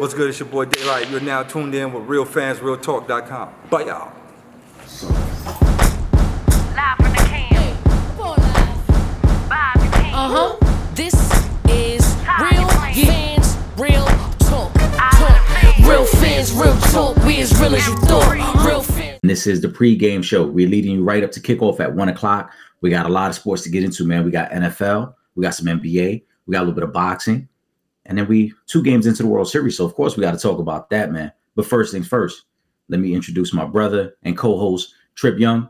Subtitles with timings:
[0.00, 0.30] What's good?
[0.30, 1.10] It's your boy Daylight.
[1.10, 3.50] You're now tuned in with RealFansRealTalk.com.
[3.68, 4.10] Bye, y'all.
[6.74, 7.76] Live from the can.
[8.16, 10.14] Vibe the can.
[10.14, 10.56] Uh huh.
[10.94, 11.12] This
[11.68, 14.06] is real fans, real
[14.38, 14.72] talk.
[14.72, 15.86] Talk.
[15.86, 17.14] Real fans, real talk.
[17.26, 18.66] We as real as you thought.
[18.66, 19.20] Real fans.
[19.22, 20.46] This is the pregame show.
[20.46, 22.50] We're leading you right up to kickoff at one o'clock.
[22.80, 24.24] We got a lot of sports to get into, man.
[24.24, 27.49] We got NFL, we got some NBA, we got a little bit of boxing,
[28.10, 29.76] and then we two games into the World Series.
[29.76, 31.32] So of course we got to talk about that, man.
[31.54, 32.42] But first things first,
[32.88, 35.68] let me introduce my brother and co-host Trip Yung.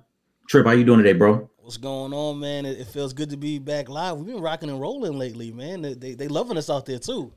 [0.48, 1.48] Trip, how you doing today, bro?
[1.59, 2.65] What's going on, man?
[2.65, 4.16] It, it feels good to be back live.
[4.16, 5.82] We've been rocking and rolling lately, man.
[5.82, 7.30] They, they, they loving us out there too.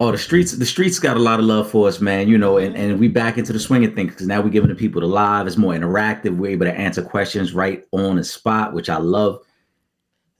[0.00, 2.26] Oh, the streets, the streets got a lot of love for us, man.
[2.26, 4.68] You know, and, and we back into the swing of things because now we're giving
[4.68, 5.46] the people the live.
[5.46, 6.36] It's more interactive.
[6.36, 9.43] We're able to answer questions right on the spot, which I love.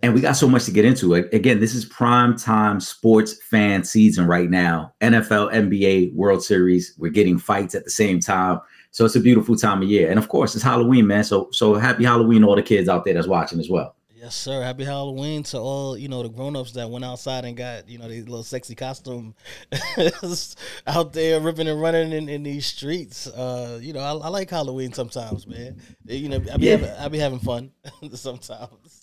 [0.04, 1.14] And we got so much to get into.
[1.14, 4.92] Again, this is prime time sports fan season right now.
[5.00, 6.92] NFL, NBA, World Series.
[6.98, 8.60] We're getting fights at the same time.
[8.90, 10.10] So it's a beautiful time of year.
[10.10, 11.24] And of course, it's Halloween, man.
[11.24, 13.96] So so happy Halloween to all the kids out there that's watching as well.
[14.14, 14.62] Yes, sir.
[14.62, 18.08] Happy Halloween to all, you know, the grown-ups that went outside and got, you know,
[18.08, 19.34] these little sexy costume
[20.86, 23.26] out there ripping and running in, in these streets.
[23.26, 25.80] Uh, you know, I, I like Halloween sometimes, man.
[26.06, 26.76] You know, I be Yeah.
[26.76, 27.70] having, I be having fun
[28.14, 29.00] sometimes.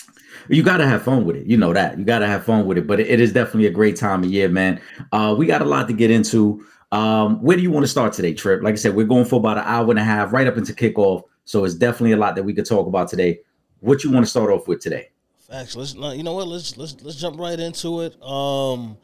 [0.49, 1.47] You gotta have fun with it.
[1.47, 1.97] You know that.
[1.97, 2.87] You gotta have fun with it.
[2.87, 4.81] But it, is definitely a great time of year, man.
[5.11, 6.65] Uh, we got a lot to get into.
[6.91, 8.61] Um, where do you want to start today, Trip?
[8.61, 10.73] Like I said, we're going for about an hour and a half, right up into
[10.73, 11.23] kickoff.
[11.45, 13.39] So it's definitely a lot that we could talk about today.
[13.79, 15.09] What you want to start off with today?
[15.49, 15.75] Facts.
[15.75, 16.47] Let's you know what?
[16.47, 18.21] Let's let's let's jump right into it.
[18.23, 18.97] Um,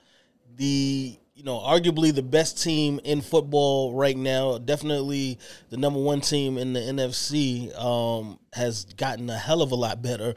[0.55, 5.39] the you know arguably the best team in football right now, definitely
[5.69, 10.01] the number one team in the NFC, um, has gotten a hell of a lot
[10.01, 10.35] better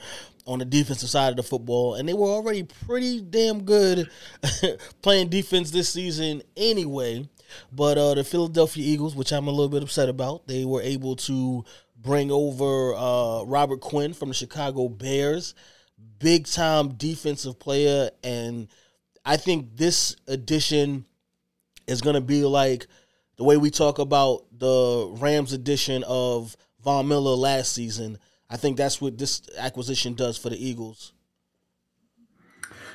[0.51, 4.11] on the defensive side of the football, and they were already pretty damn good
[5.03, 7.29] playing defense this season anyway.
[7.73, 11.15] But uh, the Philadelphia Eagles, which I'm a little bit upset about, they were able
[11.17, 11.65] to
[11.97, 15.55] bring over uh, Robert Quinn from the Chicago Bears,
[16.19, 18.67] big time defensive player, and
[19.25, 21.05] I think this edition
[21.87, 22.89] is going to be like
[23.37, 28.19] the way we talk about the Rams edition of Von Miller last season.
[28.51, 31.13] I think that's what this acquisition does for the Eagles.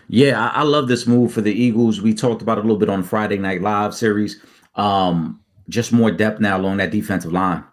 [0.07, 2.01] Yeah, I, I love this move for the Eagles.
[2.01, 4.43] We talked about a little bit on Friday Night Live series.
[4.75, 7.63] Um, just more depth now along that defensive line.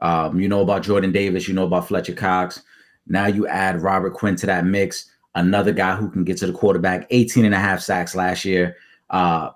[0.00, 2.62] Um, you know about Jordan Davis, you know about Fletcher Cox.
[3.06, 6.52] Now you add Robert Quinn to that mix, another guy who can get to the
[6.52, 8.76] quarterback, 18 and a half sacks last year.
[9.10, 9.50] Uh,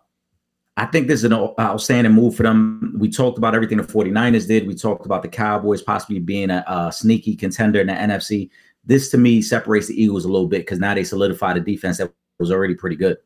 [0.77, 2.95] I think this is an outstanding move for them.
[2.99, 4.67] We talked about everything the 49ers did.
[4.67, 8.51] We talked about the Cowboys possibly being a, a sneaky contender in the NFC.
[8.85, 11.99] This to me separates the Eagles a little bit because now they solidify the defense
[11.99, 13.19] that was already pretty good.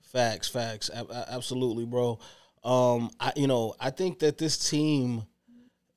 [0.00, 2.18] Facts, facts, A- absolutely, bro.
[2.62, 5.24] Um, I you know I think that this team,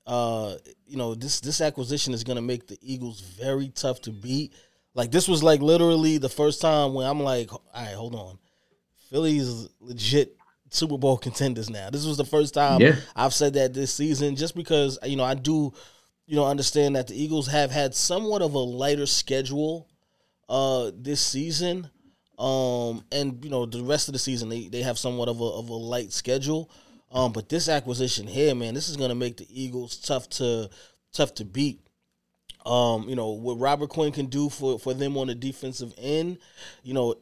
[0.08, 0.56] uh,
[0.88, 4.54] you know this this acquisition is gonna make the Eagles very tough to beat.
[4.94, 8.38] Like this was like literally the first time when I'm like, all right, hold on,
[9.10, 10.38] Philly's legit
[10.74, 11.90] Super Bowl contenders now.
[11.90, 12.96] This was the first time Yeah.
[13.16, 15.74] I've said that this season, just because you know I do,
[16.26, 19.88] you know, understand that the Eagles have had somewhat of a lighter schedule
[20.50, 21.90] uh this season
[22.38, 25.44] um and you know the rest of the season they, they have somewhat of a,
[25.46, 26.70] of a light schedule
[27.14, 30.70] um but this acquisition here man this is going to make the eagles tough to
[31.14, 31.80] tough to beat
[32.66, 36.38] um you know what robert quinn can do for for them on the defensive end
[36.84, 37.16] you know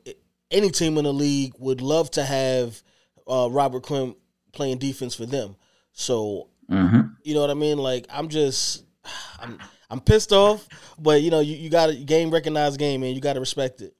[0.49, 2.81] any team in the league would love to have
[3.27, 4.15] uh robert quinn
[4.53, 5.55] playing defense for them
[5.93, 7.15] so Mhm.
[7.23, 7.77] you know what I mean?
[7.77, 8.85] Like I'm just
[9.41, 9.59] I'm
[9.89, 13.13] I'm pissed off, but you know, you, you gotta game recognize game, man.
[13.13, 13.93] You gotta respect it.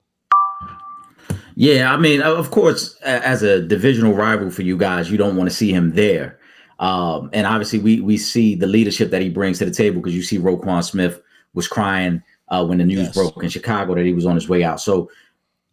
[1.56, 5.50] Yeah, I mean, of course, as a divisional rival for you guys, you don't want
[5.50, 6.40] to see him there.
[6.80, 10.16] Um, and obviously, we we see the leadership that he brings to the table because
[10.16, 11.22] you see Roquan Smith
[11.54, 13.14] was crying uh, when the news Yes.
[13.14, 14.80] broke in Chicago that he was on his way out.
[14.80, 15.12] So,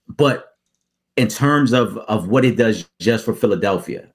[0.09, 0.48] but
[1.19, 4.09] in terms of of what it does just for Philadelphia,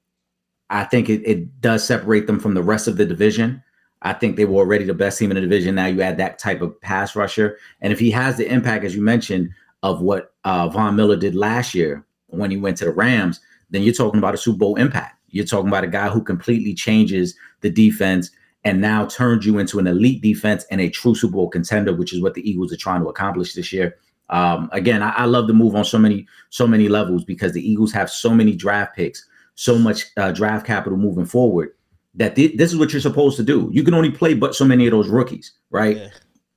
[0.70, 3.62] I think it, it does separate them from the rest of the division.
[4.04, 5.76] I think they were already the best team in the division.
[5.76, 8.96] Now you add that type of pass rusher, and if he has the impact, as
[8.96, 9.50] you mentioned,
[9.84, 13.84] of what uh, Von Miller did last year when he went to the Rams, then
[13.84, 15.20] you're talking about a Super Bowl impact.
[15.28, 18.32] You're talking about a guy who completely changes the defense
[18.64, 22.14] and now turns you into an elite defense and a true Super Bowl contender, which
[22.14, 23.98] is what the Eagles are trying to accomplish this year.
[24.34, 27.62] Um, again, I, I love the move on so many so many levels because the
[27.62, 31.70] Eagles have so many draft picks, so much uh, draft capital moving forward
[32.16, 33.70] that thi- this is what you're supposed to do.
[33.72, 35.98] You can only play but so many of those rookies, right?
[35.98, 36.10] Yeah.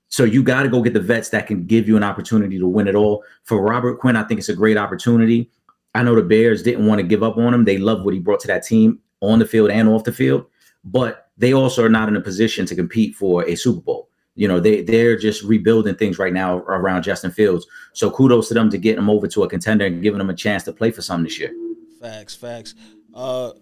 [0.08, 2.66] So you got to go get the vets that can give you an opportunity to
[2.66, 3.22] win it all.
[3.44, 5.50] For Robert Quinn, I think it's a great opportunity.
[5.94, 7.64] I know the Bears didn't want to give up on him.
[7.64, 10.46] They love what he brought to that team on the field and off the field,
[10.84, 14.05] but they also are not in a position to compete for a Super Bowl.
[14.36, 17.66] You know, they they're just rebuilding things right now around Justin Fields.
[17.94, 20.34] So kudos to them to get him over to a contender and giving him a
[20.34, 21.52] chance to play for something this year.
[22.00, 22.74] Facts, facts.
[23.14, 23.52] Uh,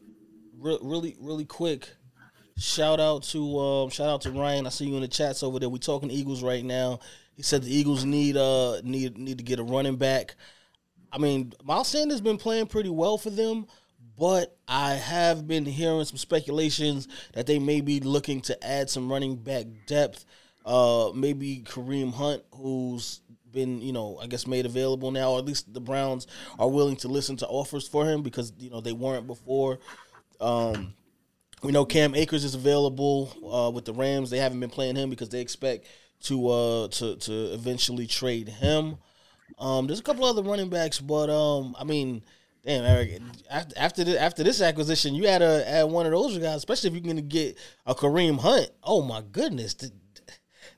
[0.58, 1.88] re- really, really quick.
[2.56, 4.66] Shout out to um, shout out to Ryan.
[4.66, 5.68] I see you in the chats over there.
[5.68, 7.00] We talking Eagles right now.
[7.36, 10.34] He said the Eagles need uh need need to get a running back.
[11.12, 13.66] I mean, Miles Sanders been playing pretty well for them,
[14.18, 19.10] but I have been hearing some speculations that they may be looking to add some
[19.10, 20.24] running back depth.
[20.64, 23.20] Uh, maybe Kareem Hunt, who's
[23.52, 26.26] been, you know, I guess made available now, or at least the Browns
[26.58, 29.78] are willing to listen to offers for him because you know they weren't before.
[30.40, 30.94] Um,
[31.62, 34.28] we know Cam Akers is available uh, with the Rams.
[34.28, 35.86] They haven't been playing him because they expect
[36.24, 38.98] to uh, to to eventually trade him.
[39.58, 42.22] Um, there's a couple other running backs, but um, I mean,
[42.64, 43.20] damn, Eric,
[43.50, 46.88] after after, the, after this acquisition, you had to add one of those guys, especially
[46.88, 48.70] if you're going to get a Kareem Hunt.
[48.82, 49.74] Oh my goodness,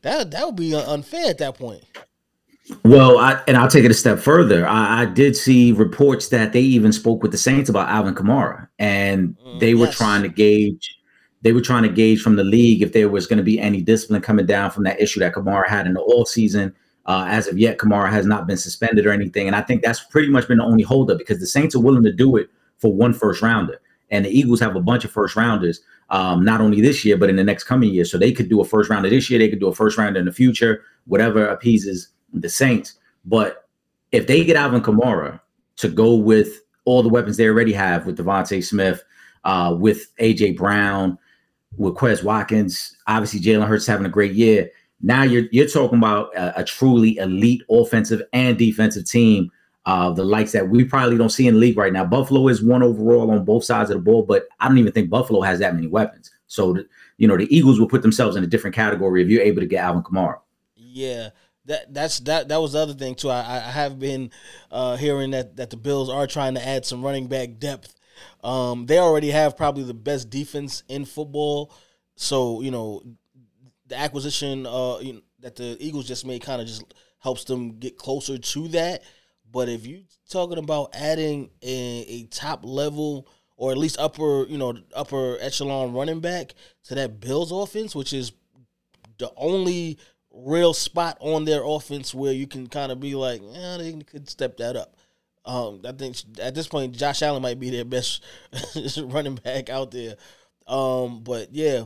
[0.02, 1.84] that that would be unfair at that point.
[2.84, 4.66] Well, I, and I'll take it a step further.
[4.66, 8.68] I, I, did see reports that they even spoke with the Saints about Alvin Kamara,
[8.78, 9.96] and mm, they were yes.
[9.96, 10.98] trying to gauge.
[11.42, 13.82] They were trying to gauge from the league if there was going to be any
[13.82, 16.74] discipline coming down from that issue that Kamara had in the all season.
[17.04, 20.02] Uh, as of yet, Kamara has not been suspended or anything, and I think that's
[20.02, 22.92] pretty much been the only holdup because the Saints are willing to do it for
[22.92, 25.80] one first rounder, and the Eagles have a bunch of first rounders,
[26.10, 28.04] um, not only this year but in the next coming year.
[28.04, 30.20] So they could do a first rounder this year, they could do a first rounder
[30.20, 32.94] in the future, whatever appeases the Saints.
[33.24, 33.68] But
[34.12, 35.40] if they get Alvin Kamara
[35.76, 39.02] to go with all the weapons they already have with DeVonta Smith,
[39.44, 41.18] uh, with AJ Brown,
[41.76, 44.70] with Quez Watkins, obviously Jalen Hurts having a great year.
[45.02, 49.50] Now you're you're talking about a, a truly elite offensive and defensive team,
[49.86, 52.04] uh, the likes that we probably don't see in the league right now.
[52.04, 55.08] Buffalo is one overall on both sides of the ball, but I don't even think
[55.08, 56.32] Buffalo has that many weapons.
[56.48, 56.76] So,
[57.18, 59.66] you know, the Eagles will put themselves in a different category if you're able to
[59.66, 60.40] get Alvin Kamara.
[60.74, 61.30] Yeah,
[61.66, 63.30] that that's that that was the other thing too.
[63.30, 64.30] I, I have been
[64.70, 67.94] uh, hearing that that the Bills are trying to add some running back depth.
[68.42, 71.72] Um, they already have probably the best defense in football,
[72.16, 73.02] so you know
[73.86, 77.78] the acquisition uh, you know, that the Eagles just made kind of just helps them
[77.78, 79.02] get closer to that.
[79.56, 83.26] But if you talking about adding a, a top level
[83.56, 86.52] or at least upper you know upper echelon running back
[86.84, 88.32] to that Bills offense, which is
[89.16, 89.96] the only
[90.30, 94.28] real spot on their offense where you can kind of be like, yeah, they could
[94.28, 94.94] step that up.
[95.46, 98.22] Um, I think at this point, Josh Allen might be their best
[99.04, 100.16] running back out there.
[100.66, 101.84] Um, but yeah,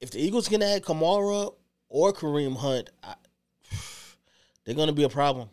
[0.00, 1.54] if the Eagles can add Kamara
[1.88, 3.14] or Kareem Hunt, I,
[4.64, 5.50] they're going to be a problem.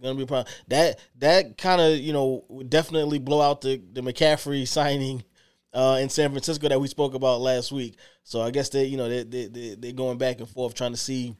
[0.00, 0.52] They're to be problem.
[0.68, 5.24] That that kind of you know would definitely blow out the the McCaffrey signing
[5.72, 7.96] uh, in San Francisco that we spoke about last week.
[8.24, 10.92] So I guess they you know they they they they're going back and forth trying
[10.92, 11.36] to see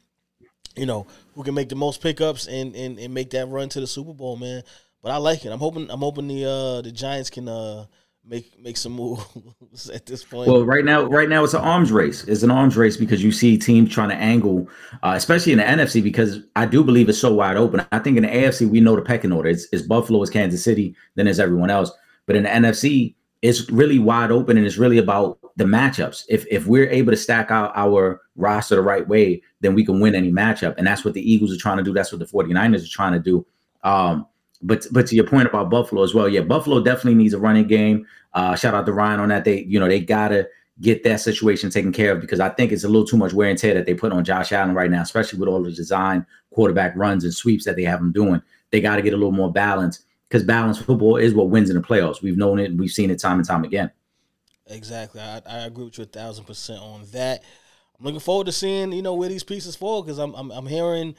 [0.77, 3.81] you know, who can make the most pickups and, and, and make that run to
[3.81, 4.63] the Super Bowl, man.
[5.03, 5.51] But I like it.
[5.51, 7.87] I'm hoping I'm hoping the uh the Giants can uh
[8.25, 10.49] make make some moves at this point.
[10.49, 12.25] Well, right now, right now it's an arms race.
[12.25, 14.69] It's an arms race because you see teams trying to angle,
[15.03, 17.85] uh, especially in the NFC, because I do believe it's so wide open.
[17.93, 19.49] I think in the AFC we know the pecking order.
[19.49, 21.91] It's, it's Buffalo, it's Kansas City, then there's everyone else.
[22.27, 26.25] But in the NFC, it's really wide open and it's really about the matchups.
[26.29, 30.01] If if we're able to stack out our roster the right way, then we can
[30.01, 30.75] win any matchup.
[30.79, 31.93] And that's what the Eagles are trying to do.
[31.93, 33.47] That's what the 49ers are trying to do.
[33.83, 34.27] Um,
[34.63, 37.67] but but to your point about Buffalo as well, yeah, Buffalo definitely needs a running
[37.67, 38.07] game.
[38.35, 39.45] Uh, shout out to Ryan on that.
[39.45, 40.49] They, you know, they gotta
[40.81, 43.51] get that situation taken care of because I think it's a little too much wear
[43.51, 46.27] and tear that they put on Josh Allen right now, especially with all the design
[46.51, 48.43] quarterback runs and sweeps that they have him doing.
[48.71, 51.77] They got to get a little more balance because balanced football is what wins in
[51.77, 52.23] the playoffs.
[52.23, 53.91] We've known it, we've seen it time and time again.
[54.67, 57.43] Exactly, I, I agree with you a thousand percent on that.
[57.99, 60.67] I'm looking forward to seeing you know where these pieces fall because I'm, I'm I'm
[60.67, 61.15] hearing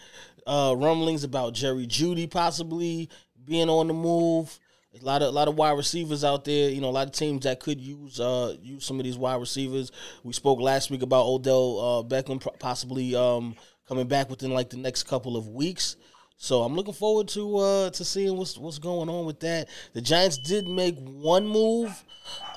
[0.47, 3.09] uh, rumblings about Jerry Jeudy possibly
[3.45, 4.59] being on the move.
[5.01, 6.69] A lot of a lot of wide receivers out there.
[6.69, 9.39] You know, a lot of teams that could use uh, use some of these wide
[9.39, 9.91] receivers.
[10.23, 13.55] We spoke last week about Odell uh, Beckham possibly um,
[13.87, 15.95] coming back within like the next couple of weeks.
[16.37, 19.67] So I'm looking forward to uh, to seeing what's what's going on with that.
[19.93, 22.03] The Giants did make one move.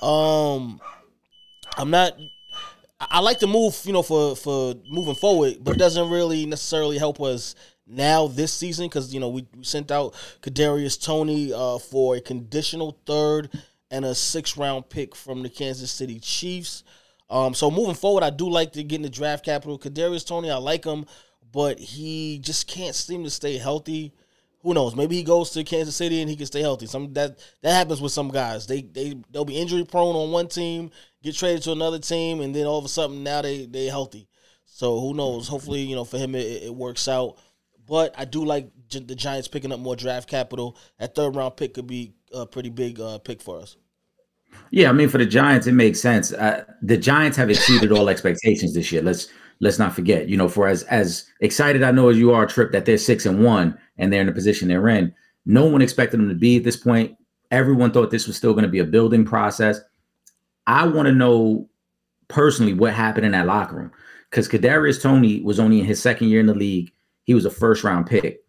[0.02, 0.81] Um,
[1.78, 2.19] I'm not.
[3.00, 6.99] I like to move, you know, for for moving forward, but it doesn't really necessarily
[6.99, 7.55] help us
[7.87, 12.21] now this season because you know we, we sent out Kadarius Toney uh, for a
[12.21, 13.50] conditional third
[13.90, 16.85] and a six round pick from the Kansas City Chiefs.
[17.28, 19.78] Um, so moving forward, I do like to get in the draft capital.
[19.78, 21.07] Kadarius Toney, I like him
[21.57, 24.12] but he just can't seem to stay healthy.
[24.61, 24.95] who knows?
[24.95, 26.85] Maybe he goes to Kansas City and he can stay healthy.
[26.85, 28.66] Some that that happens with some guys.
[28.66, 30.90] They they they'll be injury prone on one team,
[31.23, 34.28] get traded to another team, and then all of a sudden now they they healthy.
[34.66, 35.49] So who knows?
[35.49, 37.38] Hopefully, you know, for him it, it works out.
[37.87, 40.76] But I do like the Giants picking up more draft capital.
[40.99, 43.76] That third round pick could be a pretty big uh, pick for us.
[44.71, 46.33] Yeah, I mean for the Giants, it makes sense.
[46.33, 49.02] Uh, the Giants have exceeded all expectations this year.
[49.02, 49.28] Let's
[49.61, 50.28] let's not forget.
[50.28, 53.26] You know, for as as excited I know as you are, Trip, that they're six
[53.26, 55.14] and one and they're in the position they're in.
[55.45, 57.16] No one expected them to be at this point.
[57.50, 59.81] Everyone thought this was still going to be a building process.
[60.66, 61.69] I want to know
[62.28, 63.93] personally what happened in that locker room
[64.31, 66.93] because Kadarius Toney was only in his second year in the league.
[67.26, 68.40] He was a first round pick.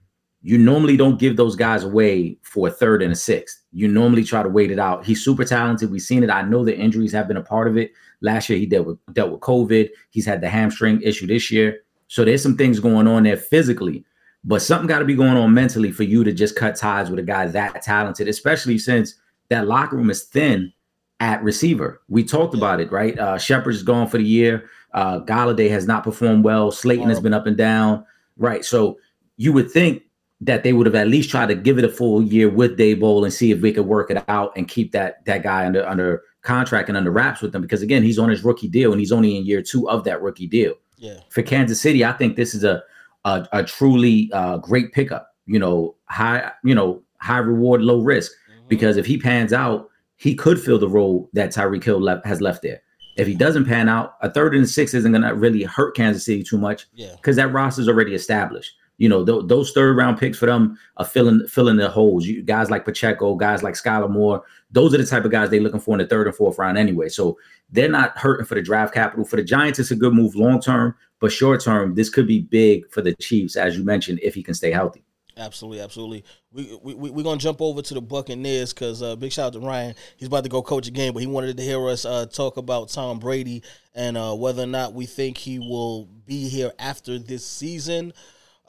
[0.42, 3.62] You normally don't give those guys away for a third and a sixth.
[3.74, 5.06] You normally try to wait it out.
[5.06, 5.92] He's super talented.
[5.92, 6.30] We've seen it.
[6.30, 7.92] I know the injuries have been a part of it.
[8.22, 9.90] Last year he dealt with dealt with COVID.
[10.12, 11.82] He's had the hamstring issue this year.
[12.08, 14.06] So there's some things going on there physically,
[14.44, 17.20] but something got to be going on mentally for you to just cut ties with
[17.20, 19.16] a guy that talented, especially since
[19.50, 20.72] that locker room is thin
[21.20, 22.02] at receiver.
[22.08, 23.18] We talked about it, right?
[23.18, 24.70] Uh, Shepard's gone for the year.
[24.94, 26.72] Uh, Golladay has not performed well.
[26.72, 28.06] Slayton has been up and down,
[28.38, 28.64] right?
[28.64, 28.98] So
[29.38, 30.04] you would think
[30.42, 33.24] that they would have at least tried to give it a full year with Daboll
[33.24, 36.24] and see if we could work it out and keep that that guy under under
[36.44, 39.12] contract and under wraps with them because again he's on his rookie deal and he's
[39.12, 40.74] only in year two of that rookie deal.
[40.98, 41.20] Yeah.
[41.30, 42.84] For Kansas City, I think this is a
[43.26, 45.36] a, a truly uh, great pickup.
[45.46, 48.32] You know, high you know high reward, low risk
[48.68, 52.42] because if he pans out, he could fill the role that Tyreek Hill left, has
[52.42, 52.82] left there.
[53.18, 56.26] If he doesn't pan out, a third and six isn't going to really hurt Kansas
[56.26, 57.14] City too much Yeah.
[57.16, 58.74] because that roster is already established.
[59.00, 62.26] You know, th- those third round picks for them are filling filling the holes.
[62.26, 65.62] You guys like Pacheco, guys like Skylar Moore, those are the type of guys they're
[65.62, 67.08] looking for in the third and fourth round anyway.
[67.10, 67.38] So
[67.72, 69.24] they're not hurting for the draft capital.
[69.26, 72.42] For the Giants, it's a good move long term, but short term, this could be
[72.42, 75.04] big for the Chiefs, as you mentioned, if he can stay healthy.
[75.38, 76.24] Absolutely, absolutely.
[76.52, 79.54] We we we we're gonna jump over to the Buccaneers because uh, big shout out
[79.54, 79.94] to Ryan.
[80.18, 82.58] He's about to go coach a game, but he wanted to hear us uh, talk
[82.58, 83.62] about Tom Brady
[83.94, 88.14] and uh, whether or not we think he will be here after this season.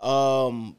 [0.02, 0.76] Um,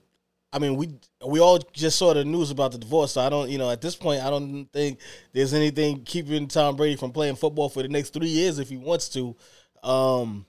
[0.53, 0.89] I mean, we
[1.25, 3.81] we all just saw the news about the divorce, so I don't, you know, at
[3.81, 5.00] this point, I don't think
[5.34, 8.77] there's anything keeping Tom Brady from playing football for the next three years if he
[8.77, 9.36] wants to.
[9.84, 10.46] Um,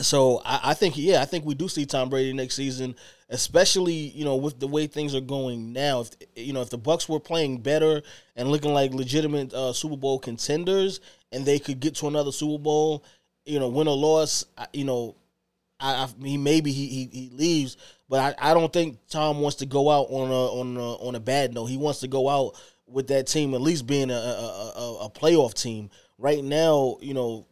[0.00, 2.94] so I, I think yeah, I think we do see Tom Brady next season,
[3.30, 6.00] especially you know with the way things are going now.
[6.00, 8.02] If you know if the Bucks were playing better
[8.36, 11.00] and looking like legitimate uh, Super Bowl contenders,
[11.32, 13.04] and they could get to another Super Bowl,
[13.44, 15.16] you know, win or loss, you know,
[15.80, 17.76] I, I he maybe he, he he leaves,
[18.08, 21.14] but I, I don't think Tom wants to go out on a on a, on
[21.14, 21.66] a bad note.
[21.66, 22.54] He wants to go out
[22.86, 25.90] with that team at least being a a, a, a playoff team.
[26.20, 27.46] Right now, you know,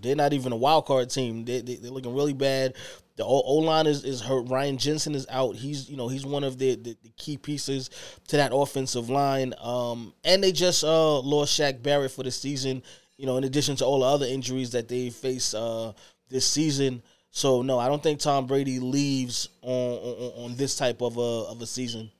[0.00, 1.44] they're not even a wild card team.
[1.44, 2.74] They, they they're looking really bad.
[3.16, 4.48] The O line is, is hurt.
[4.48, 5.54] Ryan Jensen is out.
[5.56, 7.90] He's you know he's one of the, the, the key pieces
[8.28, 9.52] to that offensive line.
[9.60, 12.82] Um, and they just uh lost Shaq Barrett for the season.
[13.18, 15.92] You know, in addition to all the other injuries that they face uh
[16.30, 17.02] this season.
[17.30, 21.50] So no, I don't think Tom Brady leaves on on, on this type of a
[21.50, 22.10] of a season.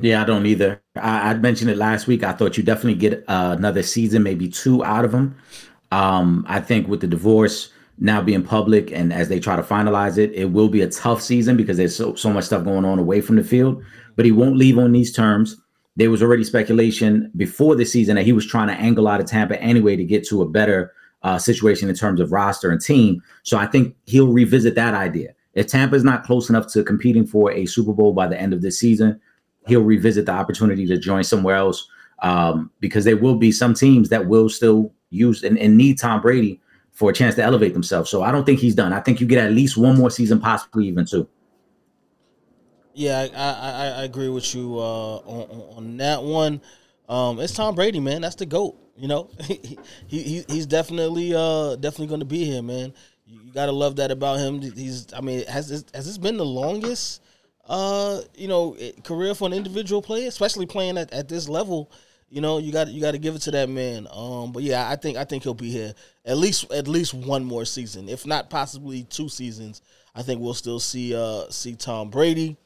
[0.00, 0.82] Yeah, I don't either.
[0.96, 2.22] I, I mentioned it last week.
[2.22, 5.36] I thought you definitely get uh, another season, maybe two out of him.
[5.90, 10.16] Um, I think with the divorce now being public and as they try to finalize
[10.16, 12.98] it, it will be a tough season because there's so, so much stuff going on
[12.98, 13.82] away from the field.
[14.16, 15.56] But he won't leave on these terms.
[15.96, 19.26] There was already speculation before the season that he was trying to angle out of
[19.26, 20.92] Tampa anyway to get to a better
[21.22, 23.22] uh, situation in terms of roster and team.
[23.42, 25.34] So I think he'll revisit that idea.
[25.54, 28.54] If Tampa is not close enough to competing for a Super Bowl by the end
[28.54, 29.20] of this season,
[29.66, 31.86] he'll revisit the opportunity to join somewhere else
[32.22, 36.20] um, because there will be some teams that will still use and, and need Tom
[36.20, 36.60] Brady
[36.92, 38.10] for a chance to elevate themselves.
[38.10, 38.92] So I don't think he's done.
[38.92, 41.28] I think you get at least one more season, possibly even two.
[42.94, 46.60] Yeah, I I, I- agree with you uh, on, on that one.
[47.08, 48.20] Um, it's Tom Brady, man.
[48.22, 48.76] That's the goat.
[48.96, 52.92] You know, he, he he's definitely uh definitely going to be here, man.
[53.26, 54.60] You, gotta love that about him.
[54.60, 57.22] He's I mean, has this, has this been the longest
[57.66, 61.90] uh you know career for an individual player, especially playing at, at this level?
[62.30, 64.06] You know, you got you got to give it to that man.
[64.10, 65.94] Um, but yeah, I think I think he'll be here
[66.24, 69.82] at least at least one more season, if not possibly two seasons.
[70.14, 72.56] I think we'll still see uh see Tom Brady.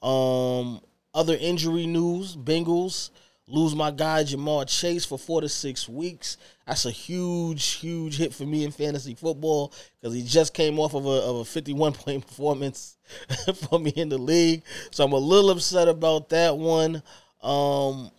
[0.00, 0.80] Um,
[1.12, 3.10] other injury news: Bengals
[3.50, 6.36] lose my guy Ja'Marr Chase for four to six weeks.
[6.66, 10.94] That's a huge, huge hit for me in fantasy football because he just came off
[10.94, 12.96] of a of a fifty one point performance
[13.68, 14.62] for me in the league.
[14.92, 17.02] So I'm a little upset about that one.
[17.42, 18.10] Um,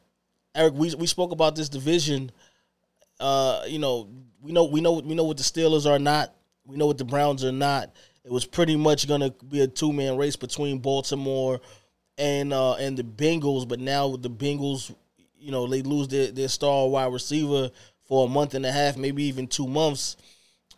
[0.54, 2.32] Eric, we we spoke about this division.
[3.20, 4.10] Uh, you know,
[4.42, 6.34] we know we know we know what the Steelers are not.
[6.66, 7.92] We know what the Browns are not.
[8.24, 11.62] It was pretty much gonna be a two man race between Baltimore
[12.18, 14.94] and uh, and the Bengals, but now with the Bengals,
[15.40, 17.72] you know, they lose their, their star wide receiver
[18.06, 20.18] for a month and a half, maybe even two months.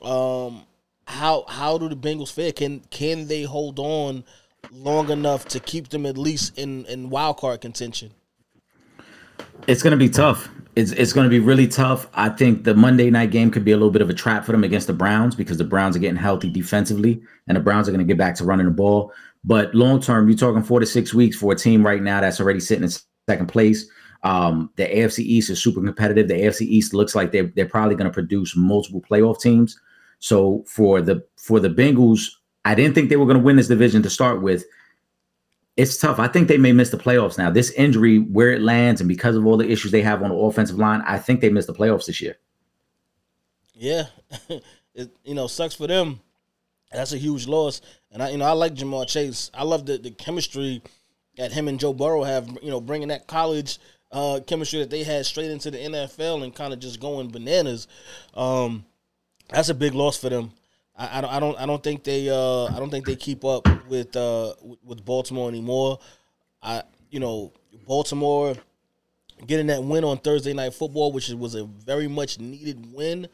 [0.02, 0.64] Um,
[1.06, 2.52] how how do the Bengals fare?
[2.52, 4.24] Can can they hold on
[4.72, 8.12] long enough to keep them at least in in wild card contention?
[9.68, 10.50] It's going to be tough.
[10.76, 12.08] It's it's going to be really tough.
[12.16, 14.52] I think the Monday night game could be a little bit of a trap for
[14.52, 17.92] them against the Browns because the Browns are getting healthy defensively, and the Browns are
[17.92, 19.14] going to get back to running the ball.
[19.44, 22.40] But long term, you're talking four to six weeks for a team right now that's
[22.40, 22.92] already sitting in
[23.28, 23.88] second place.
[24.24, 26.28] Um, the AFC East is super competitive.
[26.28, 29.80] The AFC East looks like they're they're probably going to produce multiple playoff teams.
[30.20, 32.30] So for the for the Bengals,
[32.66, 34.64] I didn't think they were going to win this division to start with.
[35.76, 36.20] It's tough.
[36.20, 37.50] I think they may miss the playoffs now.
[37.50, 40.36] This injury, where it lands, and because of all the issues they have on the
[40.36, 42.38] offensive line, I think they miss the playoffs this year.
[43.74, 44.06] Yeah,
[44.94, 46.20] it you know sucks for them.
[46.92, 47.82] That's a huge loss.
[48.12, 49.50] And I you know I like Jamal Chase.
[49.54, 50.84] I love the the chemistry
[51.38, 52.48] that him and Joe Burrow have.
[52.62, 53.80] You know, bringing that college
[54.14, 57.88] uh, chemistry that they had straight into the NFL and kind of just going bananas.
[58.36, 58.86] Um,
[59.50, 60.52] that's a big loss for them.
[60.96, 63.44] I, I don't I don't I don't think they uh I don't think they keep
[63.44, 66.00] up with uh with Baltimore anymore.
[66.62, 67.52] I you know
[67.88, 68.56] Baltimore
[69.48, 73.28] getting that win on Thursday night football, which was a very much needed win.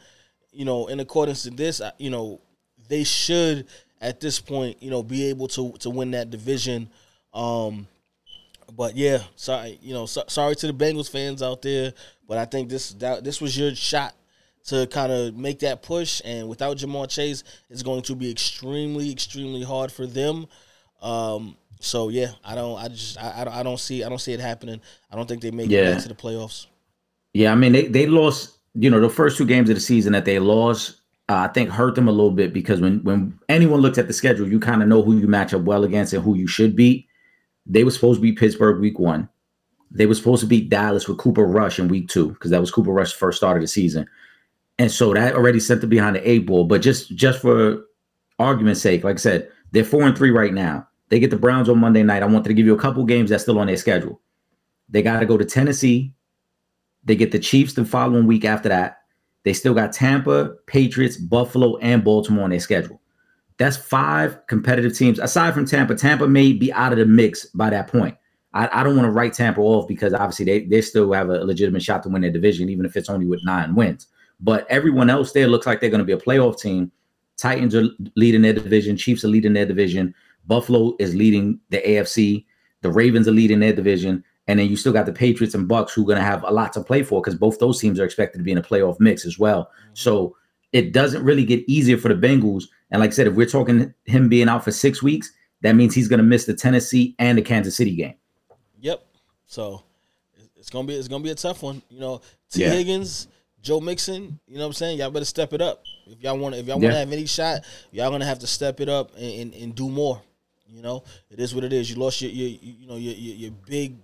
[0.51, 2.39] You know, in accordance to this, you know
[2.87, 3.67] they should
[4.01, 6.89] at this point you know be able to to win that division.
[7.33, 7.87] Um,
[8.75, 11.93] but yeah, sorry, you know, so, sorry to the Bengals fans out there,
[12.27, 14.13] but I think this that, this was your shot
[14.69, 16.21] to kind of make that push.
[16.25, 20.47] And without Jamal Chase, it's going to be extremely, extremely hard for them.
[21.01, 24.19] Um, so yeah, I don't, I just, I, I don't, I don't see, I don't
[24.19, 24.81] see it happening.
[25.11, 25.93] I don't think they make it Yeah.
[25.93, 26.67] back to the playoffs.
[27.33, 28.57] Yeah, I mean they they lost.
[28.75, 30.95] You know, the first two games of the season that they lost,
[31.27, 34.13] uh, I think hurt them a little bit because when when anyone looks at the
[34.13, 36.75] schedule, you kind of know who you match up well against and who you should
[36.75, 37.07] beat.
[37.65, 39.29] They were supposed to beat Pittsburgh week one.
[39.91, 42.71] They were supposed to beat Dallas with Cooper Rush in week two because that was
[42.71, 44.07] Cooper Rush's first start of the season,
[44.79, 46.63] and so that already sent them behind the eight ball.
[46.63, 47.85] But just just for
[48.39, 50.87] argument's sake, like I said, they're four and three right now.
[51.09, 52.23] They get the Browns on Monday night.
[52.23, 54.21] I wanted to give you a couple games that's still on their schedule.
[54.87, 56.13] They got to go to Tennessee.
[57.03, 58.97] They get the Chiefs the following week after that.
[59.43, 63.01] They still got Tampa, Patriots, Buffalo, and Baltimore on their schedule.
[63.57, 65.19] That's five competitive teams.
[65.19, 68.15] Aside from Tampa, Tampa may be out of the mix by that point.
[68.53, 71.43] I, I don't want to write Tampa off because obviously they, they still have a
[71.43, 74.07] legitimate shot to win their division, even if it's only with nine wins.
[74.39, 76.91] But everyone else there looks like they're going to be a playoff team.
[77.37, 78.97] Titans are leading their division.
[78.97, 80.13] Chiefs are leading their division.
[80.47, 82.45] Buffalo is leading the AFC.
[82.81, 84.23] The Ravens are leading their division.
[84.47, 86.51] And then you still got the Patriots and Bucks who are going to have a
[86.51, 88.99] lot to play for because both those teams are expected to be in a playoff
[88.99, 89.65] mix as well.
[89.65, 89.91] Mm-hmm.
[89.93, 90.35] So
[90.73, 92.65] it doesn't really get easier for the Bengals.
[92.91, 95.93] And like I said, if we're talking him being out for six weeks, that means
[95.93, 98.15] he's going to miss the Tennessee and the Kansas City game.
[98.79, 99.05] Yep.
[99.45, 99.83] So
[100.59, 101.81] it's gonna be it's gonna be a tough one.
[101.89, 102.21] You know,
[102.51, 102.71] T Yeah.
[102.71, 103.27] Higgins,
[103.61, 104.39] Joe Mixon.
[104.47, 104.99] You know what I'm saying?
[104.99, 106.55] Y'all better step it up if y'all want.
[106.55, 109.53] If y'all want to have any shot, y'all gonna have to step it up and,
[109.53, 110.21] and, and do more.
[110.67, 111.89] You know, it is what it is.
[111.89, 113.95] You lost your, your you know your, your your big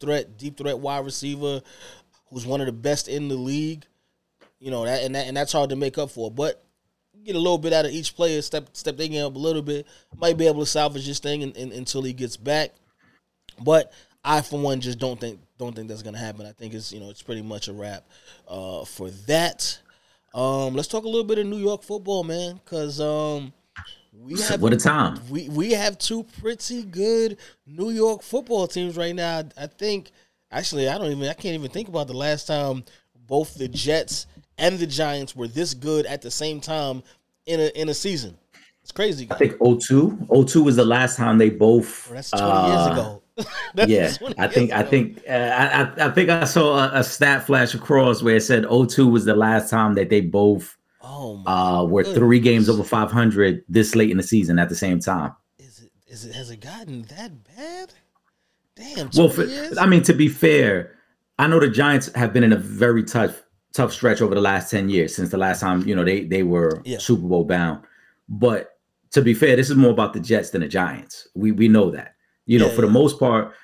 [0.00, 1.62] threat, deep threat wide receiver,
[2.28, 3.84] who's one of the best in the league.
[4.58, 6.30] You know that and that and that's hard to make up for.
[6.30, 6.62] But
[7.24, 9.62] get a little bit out of each player, step step their game up a little
[9.62, 9.86] bit.
[10.16, 12.70] Might be able to salvage this thing in, in, until he gets back.
[13.62, 13.92] But
[14.24, 16.46] I, for one, just don't think don't think that's gonna happen.
[16.46, 18.04] I think it's you know it's pretty much a wrap
[18.48, 19.78] uh, for that.
[20.34, 23.52] Um, let's talk a little bit of New York football, man, because um,
[24.12, 25.20] we have What a time.
[25.28, 29.42] we we have two pretty good New York football teams right now.
[29.56, 30.12] I think
[30.50, 32.84] actually I don't even I can't even think about the last time
[33.26, 34.26] both the Jets
[34.58, 37.02] and the Giants were this good at the same time
[37.46, 38.36] in a in a season.
[38.82, 39.28] It's crazy.
[39.30, 40.26] I think 02.
[40.46, 42.06] 02 was the last time they both.
[42.08, 43.22] Bro, that's 20 uh, years ago.
[43.86, 45.32] Yeah, I think I think uh,
[45.98, 49.24] I, I think I saw a, a stat flash across where it said 0-2 was
[49.24, 54.10] the last time that they both Oh uh, were three games over 500 this late
[54.10, 55.32] in the season at the same time.
[55.58, 57.94] Is it is it has it gotten that bad?
[58.76, 59.10] Damn.
[59.16, 59.46] Well, for.
[59.78, 60.96] I mean, to be fair,
[61.38, 64.70] I know the Giants have been in a very tough, tough stretch over the last
[64.70, 66.98] ten years since the last time you know they they were Yeah.
[66.98, 67.82] Super Bowl bound.
[68.28, 68.78] But
[69.12, 71.28] to be fair, this is more about the Jets than the Giants.
[71.34, 72.14] We we know that.
[72.50, 73.54] You know, Yeah, for the most part,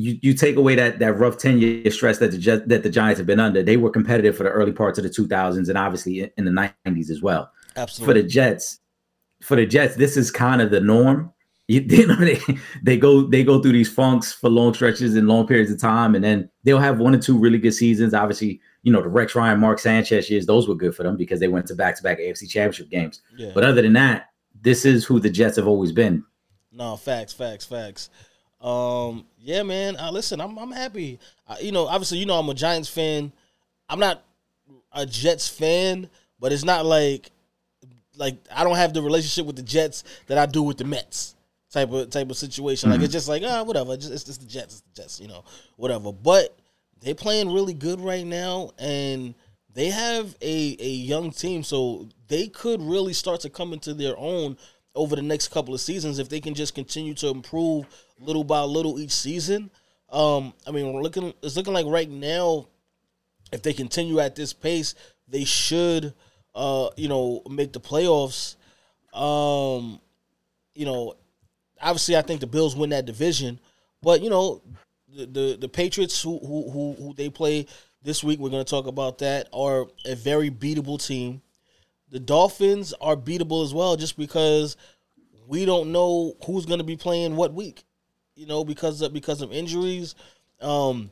[0.00, 3.18] you you take away that that rough ten year stretch that the that the Giants
[3.18, 3.62] have been under.
[3.62, 6.72] They were competitive for the early parts of the two thousands and obviously in, the
[6.86, 8.14] nineties as well Absolutely.
[8.14, 8.78] for the Jets,
[9.42, 11.32] for the Jets, this is kind of the norm.
[11.68, 12.40] You, you know, they,
[12.82, 16.14] they go they go through these funks for long stretches and long periods of time,
[16.14, 18.14] and then they'll have one or two really good seasons.
[18.14, 21.40] Obviously, you know the Rex Ryan, Mark Sanchez years; those were good for them because
[21.40, 23.20] they went to back to back AFC Championship games.
[23.36, 23.50] yeah.
[23.52, 24.30] But other than that,
[24.62, 26.24] this is who the Jets have always been.
[26.72, 28.08] no, facts, facts, facts.
[28.60, 29.96] Um, yeah, man.
[29.96, 31.18] Uh, listen, I'm I'm happy.
[31.46, 33.32] Uh, you know, obviously, you know, I'm a Giants fan.
[33.88, 34.22] I'm not
[34.92, 37.30] a Jets fan, but it's not like
[38.16, 41.34] like I don't have the relationship with the Jets that I do with the Mets
[41.70, 42.90] type of type of situation.
[42.90, 43.94] Like it's just like ah, whatever.
[43.94, 45.44] It's, just, it's just the Jets, it's the Jets, you know,
[45.76, 46.12] whatever.
[46.12, 46.56] But
[47.00, 49.34] they playing really good right now, and
[49.72, 54.16] they have a a young team, so they could really start to come into their
[54.18, 54.56] own
[54.94, 57.86] over the next couple of seasons if they can just continue to improve
[58.18, 59.70] little by little each season.
[60.10, 62.66] Um, I mean, we're looking it's looking like right now,
[63.52, 64.94] if they continue at this pace,
[65.28, 66.12] they should,
[66.54, 68.56] uh, you know, make the playoffs.
[69.14, 70.00] Um,
[70.74, 71.14] you know,
[71.80, 73.60] obviously, I think the Bills win that division,
[74.02, 74.62] but you know,
[75.08, 77.66] the the, the Patriots who, who who who they play
[78.02, 81.42] this week, we're going to talk about that, are a very beatable team.
[82.10, 84.76] The Dolphins are beatable as well, just because
[85.46, 87.84] we don't know who's going to be playing what week.
[88.34, 90.14] You know, because of because of injuries,
[90.60, 91.10] um,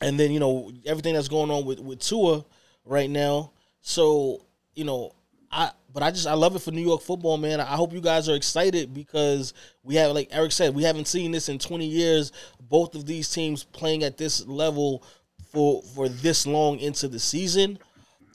[0.00, 2.44] and then you know everything that's going on with with Tua
[2.84, 3.52] right now.
[3.80, 5.14] So you know,
[5.50, 7.60] I but I just I love it for New York football, man.
[7.60, 11.32] I hope you guys are excited because we have, like Eric said, we haven't seen
[11.32, 12.32] this in 20 years.
[12.60, 15.04] Both of these teams playing at this level
[15.50, 17.78] for for this long into the season.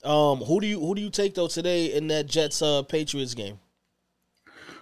[0.04, 3.34] Um, who do you who do you take though today in that Jets uh, Patriots
[3.34, 3.58] game?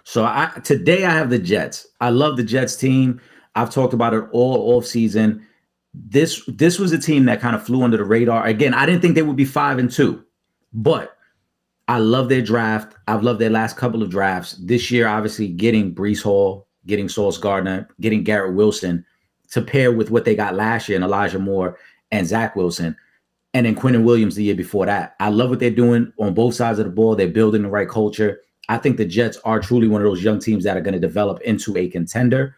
[0.03, 1.87] So I today I have the Jets.
[1.99, 3.19] I love the Jets team.
[3.55, 5.45] I've talked about it all off season.
[5.93, 8.45] This this was a team that kind of flew under the radar.
[8.45, 10.23] Again, I didn't think they would be five and two,
[10.71, 11.17] but
[11.87, 12.95] I love their draft.
[13.07, 14.53] I've loved their last couple of drafts.
[14.53, 19.05] This year, obviously, getting Breece Hall, getting Sauce Gardner, getting Garrett Wilson
[19.51, 21.77] to pair with what they got last year and Elijah Moore
[22.11, 22.95] and Zach Wilson,
[23.53, 25.15] and then Quinnen Williams the year before that.
[25.19, 27.15] I love what they're doing on both sides of the ball.
[27.15, 28.41] They're building the right culture.
[28.69, 30.99] I think the Jets are truly one of those young teams that are going to
[30.99, 32.55] develop into a contender.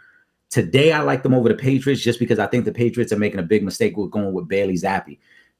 [0.49, 3.39] Today, I like them over the Patriots just because I think the Patriots are making
[3.39, 5.19] a big mistake with going with Bailey Zappe.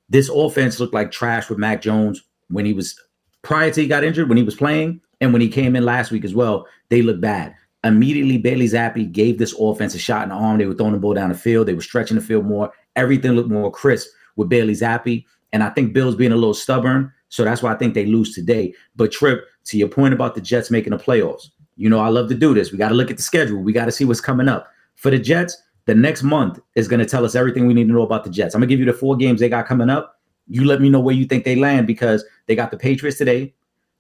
[0.10, 3.00] This offense looked like trash with Mac Jones when he was
[3.44, 6.10] prior to he got injured, when he was playing, and when he came in last
[6.10, 6.66] week as well.
[6.90, 7.56] They looked bad.
[7.84, 10.58] Immediately, Bailey Zappe gave this offense a shot in the arm.
[10.58, 11.68] They were throwing the ball down the field.
[11.68, 12.74] They were stretching the field more.
[12.96, 14.10] Everything looked more crisp
[14.40, 15.26] with Bailey Zappe.
[15.52, 17.12] And I think Bill's being a little stubborn.
[17.28, 18.74] So that's why I think they lose today.
[18.96, 22.30] But Trip, to your point about the Jets making the playoffs, you know, I love
[22.30, 22.72] to do this.
[22.72, 23.62] We got to look at the schedule.
[23.62, 24.68] We got to see what's coming up.
[24.96, 27.94] For the Jets, the next month is going to tell us everything we need to
[27.94, 28.56] know about the Jets.
[28.56, 30.20] I'm going to give you the four games they got coming up.
[30.48, 33.54] You let me know where you think they land because they got the Patriots today.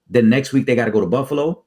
[0.10, 1.64] Then next week they got to go to Buffalo.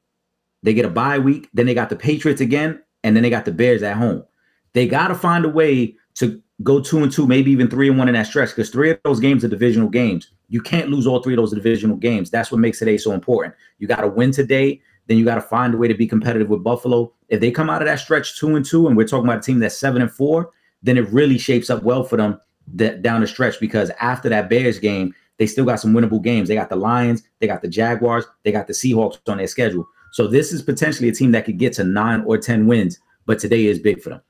[0.63, 1.49] They get a bye week.
[1.55, 2.83] Then they got the Patriots again.
[3.05, 4.25] And then they got the Bears at home.
[4.73, 7.99] They got to find a way to go two and two, maybe even three and
[7.99, 10.31] one in that stretch, because three of those games are divisional games.
[10.49, 12.31] You can't lose all three of those divisional games.
[12.31, 13.55] That's what makes today so important.
[13.79, 16.49] You got to win today, then you got to find a way to be competitive
[16.49, 17.12] with Buffalo.
[17.29, 19.43] If they come out of that stretch two and two, and we're talking about a
[19.43, 20.51] team that's seven and four,
[20.83, 22.41] then it really shapes up well for them
[22.75, 26.49] that down the stretch because after that Bears game, they still got some winnable games.
[26.49, 29.87] They got the Lions, they got the Jaguars, they got the Seahawks on their schedule.
[30.12, 33.38] So this is potentially a team that could get to nine or ten wins, but
[33.38, 34.21] today is big for them.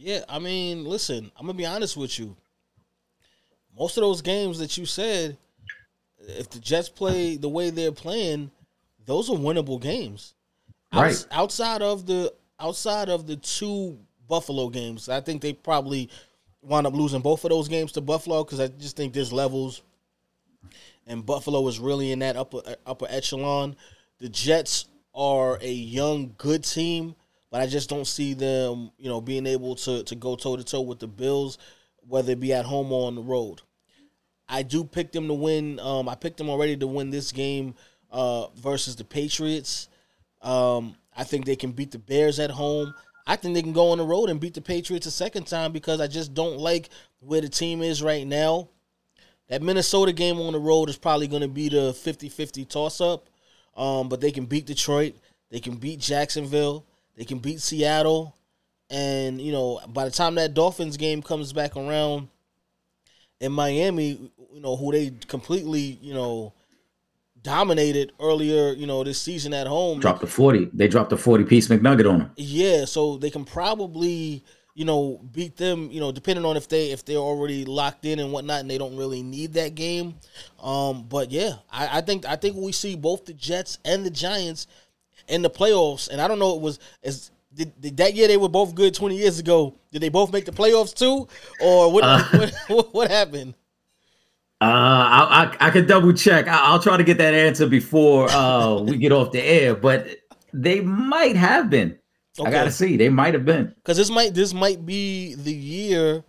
[0.00, 2.36] Yeah, I mean, listen, I'm gonna be honest with you.
[3.76, 5.36] Most of those games that you said,
[6.20, 8.52] if the Jets play the way they're playing,
[9.06, 10.34] those are winnable games.
[10.92, 11.06] Right.
[11.10, 16.10] Outs- outside of the outside of the two Buffalo games, I think they probably
[16.62, 19.82] wound up losing both of those games to Buffalo because I just think there's levels,
[21.08, 23.74] and Buffalo is really in that upper upper echelon.
[24.20, 27.16] The Jets are a young, good team,
[27.50, 30.64] but I just don't see them, you know, being able to to go toe to
[30.64, 31.58] toe with the Bills,
[32.06, 33.62] whether it be at home or on the road.
[34.48, 35.78] I do pick them to win.
[35.80, 37.74] Um, I picked them already to win this game
[38.10, 39.88] uh, versus the Patriots.
[40.40, 42.94] Um, I think they can beat the Bears at home.
[43.26, 45.72] I think they can go on the road and beat the Patriots a second time
[45.72, 46.88] because I just don't like
[47.20, 48.70] where the team is right now.
[49.48, 53.00] That Minnesota game on the road is probably going to be the 50 50 toss
[53.00, 53.28] up.
[53.76, 55.14] Um, but they can beat Detroit.
[55.50, 56.84] They can beat Jacksonville.
[57.18, 58.34] They can beat Seattle.
[58.90, 62.28] And, you know, by the time that Dolphins game comes back around
[63.40, 66.54] in Miami, you know, who they completely, you know,
[67.42, 70.00] dominated earlier, you know, this season at home.
[70.00, 70.70] Dropped a 40.
[70.72, 72.30] They dropped a 40 piece McNugget on them.
[72.36, 76.92] Yeah, so they can probably, you know, beat them, you know, depending on if they
[76.92, 80.14] if they're already locked in and whatnot and they don't really need that game.
[80.62, 84.10] Um, but yeah, I, I think I think we see both the Jets and the
[84.10, 84.66] Giants
[85.28, 86.08] in the playoffs.
[86.08, 88.94] And I don't know it was as did, did that year they were both good
[88.94, 89.74] twenty years ago.
[89.92, 91.28] Did they both make the playoffs too?
[91.60, 93.54] Or what what, what, what happened?
[94.60, 96.48] Uh, I, I I could double check.
[96.48, 100.08] I, will try to get that answer before uh we get off the air, but
[100.52, 101.98] they might have been.
[102.44, 102.96] I gotta see.
[102.96, 103.74] They might have been.
[103.76, 106.24] because this might this might be the year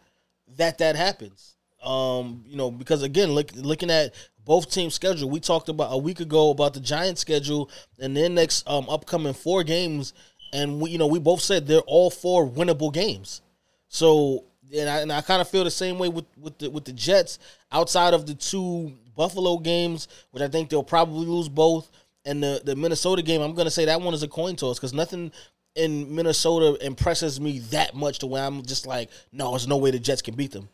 [0.58, 1.56] that that happens.
[1.84, 4.14] Um, you know, because again, look, looking at
[4.50, 8.30] both teams' schedule, we talked about a week ago about the Giants' schedule and their
[8.30, 10.14] next um, upcoming four games,
[10.52, 13.42] and we, you know, we both said they're all four winnable games.
[13.90, 16.84] So, and I, and I kind of feel the same way with with the with
[16.84, 17.38] the Jets.
[17.72, 21.92] Outside of the two Buffalo games, which I think they'll probably lose both,
[22.26, 24.94] and the the Minnesota game, I'm gonna say that one is a coin toss because
[24.94, 25.32] nothing
[25.76, 29.92] in Minnesota impresses me that much to where I'm just like, no, there's no way
[29.92, 30.70] the Jets can beat them.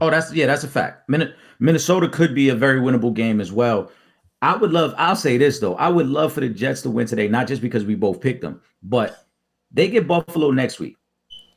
[0.00, 1.08] Oh, that's yeah, that's a fact.
[1.08, 3.90] Min- Minnesota could be a very winnable game as well.
[4.42, 4.94] I would love.
[4.96, 5.74] I'll say this though.
[5.74, 8.40] I would love for the Jets to win today, not just because we both picked
[8.40, 9.26] them, but
[9.70, 10.96] they get Buffalo next week,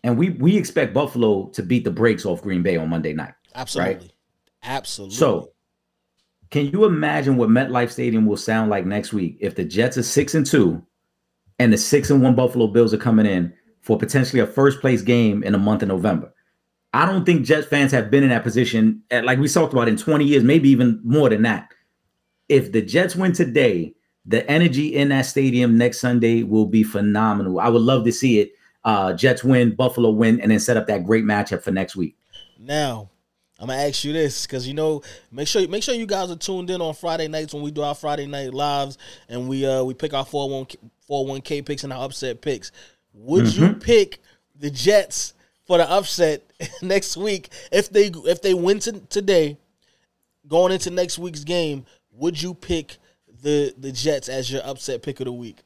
[0.04, 3.34] and we we expect Buffalo to beat the brakes off Green Bay on Monday night.
[3.56, 4.12] Absolutely,
[4.64, 5.16] absolutely.
[5.16, 5.54] So,
[6.52, 10.04] can you imagine what MetLife Stadium will sound like next week if the Jets are
[10.04, 10.86] six and two,
[11.60, 15.02] and the six and one Buffalo Bills are coming in for potentially a first place
[15.02, 16.34] game in the month of November?
[16.94, 19.88] I don't think Jets fans have been in that position, at, like we talked about,
[19.88, 21.70] in 20 years, maybe even more than that.
[22.50, 27.60] If the Jets win today, the energy in that stadium next Sunday will be phenomenal.
[27.60, 28.54] I would love to see it.
[28.84, 32.16] Uh, Jets win, Buffalo win, and then set up that great matchup for next week.
[32.60, 33.10] now,
[33.60, 35.02] I'm gonna ask you this because you know,
[35.32, 37.82] make sure make sure you guys are tuned in on Friday nights when we do
[37.82, 38.98] our Friday night lives
[39.30, 42.74] and we uh we pick our 401 k picks and our upset picks.
[43.14, 44.20] Would you pick
[44.60, 45.34] the Jets
[45.66, 46.44] for the upset
[46.82, 49.58] next week if they if they win to, today,
[50.48, 51.86] going into next week's game?
[52.12, 52.98] Would you pick
[53.42, 55.58] the the Jets as your upset pick of the week?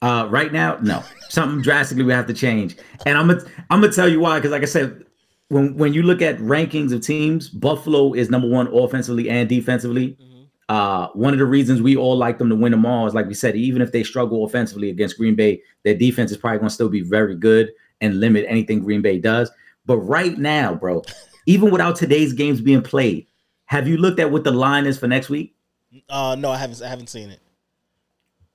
[0.00, 1.02] Uh, right now, no.
[1.28, 4.38] Something drastically we have to change, and I'm gonna I'm gonna tell you why.
[4.38, 5.04] Because like I said,
[5.48, 10.16] when when you look at rankings of teams, Buffalo is number one offensively and defensively.
[10.68, 13.26] Uh, one of the reasons we all like them to win them all is like
[13.26, 16.68] we said, even if they struggle offensively against Green Bay, their defense is probably going
[16.68, 19.50] to still be very good and limit anything Green Bay does.
[19.88, 21.02] But right now, bro,
[21.46, 23.26] even without today's games being played,
[23.64, 25.56] have you looked at what the line is for next week?
[26.08, 27.40] Uh, no, I haven't I haven't seen it.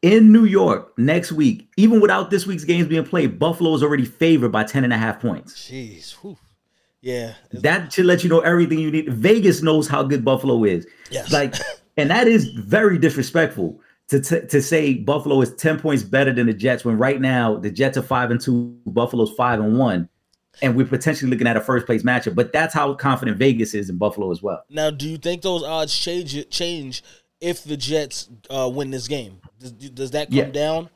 [0.03, 4.05] in New York next week, even without this week's games being played, Buffalo is already
[4.05, 5.53] favored by 10 and a half points.
[5.69, 6.37] Jeez, whew.
[7.01, 9.09] yeah, That should let you know everything you need.
[9.11, 10.85] Vegas knows how good Buffalo is.
[11.09, 11.31] Yes.
[11.31, 11.55] Like,
[11.97, 16.45] and that is very disrespectful to, t- to say Buffalo is 10 points better than
[16.47, 20.07] the Jets when right now the Jets are five and two, Buffalo's five and one.
[20.61, 22.35] And we're potentially looking at a first place matchup.
[22.35, 24.63] But that's how confident Vegas is in Buffalo as well.
[24.69, 27.03] Now, do you think those odds change change
[27.41, 29.41] if the Jets uh, win this game?
[29.59, 30.45] Does, does that come Yeah.
[30.51, 30.89] down?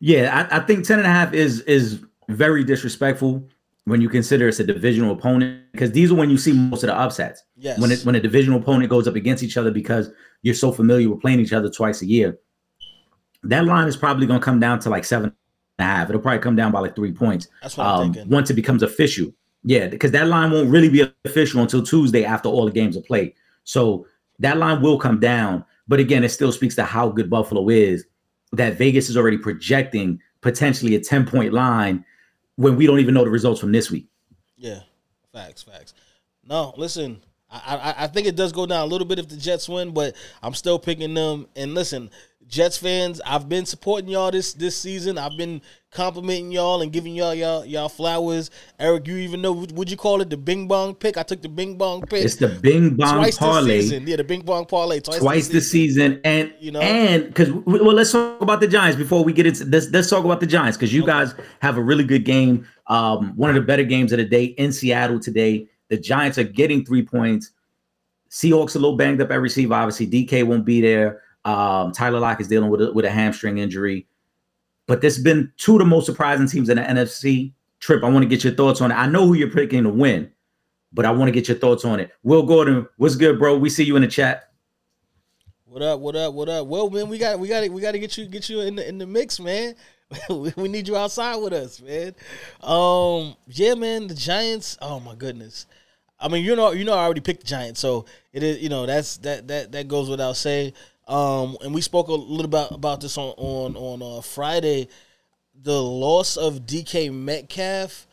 [0.00, 3.46] Yeah, I, I think 10 and a half is is very disrespectful
[3.84, 6.86] when you consider it's a divisional opponent because these are when you see most of
[6.88, 7.42] the upsets.
[7.56, 7.78] Yes.
[7.78, 10.10] When it when a divisional opponent goes up against each other because
[10.42, 12.38] you're so familiar with playing each other twice a year.
[13.42, 15.34] That line is probably going to come down to like seven
[15.80, 16.08] and a half.
[16.08, 17.48] It'll probably come down by like three points.
[17.62, 18.30] That's what I'm um, thinking.
[18.30, 19.32] Once it becomes official.
[19.62, 23.02] Yeah, because that line won't really be official until Tuesday after all the games are
[23.02, 23.34] played.
[23.64, 24.06] So
[24.38, 25.64] that line will come down.
[25.86, 28.06] But again, it still speaks to how good Buffalo is
[28.52, 32.04] that Vegas is already projecting potentially a 10 point line
[32.56, 34.06] when we don't even know the results from this week.
[34.56, 34.80] Yeah,
[35.32, 35.94] facts, facts.
[36.44, 39.36] No, listen, I, I I think it does go down a little bit if the
[39.36, 41.46] Jets win, but I'm still picking them.
[41.56, 42.10] And listen,
[42.50, 45.18] Jets fans, I've been supporting y'all this this season.
[45.18, 48.50] I've been complimenting y'all and giving y'all y'all y'all flowers.
[48.80, 51.16] Eric, you even know would you call it the Bing Bong pick?
[51.16, 52.24] I took the Bing Bong pick.
[52.24, 53.92] It's the Bing Bong twice parlay this.
[54.02, 56.20] Yeah, the Bing Bong parlay twice, twice this season.
[56.24, 56.80] And You know?
[56.80, 60.24] and because well, let's talk about the Giants before we get into let's let's talk
[60.24, 61.32] about the Giants because you guys
[61.62, 62.66] have a really good game.
[62.88, 65.68] Um, one of the better games of the day in Seattle today.
[65.88, 67.52] The Giants are getting three points.
[68.28, 69.74] Seahawks a little banged up at receiver.
[69.74, 71.22] Obviously, DK won't be there.
[71.44, 74.06] Um, Tyler Lock is dealing with a, with a hamstring injury.
[74.86, 77.52] But there's been two of the most surprising teams in the NFC.
[77.78, 78.94] Trip, I want to get your thoughts on it.
[78.94, 80.30] I know who you're picking to win,
[80.92, 82.10] but I want to get your thoughts on it.
[82.22, 83.56] Will Gordon, what's good, bro?
[83.56, 84.50] We see you in the chat.
[85.64, 86.00] What up?
[86.00, 86.34] What up?
[86.34, 86.66] What up?
[86.66, 88.88] Well, man, we got we got we got to get you get you in the
[88.88, 89.76] in the mix, man.
[90.28, 92.12] we need you outside with us, man.
[92.60, 94.08] Um, yeah, man.
[94.08, 94.76] The Giants.
[94.82, 95.66] Oh my goodness.
[96.18, 98.58] I mean, you know, you know, I already picked the Giants, so it is.
[98.60, 100.72] You know, that's that that that goes without saying.
[101.10, 104.88] Um, and we spoke a little about about this on on on uh, Friday.
[105.62, 108.06] The loss of DK Metcalf.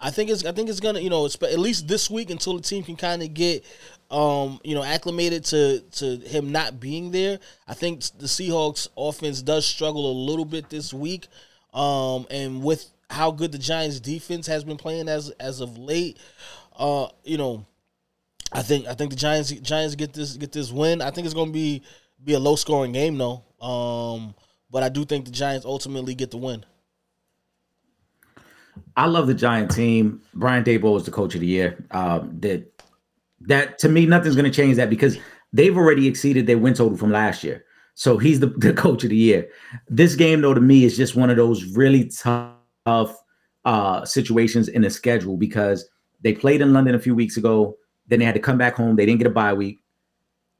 [0.00, 2.62] I think it's I think it's gonna you know at least this week until the
[2.62, 3.64] team can kind of get
[4.12, 7.40] um you know acclimated to to him not being there.
[7.66, 11.26] I think the Seahawks offense does struggle a little bit this week,
[11.74, 16.16] um and with how good the Giants defense has been playing as as of late,
[16.76, 17.66] uh you know
[18.52, 21.02] I think I think the Giants Giants get this get this win.
[21.02, 21.82] I think it's gonna be
[22.24, 23.44] be a low scoring game though.
[23.60, 24.34] Um,
[24.70, 26.64] but I do think the Giants ultimately get the win.
[28.96, 30.20] I love the Giant team.
[30.34, 31.84] Brian Daboll is the coach of the year.
[31.90, 32.66] Um, that
[33.42, 35.18] that to me, nothing's going to change that because
[35.52, 37.64] they've already exceeded their win total from last year.
[37.94, 39.48] So he's the, the coach of the year.
[39.88, 43.16] This game, though, to me, is just one of those really tough
[43.64, 45.88] uh, situations in the schedule because
[46.22, 47.76] they played in London a few weeks ago.
[48.06, 48.96] Then they had to come back home.
[48.96, 49.80] They didn't get a bye week.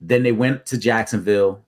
[0.01, 1.65] Then they went to Jacksonville,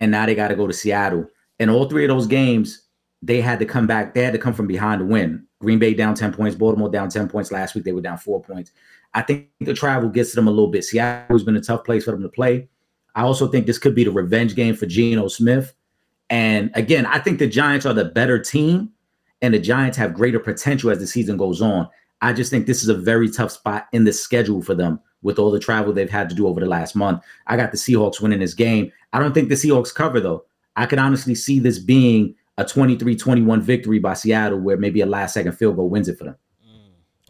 [0.00, 1.26] and now they got to go to Seattle.
[1.58, 2.82] And all three of those games,
[3.22, 4.14] they had to come back.
[4.14, 5.46] They had to come from behind to win.
[5.60, 7.50] Green Bay down 10 points, Baltimore down 10 points.
[7.50, 8.72] Last week, they were down four points.
[9.14, 10.84] I think the travel gets to them a little bit.
[10.84, 12.68] Seattle's been a tough place for them to play.
[13.14, 15.74] I also think this could be the revenge game for Geno Smith.
[16.28, 18.90] And again, I think the Giants are the better team,
[19.40, 21.88] and the Giants have greater potential as the season goes on.
[22.20, 25.38] I just think this is a very tough spot in the schedule for them with
[25.38, 27.22] all the travel they've had to do over the last month.
[27.46, 28.92] I got the Seahawks winning this game.
[29.12, 30.44] I don't think the Seahawks cover, though.
[30.76, 35.06] I could honestly see this being a 23 21 victory by Seattle, where maybe a
[35.06, 36.36] last second field goal wins it for them.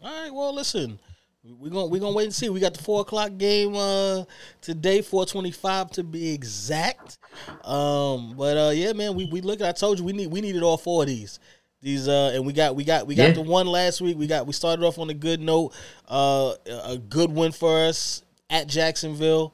[0.03, 0.99] All right, well, listen,
[1.43, 2.49] we're gonna we're gonna wait and see.
[2.49, 4.23] We got the four o'clock game uh
[4.61, 7.17] today, four twenty five to be exact.
[7.63, 9.61] Um, but uh yeah, man, we we look.
[9.61, 11.39] I told you we need we needed all four of these.
[11.81, 13.33] These uh and we got we got we got Yeah.
[13.33, 14.17] the one last week.
[14.17, 15.73] We got we started off on a good note.
[16.07, 16.53] Uh,
[16.85, 19.53] a good win for us at Jacksonville.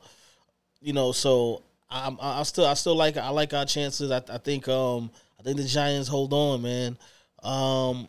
[0.81, 4.09] You know, so I'm I still I still like I like our chances.
[4.11, 6.97] I, I think um I think the Giants hold on, man.
[7.41, 8.07] Um,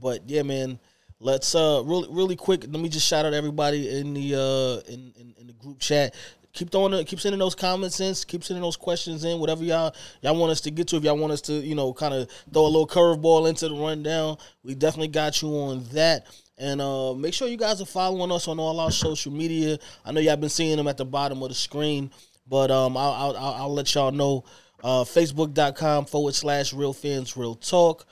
[0.00, 0.78] but yeah, man.
[1.20, 2.62] Let's uh really really quick.
[2.68, 6.14] Let me just shout out everybody in the uh in in, in the group chat.
[6.54, 10.36] Keep throwing keep sending those comments in, keep sending those questions in, whatever y'all y'all
[10.36, 10.96] want us to get to.
[10.96, 13.74] If y'all want us to, you know, kind of throw a little curveball into the
[13.74, 16.26] rundown, we definitely got you on that.
[16.56, 19.78] And uh, make sure you guys are following us on all our social media.
[20.04, 22.10] I know y'all been seeing them at the bottom of the screen,
[22.48, 24.44] but um, I'll, I'll, I'll, I'll let y'all know.
[24.82, 28.06] Uh, Facebook.com forward slash Real Fans Real Talk.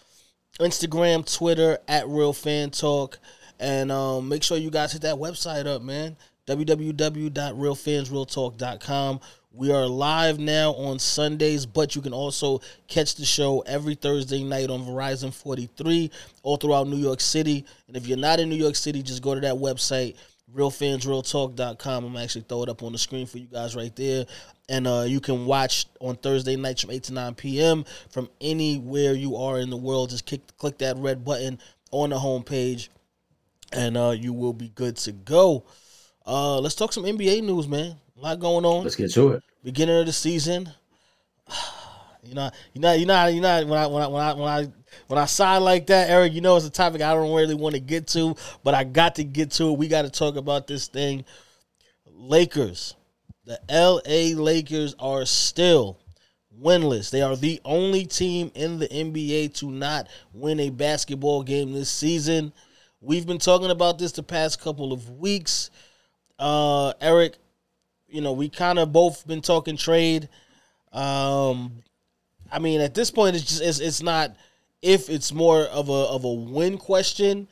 [0.60, 3.18] Instagram, Twitter at Real Fan Talk,
[3.58, 6.16] and um, make sure you guys hit that website up, man.
[6.46, 9.20] www.realfansrealtalk.com.
[9.54, 14.42] We are live now on Sundays, but you can also catch the show every Thursday
[14.42, 16.10] night on Verizon 43
[16.42, 17.66] all throughout New York City.
[17.86, 20.16] And if you're not in New York City, just go to that website,
[20.56, 22.04] realfansrealtalk.com.
[22.04, 24.24] I'm actually throw it up on the screen for you guys right there.
[24.70, 27.84] And uh, you can watch on Thursday nights from 8 to 9 p.m.
[28.08, 30.10] from anywhere you are in the world.
[30.10, 31.58] Just click, click that red button
[31.90, 32.88] on the homepage,
[33.70, 35.64] and uh, you will be good to go.
[36.26, 37.96] Uh, let's talk some NBA news, man.
[38.16, 39.42] A lot going on Let's get to it.
[39.64, 40.70] beginning of the season.
[42.24, 43.66] You know, you know, you know, you know.
[43.66, 44.72] When I when I when I when I
[45.08, 47.74] when I sigh like that, Eric, you know, it's a topic I don't really want
[47.74, 49.78] to get to, but I got to get to it.
[49.78, 51.24] We got to talk about this thing.
[52.06, 52.94] Lakers,
[53.44, 54.34] the L.A.
[54.34, 55.98] Lakers are still
[56.62, 57.10] winless.
[57.10, 61.90] They are the only team in the NBA to not win a basketball game this
[61.90, 62.52] season.
[63.00, 65.70] We've been talking about this the past couple of weeks.
[66.42, 67.36] Uh, Eric,
[68.08, 70.28] you know, we kind of both been talking trade.
[70.92, 71.84] Um,
[72.50, 74.34] I mean, at this point, it's just it's, it's not
[74.82, 77.46] if it's more of a of a win question.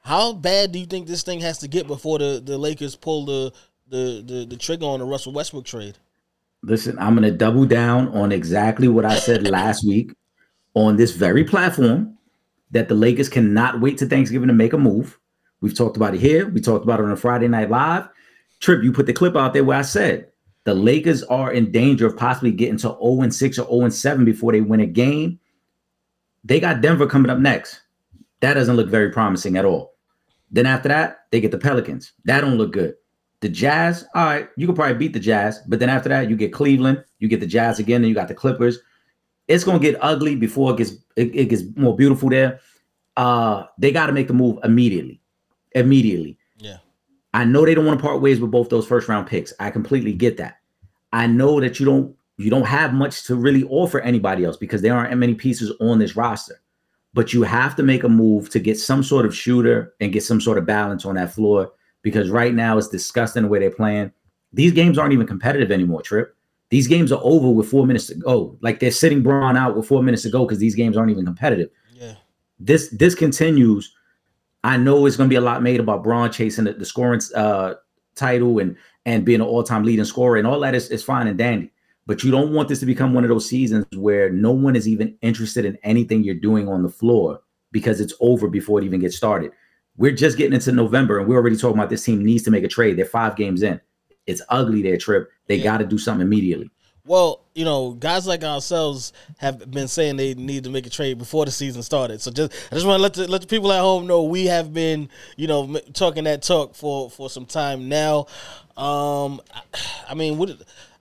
[0.00, 3.24] How bad do you think this thing has to get before the, the Lakers pull
[3.24, 3.52] the,
[3.88, 5.96] the the the trigger on the Russell Westbrook trade?
[6.62, 10.12] Listen, I'm to double down on exactly what I said last week
[10.74, 12.18] on this very platform
[12.72, 15.18] that the Lakers cannot wait to Thanksgiving to make a move.
[15.62, 16.46] We've talked about it here.
[16.46, 18.08] We talked about it on a Friday Night Live.
[18.60, 20.30] Trip, you put the clip out there where I said
[20.64, 23.94] the Lakers are in danger of possibly getting to 0 and 6 or 0 and
[23.94, 25.38] 7 before they win a game.
[26.44, 27.80] They got Denver coming up next.
[28.40, 29.94] That doesn't look very promising at all.
[30.50, 32.12] Then after that, they get the Pelicans.
[32.24, 32.94] That don't look good.
[33.40, 36.36] The Jazz, all right, you could probably beat the Jazz, but then after that, you
[36.36, 38.78] get Cleveland, you get the Jazz again, and you got the Clippers.
[39.46, 42.60] It's gonna get ugly before it gets it, it gets more beautiful there.
[43.16, 45.20] Uh, they got to make the move immediately,
[45.72, 46.37] immediately.
[47.34, 49.52] I know they don't want to part ways with both those first round picks.
[49.60, 50.58] I completely get that.
[51.12, 54.80] I know that you don't you don't have much to really offer anybody else because
[54.80, 56.60] there aren't many pieces on this roster.
[57.14, 60.22] But you have to make a move to get some sort of shooter and get
[60.22, 61.72] some sort of balance on that floor
[62.02, 64.12] because right now it's disgusting the way they're playing.
[64.52, 66.34] These games aren't even competitive anymore, Trip.
[66.70, 68.56] These games are over with four minutes to go.
[68.60, 71.24] Like they're sitting Bron out with four minutes to go because these games aren't even
[71.24, 72.14] competitive Yeah.
[72.60, 73.92] this this continues,
[74.64, 77.20] I know it's going to be a lot made about Bron chasing the, the scoring
[77.34, 77.74] uh,
[78.14, 81.26] title and and being an all time leading scorer and all that is, is fine
[81.26, 81.72] and dandy.
[82.06, 84.88] But you don't want this to become one of those seasons where no one is
[84.88, 87.40] even interested in anything you're doing on the floor
[87.70, 89.52] because it's over before it even gets started.
[89.96, 92.64] We're just getting into November and we're already talking about this team needs to make
[92.64, 92.96] a trade.
[92.96, 93.80] They're five games in.
[94.26, 95.28] It's ugly their Trip.
[95.46, 95.64] They Yeah.
[95.64, 96.70] got to do something immediately.
[97.08, 101.16] Well, you know, guys like ourselves have been saying they need to make a trade
[101.16, 102.20] before the season started.
[102.20, 104.44] So just I just want to let the let the people at home know we
[104.46, 108.26] have been, you know, talking that talk for for some time now.
[108.76, 109.62] Um, I,
[110.10, 110.50] I mean, what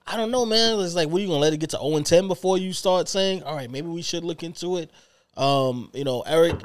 [0.07, 0.79] I don't know, man.
[0.79, 2.71] It's like, what are you gonna let it get to zero and ten before you
[2.71, 4.89] start saying, all right, maybe we should look into it.
[5.35, 6.55] Um, you know, Eric,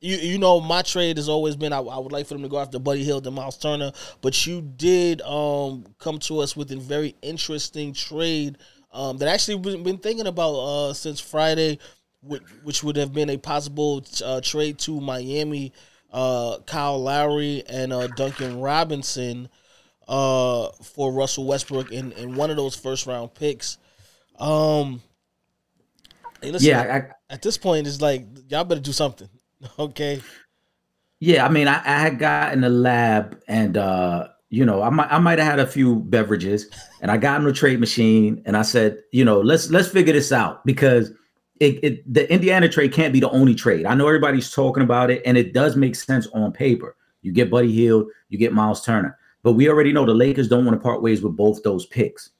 [0.00, 2.48] you you know my trade has always been I, I would like for them to
[2.48, 3.92] go after Buddy Hield and Miles Turner,
[4.22, 8.58] but you did um come to us with a very interesting trade
[8.92, 11.78] um that actually been, been thinking about uh since Friday,
[12.22, 15.72] which, which would have been a possible uh, trade to Miami,
[16.12, 19.48] uh Kyle Lowry and uh Duncan Robinson
[20.08, 23.78] uh for Russell Westbrook in, in one of those first round picks.
[24.38, 25.02] Um
[26.40, 29.28] hey, listen, Yeah, I, at this point it's like y'all better do something.
[29.78, 30.22] Okay.
[31.20, 34.90] Yeah, I mean, I, I had got in the lab and uh, you know, I
[34.90, 36.66] might I might have had a few beverages
[37.00, 40.12] and I got in the trade machine and I said, you know, let's let's figure
[40.12, 41.10] this out because
[41.58, 43.86] it, it the Indiana trade can't be the only trade.
[43.86, 46.96] I know everybody's talking about it and it does make sense on paper.
[47.22, 49.18] You get Buddy Hield, you get Miles Turner.
[49.42, 52.30] But we already know the Lakers don't want to part ways with both those picks.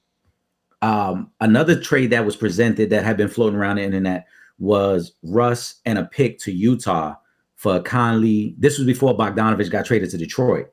[0.81, 4.27] Um, another trade that was presented that had been floating around the internet
[4.59, 7.15] was Russ and a pick to Utah
[7.55, 8.55] for Conley.
[8.57, 10.67] This was before Bogdanovich got traded to Detroit.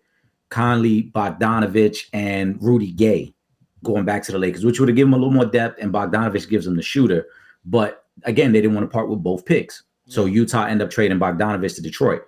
[0.55, 3.35] Conley, Bogdanovich, and Rudy Gay
[3.83, 5.93] going back to the Lakers, which would have given them a little more depth, and
[5.93, 7.27] Bogdanovich gives them the shooter.
[7.65, 9.83] But again, they didn't want to part with both picks.
[10.07, 12.23] So Utah ended up trading Bogdanovich to Detroit.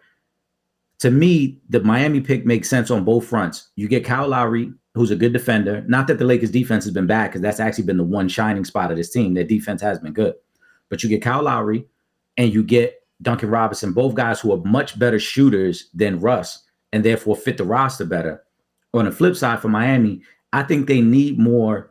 [0.98, 3.68] To me, the Miami pick makes sense on both fronts.
[3.76, 5.84] You get Kyle Lowry, who's a good defender.
[5.86, 8.64] Not that the Lakers defense has been bad, because that's actually been the one shining
[8.64, 9.34] spot of this team.
[9.34, 10.34] Their defense has been good.
[10.88, 11.86] But you get Kyle Lowry
[12.36, 17.04] and you get Duncan Robinson, both guys who are much better shooters than Russ and
[17.04, 18.42] therefore fit the roster better.
[18.94, 20.22] On the flip side for Miami,
[20.52, 21.90] I think they need more.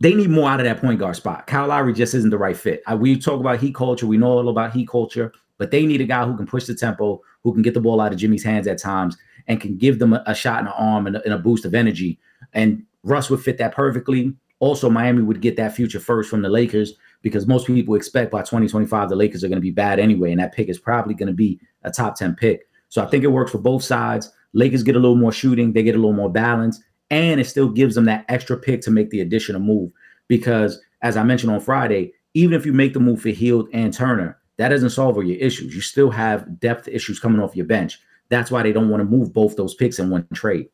[0.00, 1.46] They need more out of that point guard spot.
[1.46, 2.82] Kyle Lowry just isn't the right fit.
[2.86, 4.06] I, we talk about heat culture.
[4.06, 6.74] We know all about heat culture, but they need a guy who can push the
[6.74, 9.98] tempo, who can get the ball out of Jimmy's hands at times, and can give
[9.98, 12.18] them a, a shot in the arm and a, and a boost of energy.
[12.54, 14.34] And Russ would fit that perfectly.
[14.58, 18.40] Also, Miami would get that future first from the Lakers because most people expect by
[18.40, 21.26] 2025 the Lakers are going to be bad anyway, and that pick is probably going
[21.26, 22.66] to be a top 10 pick.
[22.90, 24.30] So I think it works for both sides.
[24.52, 27.68] Lakers get a little more shooting, they get a little more balance, and it still
[27.68, 29.90] gives them that extra pick to make the additional move.
[30.28, 33.92] Because as I mentioned on Friday, even if you make the move for Hield and
[33.92, 35.74] Turner, that doesn't solve all your issues.
[35.74, 37.98] You still have depth issues coming off your bench.
[38.28, 40.68] That's why they don't want to move both those picks in one trade.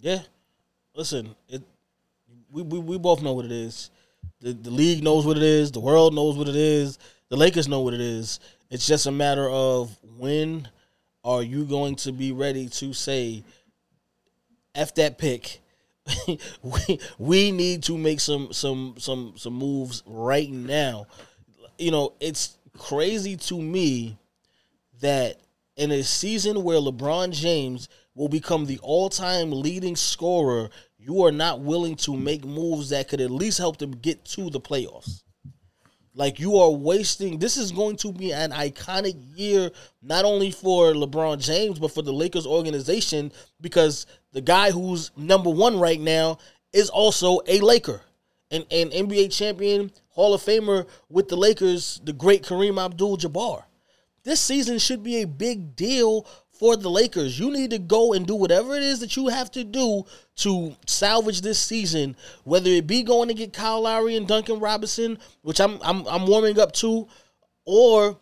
[0.00, 0.22] Yeah.
[0.94, 1.62] Listen, it
[2.50, 3.90] we, we, we both know what it is.
[4.40, 5.72] The, the league knows what it is.
[5.72, 6.98] The world knows what it is.
[7.28, 8.40] The Lakers know what it is.
[8.70, 10.68] It's just a matter of when
[11.24, 13.42] are you going to be ready to say,
[14.74, 15.60] "F that pick."
[16.62, 21.06] we, we need to make some some some some moves right now.
[21.78, 24.16] You know, it's crazy to me
[25.00, 25.40] that
[25.76, 31.60] in a season where LeBron James will become the all-time leading scorer, you are not
[31.60, 35.22] willing to make moves that could at least help them get to the playoffs.
[36.18, 37.38] Like you are wasting.
[37.38, 39.70] This is going to be an iconic year,
[40.02, 45.48] not only for LeBron James but for the Lakers organization, because the guy who's number
[45.48, 46.38] one right now
[46.72, 48.00] is also a Laker,
[48.50, 53.62] an, an NBA champion, Hall of Famer with the Lakers, the great Kareem Abdul-Jabbar.
[54.24, 56.26] This season should be a big deal
[56.58, 57.38] for the Lakers.
[57.38, 60.04] You need to go and do whatever it is that you have to do
[60.36, 65.18] to salvage this season, whether it be going to get Kyle Lowry and Duncan Robinson,
[65.42, 67.08] which I'm I'm I'm warming up to,
[67.64, 68.18] or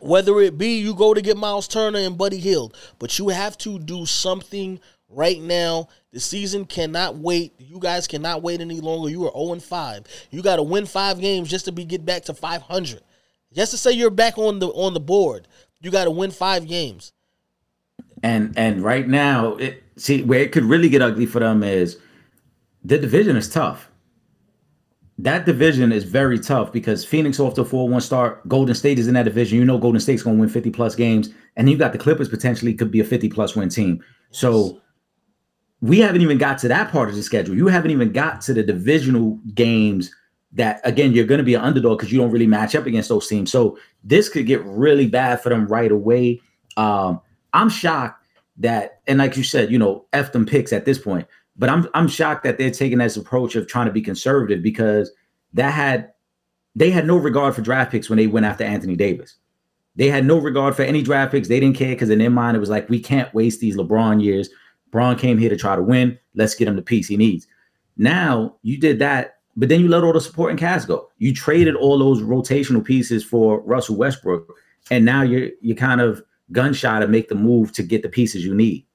[0.00, 2.76] whether it be you go to get Miles Turner and Buddy Hield.
[2.98, 5.88] But you have to do something right now.
[6.12, 7.54] The season cannot wait.
[7.58, 9.10] You guys cannot wait any longer.
[9.10, 10.04] You are 0 5.
[10.30, 13.02] You got to win five games just to be get back to 500.
[13.52, 15.48] Just to say you're back on the on the board,
[15.80, 17.12] you got to win five games.
[18.22, 21.98] And and right now, it see where it could really get ugly for them is
[22.84, 23.90] the division is tough.
[25.18, 29.14] That division is very tough because Phoenix off the 4-1 start, Golden State is in
[29.14, 29.58] that division.
[29.58, 32.72] You know Golden State's gonna win 50 plus games, and you got the Clippers potentially
[32.72, 34.02] could be a 50 plus win team.
[34.30, 34.80] So
[35.80, 37.56] we haven't even got to that part of the schedule.
[37.56, 40.12] You haven't even got to the divisional games
[40.52, 43.08] that again you're going to be an underdog because you don't really match up against
[43.08, 43.50] those teams.
[43.50, 46.40] So this could get really bad for them right away.
[46.76, 47.20] Um,
[47.58, 48.24] I'm shocked
[48.58, 51.26] that, and like you said, you know, f them picks at this point.
[51.56, 55.10] But I'm I'm shocked that they're taking this approach of trying to be conservative because
[55.54, 56.12] that had
[56.76, 59.36] they had no regard for draft picks when they went after Anthony Davis.
[59.96, 61.48] They had no regard for any draft picks.
[61.48, 64.22] They didn't care because in their mind it was like we can't waste these LeBron
[64.22, 64.48] years.
[64.92, 66.16] Bron came here to try to win.
[66.34, 67.48] Let's get him the piece he needs.
[67.96, 71.10] Now you did that but then you let all the supporting cast go.
[71.18, 74.54] You traded all those rotational pieces for Russell Westbrook,
[74.88, 76.22] and now you're you're kind of
[76.52, 78.86] gun shy to make the move to get the pieces you need.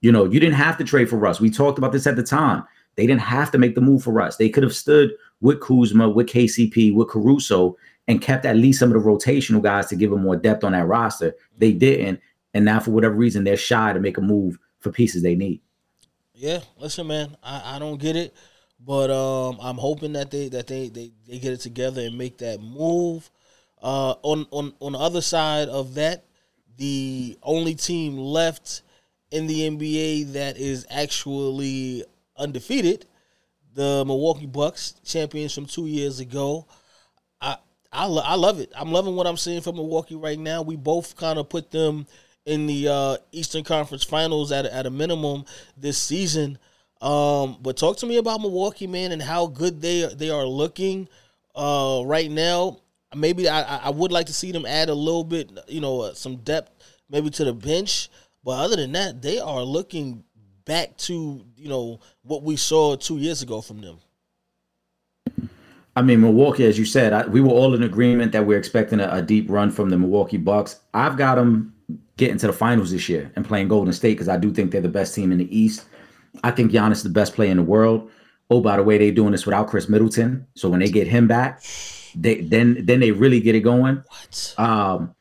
[0.00, 1.40] You know, you didn't have to trade for Russ.
[1.40, 2.64] We talked about this at the time.
[2.96, 4.36] They didn't have to make the move for Russ.
[4.36, 7.76] They could have stood with Kuzma, with KCP, with Caruso,
[8.06, 10.72] and kept at least some of the rotational guys to give them more depth on
[10.72, 11.34] that roster.
[11.58, 12.20] They didn't,
[12.52, 15.60] and now for whatever reason, they're shy to make a move for pieces they need.
[16.34, 18.34] Yeah, listen, man, I, I don't get it,
[18.84, 22.38] but um, I'm hoping that they that they, they they get it together and make
[22.38, 23.30] that move.
[23.82, 26.24] Uh, on on on the other side of that,
[26.76, 28.82] the only team left
[29.30, 32.04] in the NBA that is actually
[32.36, 33.06] undefeated,
[33.74, 36.66] the Milwaukee Bucks, champions from two years ago.
[37.40, 37.56] I
[37.92, 38.72] I, lo- I love it.
[38.76, 40.62] I'm loving what I'm seeing from Milwaukee right now.
[40.62, 42.06] We both kind of put them
[42.44, 45.44] in the uh, Eastern Conference Finals at a, at a minimum
[45.76, 46.58] this season.
[47.00, 51.08] Um, but talk to me about Milwaukee, man, and how good they they are looking
[51.54, 52.78] uh, right now.
[53.16, 56.14] Maybe I, I would like to see them add a little bit, you know, uh,
[56.14, 56.70] some depth
[57.08, 58.10] maybe to the bench.
[58.44, 60.24] But other than that, they are looking
[60.64, 63.98] back to you know what we saw two years ago from them.
[65.96, 68.98] I mean, Milwaukee, as you said, I, we were all in agreement that we're expecting
[68.98, 70.80] a, a, deep run from the Milwaukee Bucks.
[70.92, 71.72] I've got them
[72.16, 74.80] getting to the finals this year and playing Golden State because I do think they're
[74.80, 75.84] the best team in the East.
[76.42, 78.10] I think Giannis is the best player in the world.
[78.50, 80.46] Oh, by the way, they're doing this without Khris Middleton.
[80.56, 81.62] So when they get him back,
[82.14, 84.02] they then then they really get it going.
[84.06, 84.54] What?
[84.58, 85.14] Um,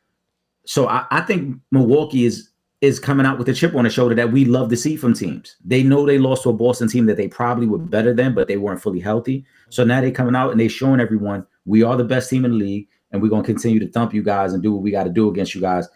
[0.65, 2.49] so I, I think Milwaukee is
[2.81, 5.13] is coming out with a chip on the shoulder that we love to see from
[5.13, 5.55] teams.
[5.63, 8.49] They know they lost to a Boston team that they probably were better than, but
[8.49, 9.45] they weren't fully healthy.
[9.69, 12.51] So now they're coming out and they're showing everyone we are the best team in
[12.51, 15.05] the league, and we're gonna continue to thump you guys and do what we got
[15.05, 15.87] to do against you guys.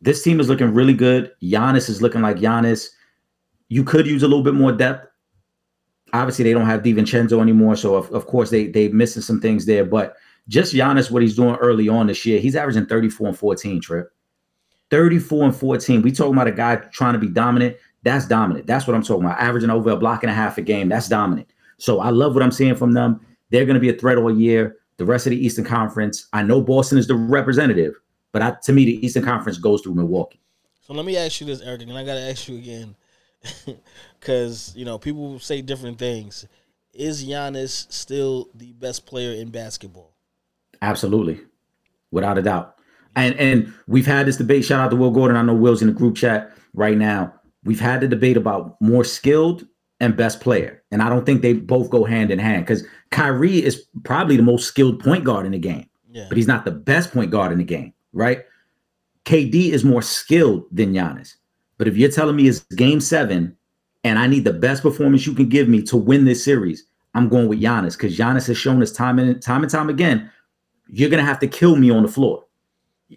[0.00, 1.32] This team is looking really good.
[1.42, 2.88] Giannis is looking like Giannis.
[3.68, 5.06] You could use a little bit more depth.
[6.14, 9.66] Obviously, they don't have DiVincenzo anymore, so of, of course they they missing some things
[9.66, 9.84] there.
[9.84, 10.16] But
[10.48, 14.10] just Giannis, what he's doing early on this year, he's averaging 34 and 14, Trip.
[14.90, 16.02] 34 and 14.
[16.02, 17.76] We talking about a guy trying to be dominant.
[18.02, 18.66] That's dominant.
[18.66, 19.40] That's what I'm talking about.
[19.40, 20.88] Averaging over a block and a half a game.
[20.88, 21.48] That's dominant.
[21.78, 23.20] So I love what I'm seeing from them.
[23.50, 24.76] They're going to be a threat all year.
[24.98, 27.94] The rest of the Eastern Conference, I know Boston is the representative,
[28.30, 30.40] but I, to me, the Eastern Conference goes through Milwaukee.
[30.82, 32.94] So let me ask you this, Eric, and I got to ask you again,
[34.24, 36.46] because you know people say different things.
[36.94, 40.14] Is Giannis still the best player in basketball?
[40.80, 41.40] Absolutely,
[42.10, 42.76] without a doubt.
[43.16, 44.64] And and we've had this debate.
[44.64, 45.36] Shout out to Will Gordon.
[45.36, 47.32] I know Will's in the group chat right now.
[47.64, 49.66] We've had the debate about more skilled
[50.00, 53.62] and best player, and I don't think they both go hand in hand because Kyrie
[53.62, 56.26] is probably the most skilled point guard in the game, Yeah.
[56.28, 58.42] but he's not the best point guard in the game, right?
[59.24, 61.34] KD is more skilled than Giannis.
[61.78, 63.56] But if you're telling me it's game seven
[64.04, 66.84] and I need the best performance you can give me to win this series,
[67.14, 70.30] I'm going with Giannis because Giannis has shown us time and time and time again,
[70.88, 72.44] you're gonna have to kill me on the floor.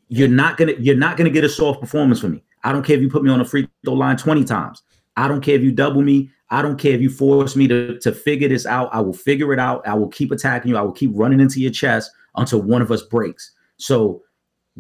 [0.07, 2.43] You're not gonna you're not gonna get a soft performance from me.
[2.63, 4.81] I don't care if you put me on a free throw line 20 times.
[5.15, 6.29] I don't care if you double me.
[6.49, 8.89] I don't care if you force me to, to figure this out.
[8.93, 9.85] I will figure it out.
[9.85, 10.77] I will keep attacking you.
[10.77, 13.51] I will keep running into your chest until one of us breaks.
[13.77, 14.21] So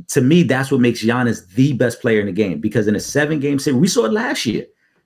[0.09, 2.99] to me, that's what makes Giannis the best player in the game because in a
[2.99, 4.65] seven game series, we saw it last year.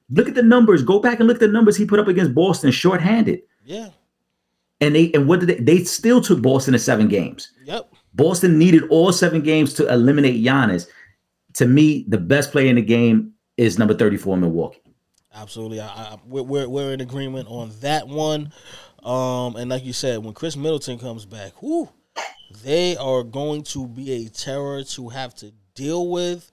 [0.09, 0.83] Look at the numbers.
[0.83, 3.41] Go back and look at the numbers he put up against Boston shorthanded.
[3.63, 3.89] Yeah.
[4.79, 7.51] And they and what did they they still took Boston to seven games.
[7.65, 7.93] Yep.
[8.13, 10.87] Boston needed all seven games to eliminate Giannis.
[11.53, 14.81] To me, the best player in the game is number 34 Milwaukee.
[15.33, 15.79] Absolutely.
[15.79, 18.51] I, I, we're, we're we're in agreement on that one.
[19.03, 21.89] Um, and like you said, when Khris Middleton comes back, whoo,
[22.63, 26.51] they are going to be a terror to have to deal with.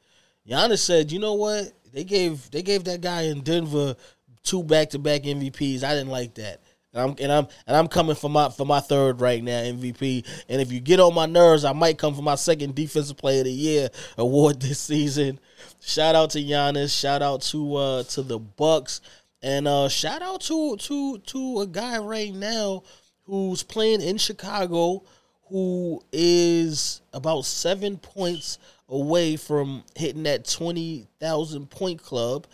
[0.49, 1.72] Giannis said, "You know what?
[1.93, 3.97] They gave they gave that guy in Denver
[4.43, 5.82] two back to back MVPs.
[5.82, 6.61] I didn't like that."
[6.93, 10.26] And I'm and I'm and I'm coming for my for my third right now MVP.
[10.49, 13.41] And if you get on my nerves, I might come for my second defensive player
[13.41, 15.39] of the year award this season.
[15.80, 16.99] Shout out to Giannis.
[16.99, 19.01] Shout out to uh to the Bucks.
[19.43, 22.84] And uh shout out to to to a guy right now
[23.24, 25.05] who's playing in Chicago
[25.51, 28.59] who is about seven points
[28.89, 32.47] away from hitting that twenty thousand point club,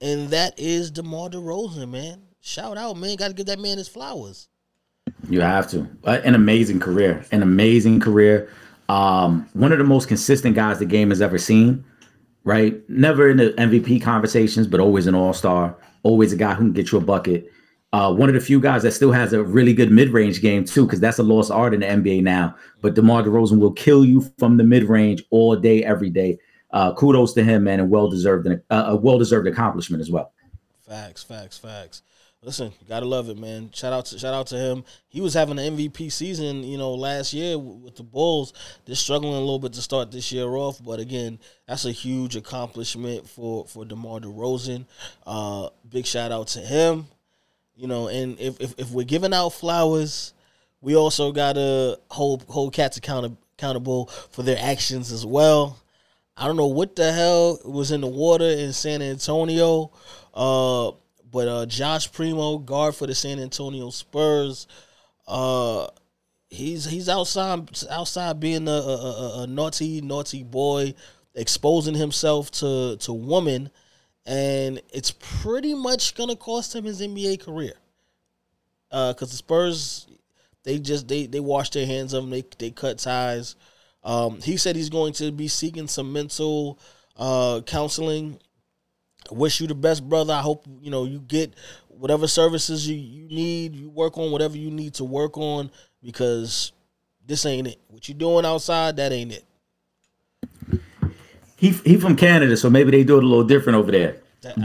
[0.00, 2.22] and that is DeMar DeRozan, man.
[2.40, 3.16] Shout out, man.
[3.16, 4.48] Got to give that man his flowers.
[5.28, 5.88] You have to.
[6.04, 7.24] Uh, An amazing career.
[7.32, 8.50] An amazing career.
[8.88, 11.84] Um, one of the most consistent guys the game has ever seen.
[12.42, 12.88] Right?
[12.88, 15.76] Never in the MVP conversations, but always an all-star.
[16.02, 17.52] Always a guy who can get you a bucket.
[17.92, 20.86] Uh, one of the few guys that still has a really good mid-range game too,
[20.86, 22.54] because that's a lost art in the NBA now.
[22.82, 26.38] But DeMar DeRozan will kill you from the mid-range all day, every day.
[26.70, 30.32] Uh, kudos to him, man, and well-deserved, uh, a well-deserved accomplishment as well.
[30.86, 32.02] Facts, facts, facts.
[32.42, 33.70] Listen, gotta love it, man.
[33.74, 34.82] Shout out to shout out to him.
[35.08, 38.54] He was having an MVP season, you know, last year with the Bulls.
[38.86, 41.38] They're struggling a little bit to start this year off, but again,
[41.68, 44.86] that's a huge accomplishment for for DeMar DeRozan.
[45.26, 47.08] Uh, big shout out to him.
[47.74, 50.34] You know, and if if, if we're giving out flowers,
[50.80, 55.78] we also gotta hold hold cats account- accountable for their actions as well.
[56.36, 59.92] I don't know what the hell was in the water in San Antonio.
[60.32, 60.92] Uh,
[61.30, 64.66] but uh, Josh Primo, guard for the San Antonio Spurs,
[65.28, 65.86] uh,
[66.48, 70.94] he's he's outside outside being a, a, a, a naughty naughty boy,
[71.34, 73.70] exposing himself to to women,
[74.26, 77.74] and it's pretty much gonna cost him his NBA career.
[78.90, 80.08] Because the Spurs,
[80.64, 82.30] they just they they wash their hands of him.
[82.30, 83.56] They they cut ties.
[84.02, 86.78] Um, he said he's going to be seeking some mental
[87.16, 88.40] uh, counseling
[89.30, 90.32] wish you the best, brother.
[90.32, 91.54] I hope you know you get
[91.88, 93.74] whatever services you, you need.
[93.74, 95.70] You work on whatever you need to work on
[96.02, 96.72] because
[97.26, 97.80] this ain't it.
[97.88, 99.44] What you doing outside, that ain't it.
[101.60, 104.16] He he from Canada, so maybe they do it a little different over there.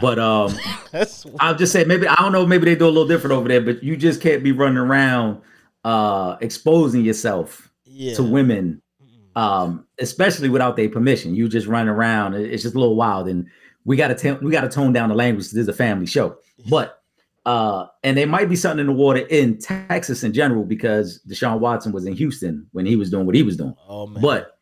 [0.02, 0.58] But um,
[1.41, 2.46] I'll just say maybe I don't know.
[2.46, 3.60] Maybe they do a little different over there.
[3.60, 5.41] But you just can't be running around
[5.84, 8.14] uh, exposing yourself yeah.
[8.16, 8.82] to women,
[9.36, 11.36] um, especially without their permission.
[11.36, 12.36] You just run around.
[12.36, 13.46] It's just a little wild, and
[13.84, 15.48] we got to we got to tone down the language.
[15.48, 16.38] This is a family show,
[16.70, 17.04] but
[17.46, 21.60] uh, and there might be something in the water in Texas in general because Deshaun
[21.60, 23.76] Watson was in Houston when he was doing what he was doing.
[23.86, 24.22] Oh man.
[24.22, 24.55] But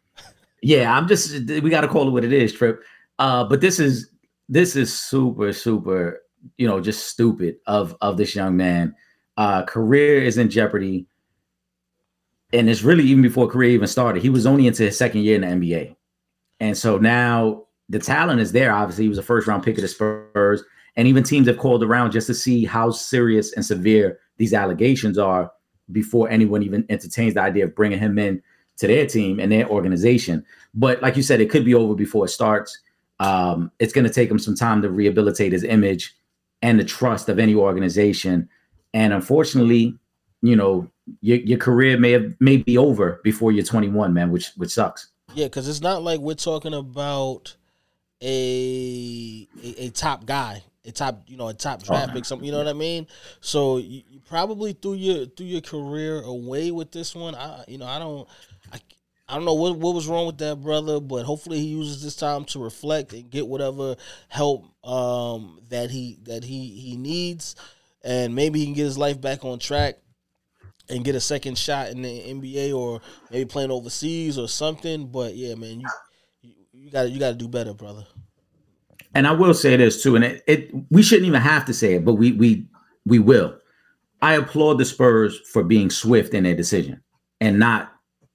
[0.64, 2.82] yeah, I'm just we got to call it what it is, Trip.
[3.20, 4.09] Uh, but this is
[4.47, 6.22] this is super super,
[6.57, 8.95] you know, just stupid of of this young man.
[9.36, 11.05] Uh, career is in jeopardy,
[12.53, 14.24] and it's really even before career even started.
[14.24, 15.95] He was only into his second year in the NBA,
[16.61, 18.74] and so now the talent is there.
[18.74, 20.64] Obviously, he was a first round pick of the Spurs,
[20.95, 25.18] and even teams have called around just to see how serious and severe these allegations
[25.18, 25.51] are
[25.91, 28.41] before anyone even entertains the idea of bringing him in
[28.78, 30.45] to their team and their organization.
[30.74, 32.80] But like you said, it could be over before it starts.
[33.19, 36.15] Um, it's going to take him some time to rehabilitate his image
[36.61, 38.49] and the trust of any organization.
[38.93, 39.97] And unfortunately,
[40.41, 40.89] you know,
[41.21, 45.09] your, your career may have may be over before you're 21, man, which which sucks.
[45.34, 47.55] Yeah, because it's not like we're talking about
[48.21, 52.51] a, a a top guy, a top you know a top draft pick, something you
[52.51, 53.07] know what I mean.
[53.41, 57.36] So you, you probably threw your threw your career away with this one.
[57.36, 58.28] I you know I don't
[59.28, 62.15] I, don't know what what was wrong with that brother, but hopefully he uses this
[62.15, 63.95] time to reflect and get whatever
[64.28, 67.55] help um that he that he he needs,
[68.03, 69.95] and maybe he can get his life back on track
[70.89, 73.01] and get a second shot in the NBA or
[73.32, 75.07] maybe playing overseas or something.
[75.07, 75.88] But yeah, man, you
[76.74, 78.05] you got you got to do better, brother.
[79.15, 81.93] And I will say this too, and it, it we shouldn't even have to say
[81.95, 82.67] it, but we we
[83.05, 83.57] we will.
[84.21, 87.03] I applaud the Spurs for being swift in their decision
[87.41, 87.93] and not,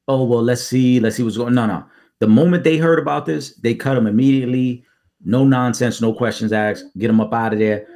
[0.09, 1.49] oh well, let's see, let's see what's going.
[1.49, 1.55] On.
[1.55, 1.85] No, no.
[2.21, 4.85] The moment they heard about this, they cut him immediately.
[5.25, 6.85] No nonsense, no questions asked.
[6.99, 7.87] Get him up out of there.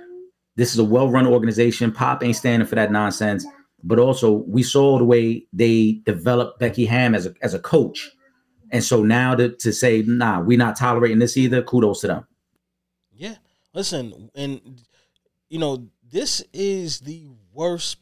[0.56, 1.90] This is a well-run organization.
[1.92, 3.46] Pop ain't standing for that nonsense.
[3.82, 8.10] But also, we saw the way they developed Becky Hammon as a as a coach,
[8.70, 11.62] and so now to to say, nah, we're not tolerating this either.
[11.62, 12.26] Kudos to them.
[13.10, 13.36] Yeah,
[13.74, 14.82] listen, and
[15.48, 17.98] you know this is the worst.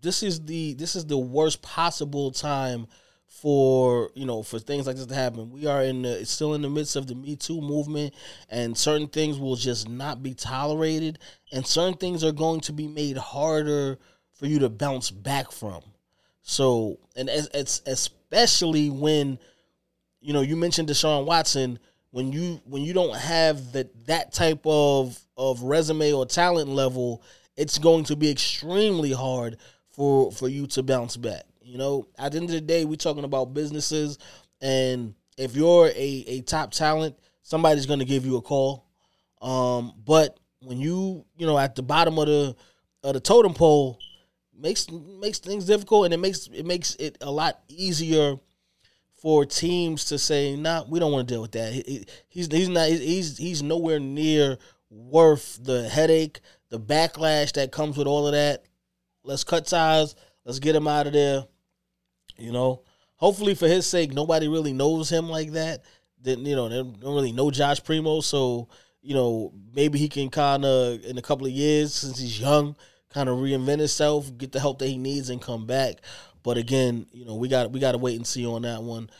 [0.00, 2.86] This is the this is the worst possible time
[3.26, 5.50] for you know for things like this to happen.
[5.50, 8.14] We are in the still in the midst of the Me Too movement,
[8.48, 11.18] and certain things will just not be tolerated,
[11.52, 13.98] and certain things are going to be made harder
[14.34, 15.82] for you to bounce back from.
[16.42, 19.38] So, and it's, it's especially when
[20.20, 21.78] you know you mentioned Deshaun Watson
[22.10, 27.22] when you when you don't have that that type of of resume or talent level,
[27.56, 29.56] it's going to be extremely hard
[29.98, 31.42] for for you to bounce back.
[31.60, 34.16] You know, at the end of the day, we're talking about businesses,
[34.62, 38.86] and if you're a a top talent, somebody's going to give you a call.
[39.42, 42.54] Um, but when you you know at the bottom of the
[43.02, 43.98] of the totem pole,
[44.56, 48.36] makes makes things difficult, and it makes it makes it a lot easier
[49.20, 52.46] for teams to say, "Nah, we don't want to deal with that." He- he- he's
[52.52, 54.58] he's not he's he's nowhere near
[54.90, 56.40] worth the headache,
[56.70, 58.64] the backlash that comes with all of that.
[59.28, 60.14] Let's cut ties.
[60.46, 61.44] Let's get him out of there.
[62.38, 62.82] You know,
[63.16, 65.84] hopefully for his sake, nobody really knows him like that.
[66.20, 68.68] Then you know they don't really know Josh Primo, so
[69.02, 72.74] you know maybe he can kind of in a couple of years since he's young,
[73.10, 75.96] kind of reinvent himself, get the help that he needs, and come back.
[76.42, 79.10] But again, you know, we got we got to wait and see on that one.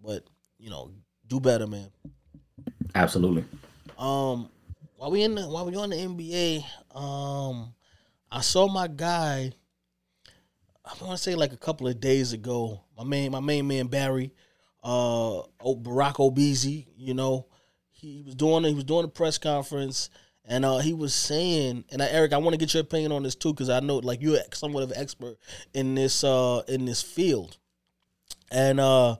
[0.00, 0.22] But
[0.58, 0.92] you know,
[1.26, 1.90] do better, man.
[2.94, 3.44] Absolutely.
[3.98, 4.48] Um,
[4.94, 6.64] while we in the, while we on the NBA,
[6.96, 7.74] um,
[8.30, 9.52] I saw my guy.
[10.84, 12.80] I want to say like a couple of days ago.
[12.96, 14.32] My main, my main man Barry,
[14.82, 16.86] uh, Barack Obese.
[16.96, 17.46] You know,
[17.90, 20.10] he was doing he was doing a press conference,
[20.44, 23.22] and uh, he was saying, and uh, Eric, I want to get your opinion on
[23.22, 25.38] this too, because I know like you're somewhat of an expert
[25.74, 27.56] in this uh in this field,
[28.50, 29.16] and uh,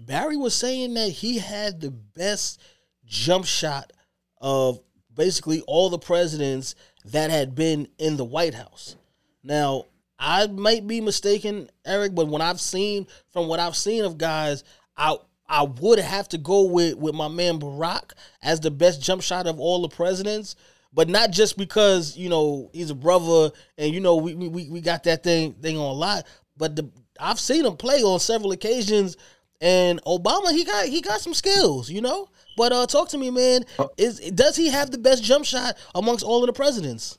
[0.00, 2.60] Barry was saying that he had the best
[3.04, 3.92] jump shot
[4.40, 4.80] of
[5.14, 6.74] basically all the presidents
[7.06, 8.96] that had been in the White House.
[9.42, 9.86] Now,
[10.18, 14.64] I might be mistaken, Eric, but when I've seen from what I've seen of guys,
[14.96, 19.22] I I would have to go with with my man Barack as the best jump
[19.22, 20.56] shot of all the presidents,
[20.92, 24.80] but not just because you know he's a brother and you know we we, we
[24.80, 26.26] got that thing thing on a lot,
[26.56, 26.88] but the
[27.20, 29.16] I've seen him play on several occasions,
[29.60, 32.28] and Obama he got he got some skills, you know.
[32.56, 33.64] But uh, talk to me, man.
[33.96, 37.18] Is does he have the best jump shot amongst all of the presidents?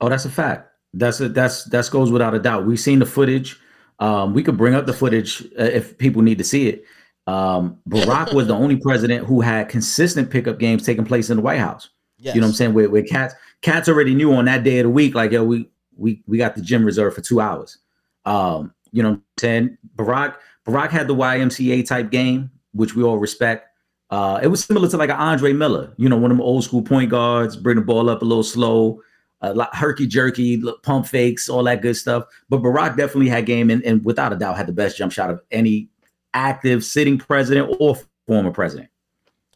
[0.00, 0.70] Oh, that's a fact.
[0.92, 2.66] That's a, that's that goes without a doubt.
[2.66, 3.58] We've seen the footage.
[3.98, 6.84] Um, we could bring up the footage uh, if people need to see it.
[7.26, 11.42] Um, Barack was the only president who had consistent pickup games taking place in the
[11.42, 11.88] White House.
[12.18, 12.34] Yes.
[12.34, 12.74] You know what I'm saying?
[12.74, 15.68] Where, where cats cats already knew on that day of the week, like yo, we
[15.96, 17.78] we we got the gym reserved for two hours.
[18.24, 19.78] Um, you know what I'm saying?
[19.96, 20.36] Barack
[20.66, 23.68] Barack had the YMCA type game, which we all respect.
[24.14, 26.62] Uh, it was similar to like an Andre Miller, you know, one of them old
[26.62, 29.02] school point guards, bring the ball up a little slow,
[29.40, 32.22] a lot herky jerky, pump fakes, all that good stuff.
[32.48, 35.30] But Barack definitely had game and, and without a doubt had the best jump shot
[35.30, 35.88] of any
[36.32, 38.88] active sitting president or former president.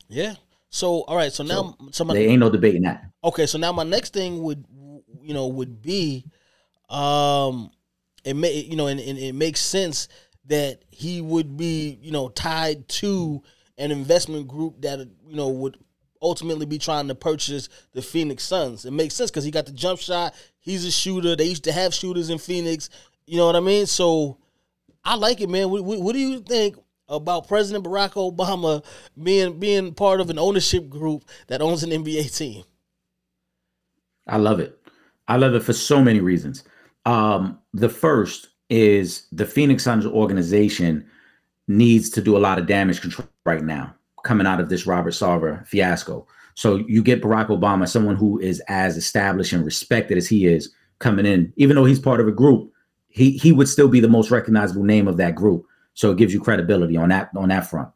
[0.09, 0.35] Yeah.
[0.71, 1.33] So all right.
[1.33, 3.05] So now, so my, There ain't no debating that.
[3.23, 4.65] Okay, so now my next thing would,
[5.23, 6.25] you know, would be,
[6.91, 7.71] um,
[8.25, 10.09] it may, you know, and, and it makes sense
[10.47, 13.41] that he would be, you know, tied to
[13.79, 15.79] an investment group that you know would
[16.21, 18.85] ultimately be trying to purchase the Phoenix Suns.
[18.85, 20.35] It makes sense because he got the jump shot.
[20.59, 21.37] He's a shooter.
[21.37, 22.91] They used to have shooters in Phoenix.
[23.27, 23.87] You know what I mean?
[23.87, 24.39] So
[25.05, 25.71] I like it, man.
[25.71, 26.77] What, what, what do you think
[27.09, 28.85] about President Barack Obama
[29.23, 32.65] being being part of an ownership group that owns an NBA team?
[34.27, 34.79] I love it.
[35.27, 36.65] I love it for so many reasons.
[37.07, 41.09] Um, the first is the Phoenix Suns organization
[41.67, 43.95] needs to do a lot of damage control right now,
[44.25, 46.27] coming out of this Robert Sarver fiasco.
[46.55, 50.71] So you get Barack Obama, someone who is as established and respected as he is,
[50.99, 52.71] coming in, even though he's part of a group,
[53.09, 55.65] he he would still be the most recognizable name of that group.
[55.95, 57.89] So it gives you credibility on that on that front.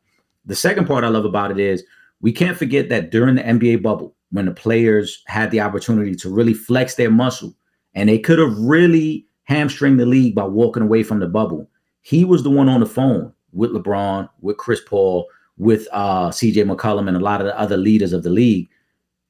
[0.47, 1.85] The second part I love about it is
[2.21, 6.31] we can't forget that during the NBA bubble, when the players had the opportunity to
[6.31, 7.55] really flex their muscle,
[7.95, 11.69] and they could have really hamstring the league by walking away from the bubble,
[12.01, 15.27] he was the one on the phone with LeBron, with Chris Paul,
[15.63, 18.69] with uh, CJ McCollum, and a lot of the other leaders of the league,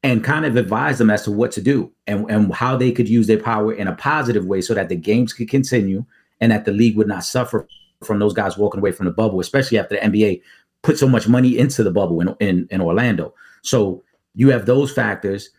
[0.02, 3.08] and kind of advise them as to what to do and, and how they could
[3.08, 6.04] use their power in a positive way so that the games could continue
[6.40, 7.68] and that the league would not suffer
[8.02, 10.42] from those guys walking away from the bubble, especially after the NBA
[10.82, 13.32] put so much money into the bubble in, in, in Orlando.
[13.62, 14.02] So
[14.34, 15.50] you have those factors.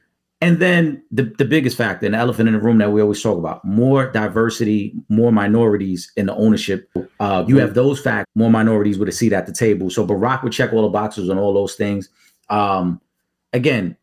[0.44, 3.38] And then the, the biggest factor, the elephant in the room that we always talk
[3.38, 6.90] about, more diversity, more minorities in the ownership.
[7.22, 9.90] Uh, you have those facts, more minorities with a seat at the table.
[9.90, 12.10] So Barack would check all the boxes on all those things.
[12.50, 13.00] Um,
[13.54, 13.96] again,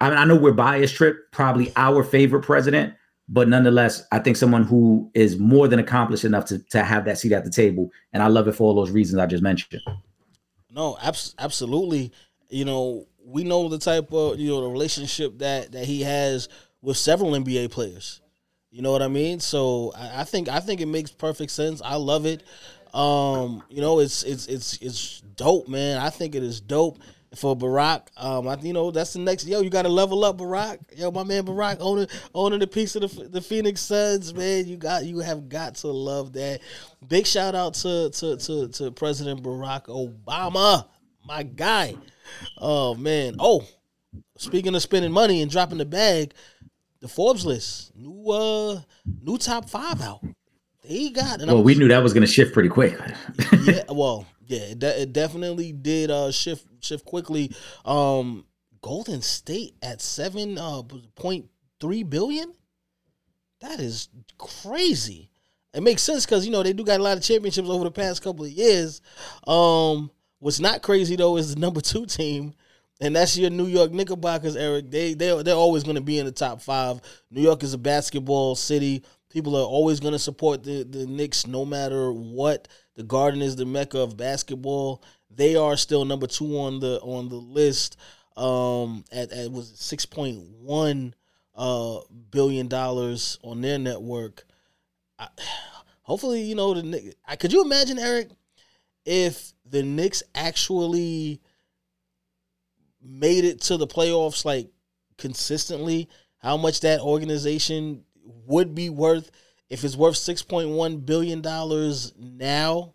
[0.00, 2.94] I mean, I know we're biased, Trip, probably our favorite president,
[3.28, 7.18] but nonetheless, I think someone who is more than accomplished enough to, to have that
[7.18, 7.90] seat at the table.
[8.12, 9.80] And I love it for all those reasons I just mentioned.
[10.70, 12.12] No, abs- absolutely.
[12.48, 16.48] You know, we know the type of you know the relationship that that he has
[16.80, 18.20] with several NBA players.
[18.70, 19.40] You know what I mean?
[19.40, 21.82] So I, I think I think it makes perfect sense.
[21.84, 22.42] I love it.
[22.94, 25.98] Um, you know, it's it's it's it's dope, man.
[25.98, 26.98] I think it is dope
[27.34, 28.08] for Barack.
[28.16, 29.46] Um, I, you know, that's the next.
[29.46, 30.78] Yo, you got to level up, Barack.
[30.96, 34.66] Yo, my man Barack owning owning a piece of the, the Phoenix Suns, man.
[34.66, 36.60] You got you have got to love that.
[37.06, 40.86] Big shout out to to to, to President Barack Obama,
[41.26, 41.94] my guy.
[42.58, 43.36] Oh man.
[43.38, 43.66] Oh,
[44.38, 46.32] speaking of spending money and dropping the bag,
[47.00, 48.80] the Forbes list, new uh,
[49.22, 50.22] new top five out.
[50.88, 51.40] They got.
[51.40, 52.96] And Well, I'm- we knew that was going to shift pretty quick.
[53.64, 57.52] yeah, well, yeah, it, de- it definitely did uh shift shift quickly.
[57.84, 58.44] Um
[58.82, 60.82] Golden State at seven uh
[61.16, 61.46] point
[61.80, 62.52] three billion.
[63.60, 64.08] That is
[64.38, 65.30] crazy.
[65.74, 67.90] It makes sense because you know they do got a lot of championships over the
[67.90, 69.00] past couple of years.
[69.46, 70.10] Um,
[70.46, 72.54] what's not crazy though is the number two team,
[73.00, 74.54] and that's your New York Knickerbockers.
[74.54, 77.00] Eric, they they they're always going to be in the top five.
[77.32, 79.02] New York is a basketball city.
[79.28, 82.68] People are always going to support the the Knicks no matter what.
[82.94, 85.02] The Garden is the mecca of basketball.
[85.34, 87.96] They are still number two on the on the list.
[88.36, 91.12] Um, at, at was six point one
[91.56, 91.98] uh,
[92.30, 94.44] billion dollars on their network.
[95.18, 95.26] I,
[96.02, 97.14] hopefully, you know the.
[97.26, 98.28] I Could you imagine, Eric,
[99.06, 101.40] if the Knicks actually
[103.02, 104.68] made it to the playoffs like
[105.16, 106.08] consistently?
[106.38, 108.04] How much that organization
[108.46, 109.30] would be worth
[109.68, 112.92] if it's worth six point one billion dollars now,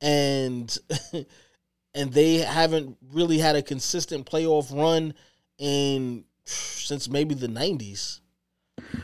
[0.00, 0.76] and
[1.94, 5.14] and they haven't really had a consistent playoff run
[5.58, 8.20] in since maybe the nineties.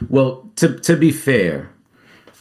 [0.08, 1.70] Well, to to be fair,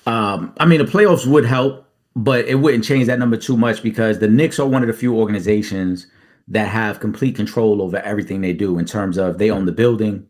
[0.06, 3.82] um, I mean the playoffs would help, but it wouldn't change that number too much
[3.82, 6.07] because the Knicks are one of the few organizations
[6.47, 10.26] that have complete control over everything they do in terms of they own the building.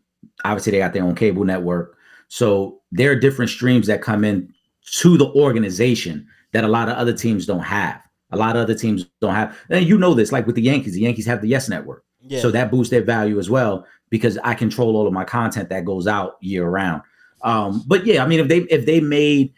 [0.45, 4.53] Obviously, they got their own cable network, so there are different streams that come in
[4.93, 7.99] to the organization that a lot of other teams don't have.
[8.31, 10.31] A lot of other teams don't have, and you know this.
[10.31, 12.39] Like with the Yankees, the Yankees have the Yes Network, Yeah.
[12.39, 15.85] so that boosts their value as well because I control all of my content that
[15.85, 17.01] goes out year round.
[17.43, 19.53] Um, but yeah, I mean, if they if they made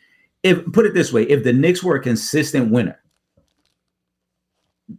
[0.46, 3.00] if put it this way, if the Knicks were a consistent winner,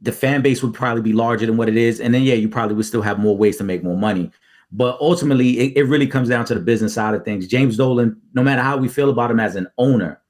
[0.03, 2.49] the fan base would probably be larger than what it is, and then yeah, you
[2.49, 4.33] probably would still have more ways to make more money.
[4.73, 7.47] But ultimately, it, it really comes down to the business side of things.
[7.47, 10.21] James Dolan, no matter how we feel about him as an owner,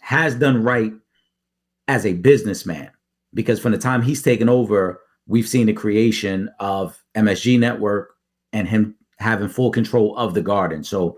[0.00, 0.92] has done right
[1.86, 2.90] as a businessman
[3.32, 8.14] because from the time he's taken over, we've seen the creation of MSG Network
[8.52, 10.82] and him having full control of the garden.
[10.82, 11.16] So,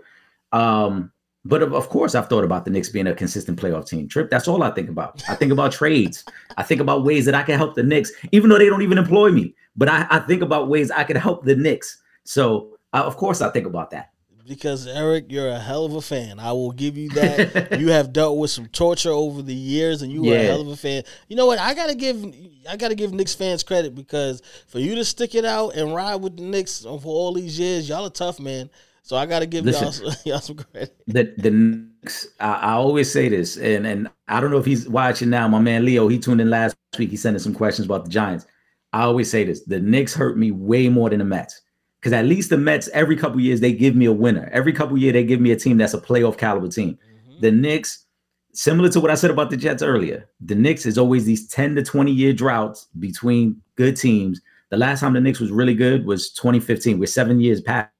[0.51, 1.11] um,
[1.45, 4.07] but of, of course, I've thought about the Knicks being a consistent playoff team.
[4.07, 5.21] Trip, that's all I think about.
[5.27, 6.23] I think about trades.
[6.57, 8.97] I think about ways that I can help the Knicks, even though they don't even
[8.97, 9.53] employ me.
[9.75, 12.01] But I, I think about ways I could help the Knicks.
[12.23, 14.11] So, uh, of course, I think about that.
[14.47, 16.39] Because Eric, you're a hell of a fan.
[16.39, 17.79] I will give you that.
[17.79, 20.67] you have dealt with some torture over the years, and you were a hell of
[20.67, 21.03] a fan.
[21.29, 21.59] You know what?
[21.59, 22.25] I gotta give
[22.69, 26.15] I gotta give Knicks fans credit because for you to stick it out and ride
[26.15, 28.69] with the Knicks for all these years, y'all are tough, man.
[29.03, 30.13] So I gotta give y'all, Listen.
[30.25, 30.95] y'all some credit.
[31.07, 34.87] the the Knicks, I, I always say this, and and I don't know if he's
[34.87, 35.45] watching now.
[35.49, 37.09] My man Leo, he tuned in last week.
[37.11, 38.45] He sent us some questions about the Giants.
[38.93, 41.59] I always say this: the Knicks hurt me way more than the Mets,
[41.99, 44.49] because at least the Mets every couple years they give me a winner.
[44.53, 46.93] Every couple year they give me a team that's a playoff caliber team.
[46.93, 47.41] Mm-hmm.
[47.41, 48.05] The Knicks,
[48.53, 51.75] similar to what I said about the Jets earlier, the Knicks is always these ten
[51.75, 54.39] to twenty year droughts between good teams.
[54.69, 56.97] The last time the Knicks was really good was 2015.
[56.97, 57.92] We're seven years past.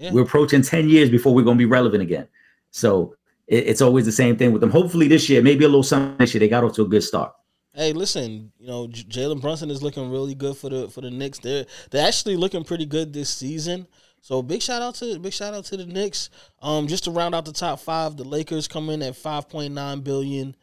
[0.00, 0.12] Yeah.
[0.12, 2.26] We're approaching 10 years before we're going to be relevant again.
[2.70, 3.14] So
[3.46, 4.70] it- it's always the same thing with them.
[4.70, 6.38] Hopefully this year, maybe a little something this year.
[6.40, 7.32] They got off to a good start.
[7.74, 11.38] Hey, listen, you know Jalen Brunson is looking really good for the for the Knicks.
[11.38, 13.86] They're they're actually looking pretty good this season.
[14.22, 16.30] So big shout out to big shout out to the Knicks.
[16.62, 19.72] Um, just to round out the top five, the Lakers come in at five point
[19.72, 20.56] nine billion,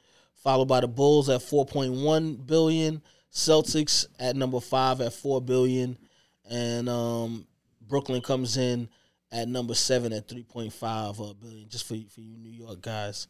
[0.43, 5.41] followed by the Bulls at four point one billion, Celtics at number five at four
[5.41, 5.97] billion,
[6.49, 7.47] and um,
[7.87, 8.89] Brooklyn comes in
[9.31, 11.67] at number seven at three point five uh, billion.
[11.69, 13.27] Just for you- for you New York guys.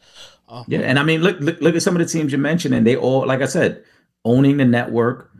[0.48, 0.80] Uh, Yeah.
[0.80, 2.96] And I mean, look, look, look at some of the teams you mentioned, and they
[2.96, 3.84] all, like I said,
[4.26, 5.32] owning the network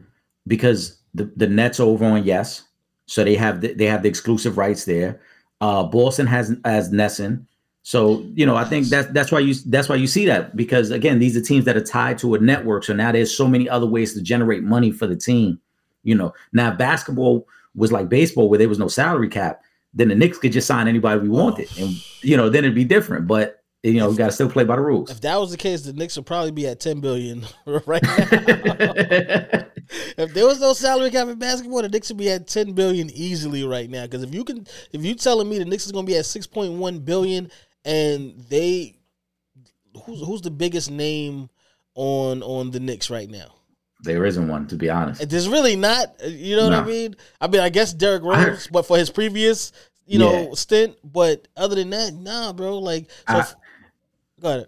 [0.48, 2.64] because the, the Nets over on Yes.
[3.06, 5.22] So they have the, they have the exclusive rights there.
[5.62, 7.46] Uh Boston has as NESN.
[7.84, 10.92] So, you know, I think that's that's why you that's why you see that because
[10.92, 12.84] again, these are teams that are tied to a network.
[12.84, 15.60] So now there's so many other ways to generate money for the team.
[16.04, 19.62] You know, now basketball was like baseball where there was no salary cap,
[19.94, 22.84] then the Knicks could just sign anybody we wanted, and you know, then it'd be
[22.84, 23.28] different.
[23.28, 25.10] But you know, we got to still play by the rules.
[25.12, 27.46] If that was the case, the Knicks would probably be at ten billion
[27.86, 28.18] right now.
[30.18, 33.10] if there was no salary cap in basketball, the Knicks would be at ten billion
[33.12, 34.04] easily right now.
[34.04, 36.26] Because if you can, if you telling me the Knicks is going to be at
[36.26, 37.52] six point one billion,
[37.86, 38.98] and they,
[40.06, 41.50] who's who's the biggest name
[41.96, 43.57] on on the Knicks right now?
[44.02, 45.28] There isn't one, to be honest.
[45.30, 46.16] There's really not.
[46.24, 47.16] You know what I mean?
[47.42, 49.72] I mean, I guess Derrick Rose, but for his previous,
[50.06, 50.54] you know, Yeah.
[50.54, 50.96] stint.
[51.04, 52.78] But other than that, nah, bro.
[52.80, 53.56] Like, so I- if-
[54.40, 54.68] go ahead.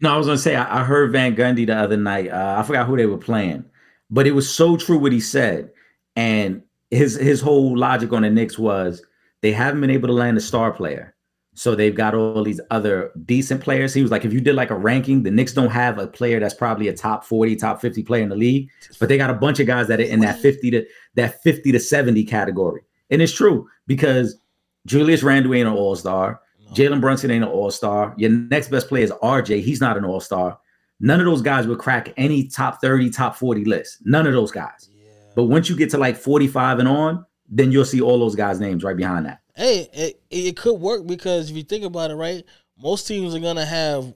[0.00, 2.30] No, I was gonna say I, I heard Van Gundy the other night.
[2.30, 3.64] Uh, I forgot who they were playing,
[4.10, 5.70] but it was so true what he said.
[6.14, 9.02] And his his whole logic on the Knicks was
[9.40, 11.14] they haven't been able to land a star player,
[11.56, 13.94] so they've got all these other decent players.
[13.94, 16.38] He was like, if you did like a ranking, the Knicks don't have a player
[16.38, 18.68] that's probably a top forty, top fifty player in the league,
[19.00, 20.84] but they got a bunch of guys that are in that fifty to
[21.14, 22.82] that fifty to seventy category.
[23.10, 24.36] And it's true because
[24.84, 26.42] Julius Randle ain't an all star.
[26.74, 28.14] Jalen Brunson ain't an all star.
[28.18, 29.62] Your next best player is RJ.
[29.62, 30.58] He's not an all star.
[31.00, 33.98] None of those guys would crack any top 30, top 40 list.
[34.04, 34.90] None of those guys.
[35.34, 38.60] But once you get to like 45 and on, then you'll see all those guys'
[38.60, 39.40] names right behind that.
[39.56, 42.44] Hey, it, it could work because if you think about it, right,
[42.78, 44.12] most teams are gonna have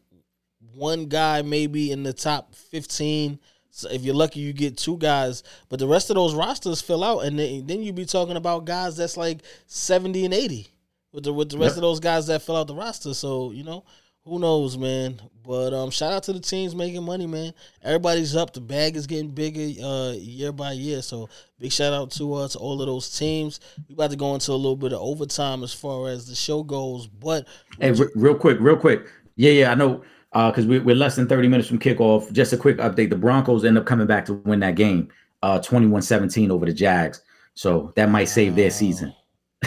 [0.74, 3.38] one guy maybe in the top fifteen.
[3.70, 7.05] So if you're lucky, you get two guys, but the rest of those rosters fill
[7.05, 10.66] out, and then, then you be talking about guys that's like seventy and eighty.
[11.12, 11.76] with the with the rest Yep.
[11.78, 13.14] of those guys that fill out the roster.
[13.14, 13.84] So you know,
[14.25, 15.21] who knows, man.
[15.45, 17.53] But um, shout out to the teams making money, man.
[17.83, 18.53] Everybody's up.
[18.53, 21.03] The bag is getting bigger uh, year by year.
[21.03, 23.59] So big shout out to uh, to all of those teams.
[23.89, 26.62] We about to go into a little bit of overtime as far as the show
[26.62, 27.49] goes, but
[27.81, 29.07] Hey, re- real quick, real quick.
[29.37, 30.05] Yeah, yeah, I know.
[30.33, 32.31] Because we, we're less than 30 minutes from kickoff.
[32.31, 33.11] Just a quick update.
[33.11, 35.09] The Broncos end up coming back to win that game,
[35.43, 37.23] uh, 21-17 over the Jags.
[37.55, 39.12] So that might save their season.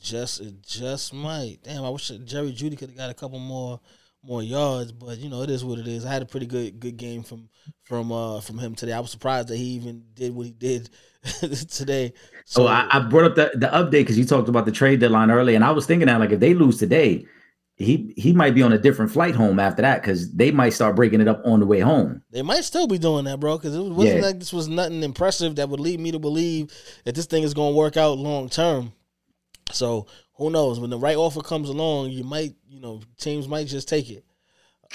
[0.05, 1.59] Just it just might.
[1.63, 3.81] Damn, I wish Jerry Jeudy could have got a couple more
[4.23, 6.05] more yards, but you know it is what it is.
[6.05, 7.49] I had a pretty good good game from
[7.85, 8.93] from uh from him today.
[8.93, 10.91] I was surprised that he even did what he did
[11.71, 12.13] today.
[12.45, 15.31] So I, I brought up the, the update because you talked about the trade deadline
[15.31, 17.25] early, and I was thinking that like if they lose today,
[17.77, 20.97] he he might be on a different flight home after that because they might start
[20.97, 22.23] breaking it up on the way home.
[22.31, 24.27] they might still be doing that, bro, because it wasn't Yeah.
[24.27, 26.71] like this was nothing impressive that would lead me to believe
[27.05, 28.93] that this thing is going to work out long term.
[29.73, 30.81] So who knows?
[30.81, 34.25] When the right offer comes along, you might, you know, teams might just take it.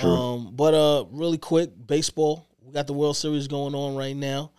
[0.02, 2.48] Um, but uh, really quick, baseball.
[2.62, 4.52] We got the World Series going on right now.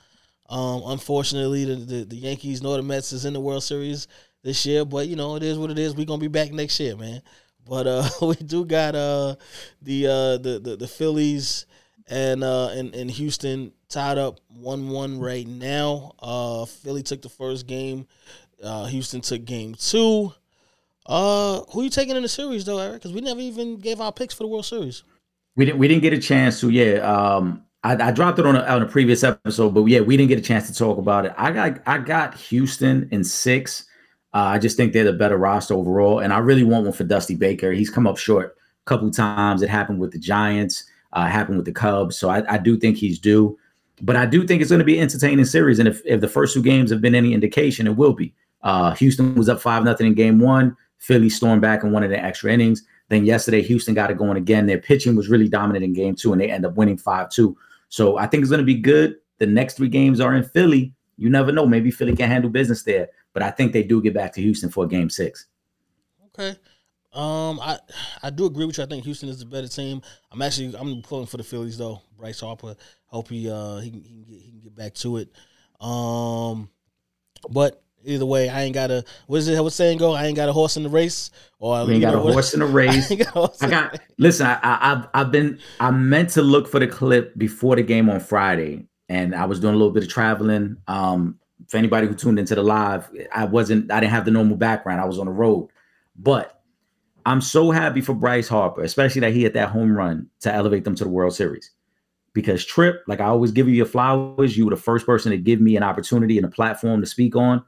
[0.48, 4.08] Um, unfortunately, the, the the Yankees nor the Mets is in the World Series
[4.42, 5.94] this year, but you know it is what it is.
[5.94, 7.22] We're gonna be back next year, man.
[7.66, 9.36] But uh, we do got uh
[9.80, 11.66] the uh the the, the Phillies
[12.08, 16.12] and uh and, and Houston tied up one one right now.
[16.18, 18.06] Uh, Philly took the first game.
[18.62, 20.32] Uh, Houston took game two.
[21.06, 22.94] Uh, who are you taking in the series though, Eric?
[22.94, 25.02] Because we never even gave our picks for the World Series.
[25.56, 26.70] We didn't we didn't get a chance to.
[26.70, 30.16] Yeah, um, I, I dropped it on a, on a previous episode, but yeah, we
[30.16, 31.32] didn't get a chance to talk about it.
[31.36, 33.86] I got I got Houston in six.
[34.32, 37.04] Uh, I just think they're the better roster overall, and I really want one for
[37.04, 37.72] Dusty Baker.
[37.72, 39.62] He's come up short a couple times.
[39.62, 40.84] It happened with the Giants.
[41.12, 42.16] Uh, happened with the Cubs.
[42.16, 43.58] So I, I do think he's due.
[44.00, 45.80] But I do think it's going to be an entertaining series.
[45.80, 48.32] And if, if the first two games have been any indication, it will be.
[48.62, 50.76] Uh, Houston was up five nothing in game one.
[50.98, 52.82] Philly stormed back in one of the extra innings.
[53.08, 54.66] Then yesterday, Houston got it going again.
[54.66, 57.56] Their pitching was really dominant in game two, and they end up winning 5 2.
[57.88, 59.16] So I think it's going to be good.
[59.38, 60.92] The next three games are in Philly.
[61.16, 61.66] You never know.
[61.66, 63.08] Maybe Philly can handle business there.
[63.32, 65.46] But I think they do get back to Houston for game six.
[66.26, 66.56] Okay.
[67.12, 67.78] Um, I
[68.22, 68.84] I do agree with you.
[68.84, 70.00] I think Houston is the better team.
[70.30, 72.00] I'm actually I'm pulling for the Phillies though.
[72.16, 72.76] Bryce Harper.
[73.06, 75.32] Hope he uh he can, he can get he can get back to it.
[75.80, 76.70] Um,
[77.50, 79.62] but either way, I ain't got a what is it?
[79.62, 80.12] What's saying go?
[80.12, 81.30] I ain't got a horse in the race.
[81.58, 83.10] Or We ain't got know a horse in the race.
[83.10, 84.46] I got I got listen.
[84.46, 88.08] I, I, I've I've been I meant to look for the clip before the game
[88.08, 90.76] on Friday, and I was doing a little bit of traveling.
[90.88, 91.38] Um,
[91.68, 93.92] for anybody who tuned into the live, I wasn't.
[93.92, 95.00] I didn't have the normal background.
[95.00, 95.68] I was on the road,
[96.16, 96.60] but
[97.26, 100.84] I'm so happy for Bryce Harper, especially that he hit that home run to elevate
[100.84, 101.70] them to the World Series.
[102.32, 105.38] Because Trip, like I always give you your flowers, you were the first person to
[105.38, 107.64] give me an opportunity and a platform to speak on.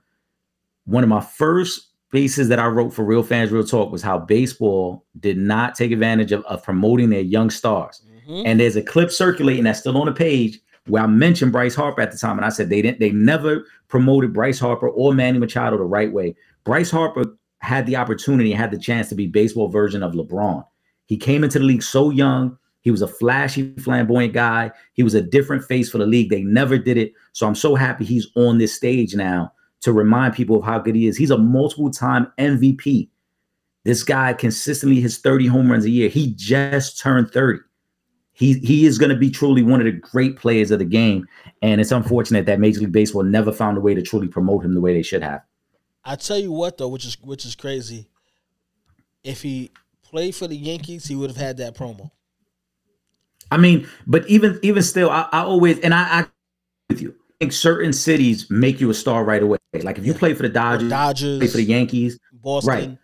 [0.84, 4.18] One of my first pieces that I wrote for Real Fans Real Talk was how
[4.18, 8.02] baseball did not take advantage of, of promoting their young stars.
[8.28, 8.42] Mhm.
[8.44, 12.02] And there's a clip circulating that's still on the page where I mentioned Bryce Harper
[12.02, 15.38] at the time, and I said they didn't, they never promoted Bryce Harper or Manny
[15.38, 16.34] Machado the right way.
[16.64, 17.24] Bryce Harper
[17.60, 20.64] had the opportunity, had the chance to be baseball version of LeBron.
[21.06, 22.58] He came into the league so young.
[22.80, 24.72] He was a flashy, flamboyant guy.
[24.94, 26.30] He was a different face for the league.
[26.30, 27.12] They never did it.
[27.32, 29.52] So I'm so happy he's on this stage now
[29.82, 31.16] to remind people of how good he is.
[31.16, 33.08] He's a multiple time MVP.
[33.84, 36.08] This guy consistently hits 30 home runs a year.
[36.08, 37.58] He just turned 30.
[38.34, 41.26] He he is going to be truly one of the great players of the game.
[41.60, 44.74] And it's unfortunate that Major League Baseball never found a way to truly promote him
[44.74, 45.42] the way they should have.
[46.04, 48.08] I tell you what though, which is which is crazy.
[49.22, 49.70] If he
[50.02, 52.10] played for the Yankees, he would have had that promo.
[53.50, 56.26] I mean, but even even still, I, I always and I, I
[56.88, 57.10] with you.
[57.10, 59.58] I think certain cities make you a star right away.
[59.80, 62.98] Like if you play for the Dodgers, Dodgers, play for the Yankees, Boston.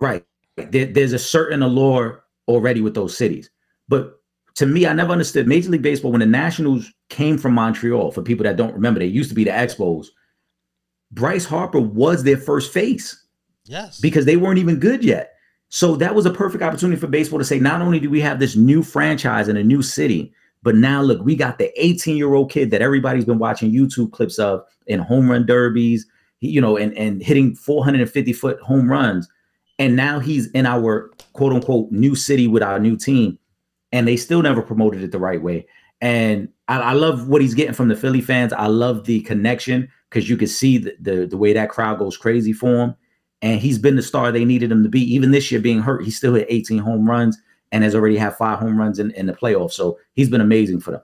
[0.00, 0.24] right?
[0.56, 3.50] There, there's a certain allure already with those cities.
[3.88, 4.20] But
[4.54, 8.12] to me, I never understood Major League Baseball when the Nationals came from Montreal.
[8.12, 10.06] For people that don't remember, they used to be the Expos.
[11.10, 13.20] Bryce Harper was their first face
[13.64, 13.98] Yes.
[14.00, 15.32] because they weren't even good yet.
[15.70, 18.38] So that was a perfect opportunity for baseball to say, not only do we have
[18.38, 20.32] this new franchise in a new city,
[20.64, 24.12] but now look, we got the 18 year old kid that everybody's been watching YouTube
[24.12, 26.06] clips of in home run derbies,
[26.40, 29.28] you know, and, and hitting 450 foot home runs.
[29.78, 33.38] And now he's in our quote unquote new city with our new team.
[33.92, 35.66] And they still never promoted it the right way.
[36.00, 38.54] And I, I love what he's getting from the Philly fans.
[38.54, 42.16] I love the connection because you can see the, the the way that crowd goes
[42.16, 42.94] crazy for him
[43.42, 45.02] and he's been the star they needed him to be.
[45.14, 47.38] Even this year, being hurt, he still hit 18 home runs
[47.74, 49.72] and has already had five home runs in, in the playoffs.
[49.72, 51.02] So he's been amazing for them.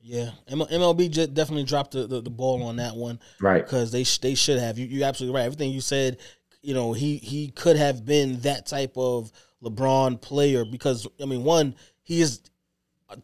[0.00, 0.30] yeah.
[0.48, 3.64] MLB definitely dropped the, the, the ball on that one Right.
[3.64, 4.78] because they sh- they should have.
[4.78, 5.44] You you absolutely right.
[5.46, 6.18] Everything you said
[6.62, 9.30] you know, he he could have been that type of
[9.62, 12.40] LeBron player because I mean, one, he is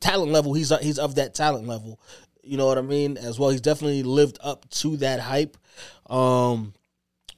[0.01, 0.53] talent level.
[0.53, 1.99] He's he's of that talent level.
[2.43, 3.16] You know what I mean?
[3.16, 5.57] As well, he's definitely lived up to that hype.
[6.09, 6.74] Um,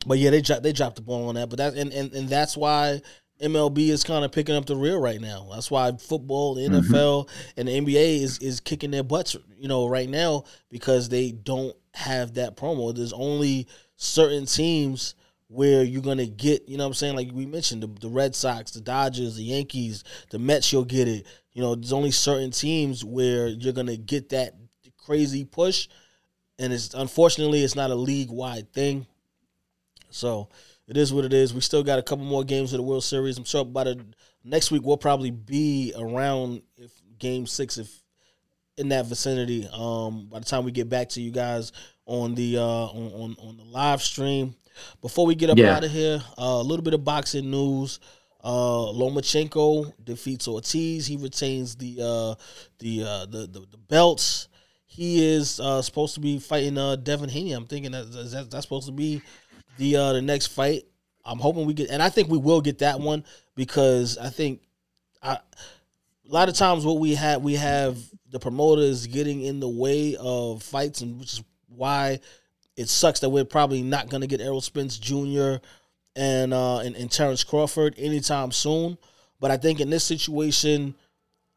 [0.06, 1.48] but yeah, they dropped they dropped the ball on that.
[1.50, 3.00] But that and and, and that's why
[3.42, 5.48] MLB is kind of picking up the rear right now.
[5.50, 6.94] That's why football, the mm-hmm.
[6.94, 9.36] NFL, and the NBA is is kicking their butts.
[9.58, 12.94] You know, right now because they don't have that promo.
[12.94, 13.66] There's only
[13.96, 15.14] certain teams
[15.48, 17.16] where you're gonna get, you know what I'm saying?
[17.16, 21.08] Like we mentioned, the, the Red Sox, the Dodgers, the Yankees, the Mets, you'll get
[21.08, 21.26] it.
[21.52, 24.54] You know, there's only certain teams where you're gonna get that
[24.96, 25.88] crazy push.
[26.58, 29.06] And it's unfortunately it's not a league wide thing.
[30.10, 30.48] So
[30.92, 31.54] it is what it is.
[31.54, 33.38] We still got a couple more games of the World Series.
[33.38, 34.04] I'm sure by the
[34.44, 37.88] next week we'll probably be around if game six if
[38.76, 39.66] in that vicinity.
[39.72, 41.72] Um, by the time we get back to you guys
[42.04, 44.54] on the uh, on, on on the live stream.
[45.00, 45.76] Before we get up Yeah.
[45.76, 47.98] out of here, uh, a little bit of boxing news.
[48.44, 51.06] Uh, Lomachenko defeats Ortiz.
[51.06, 52.34] He retains the uh,
[52.80, 54.48] the, uh, the the the belts.
[54.84, 57.52] He is uh, supposed to be fighting uh, Devin Haney.
[57.52, 59.22] I'm thinking that, that that's supposed to be
[59.82, 60.84] the uh, the next fight.
[61.24, 63.24] I'm hoping we get, and I think we will get that one
[63.54, 64.62] because I think
[65.22, 65.40] I, a
[66.24, 67.98] lot of times what we have we have
[68.30, 72.20] the promoters getting in the way of fights, and which is why
[72.76, 75.56] it sucks that we're probably not going to get Errol Spence Jr.
[76.16, 78.96] and uh and, and Terrence Crawford anytime soon.
[79.40, 80.94] But I think in this situation,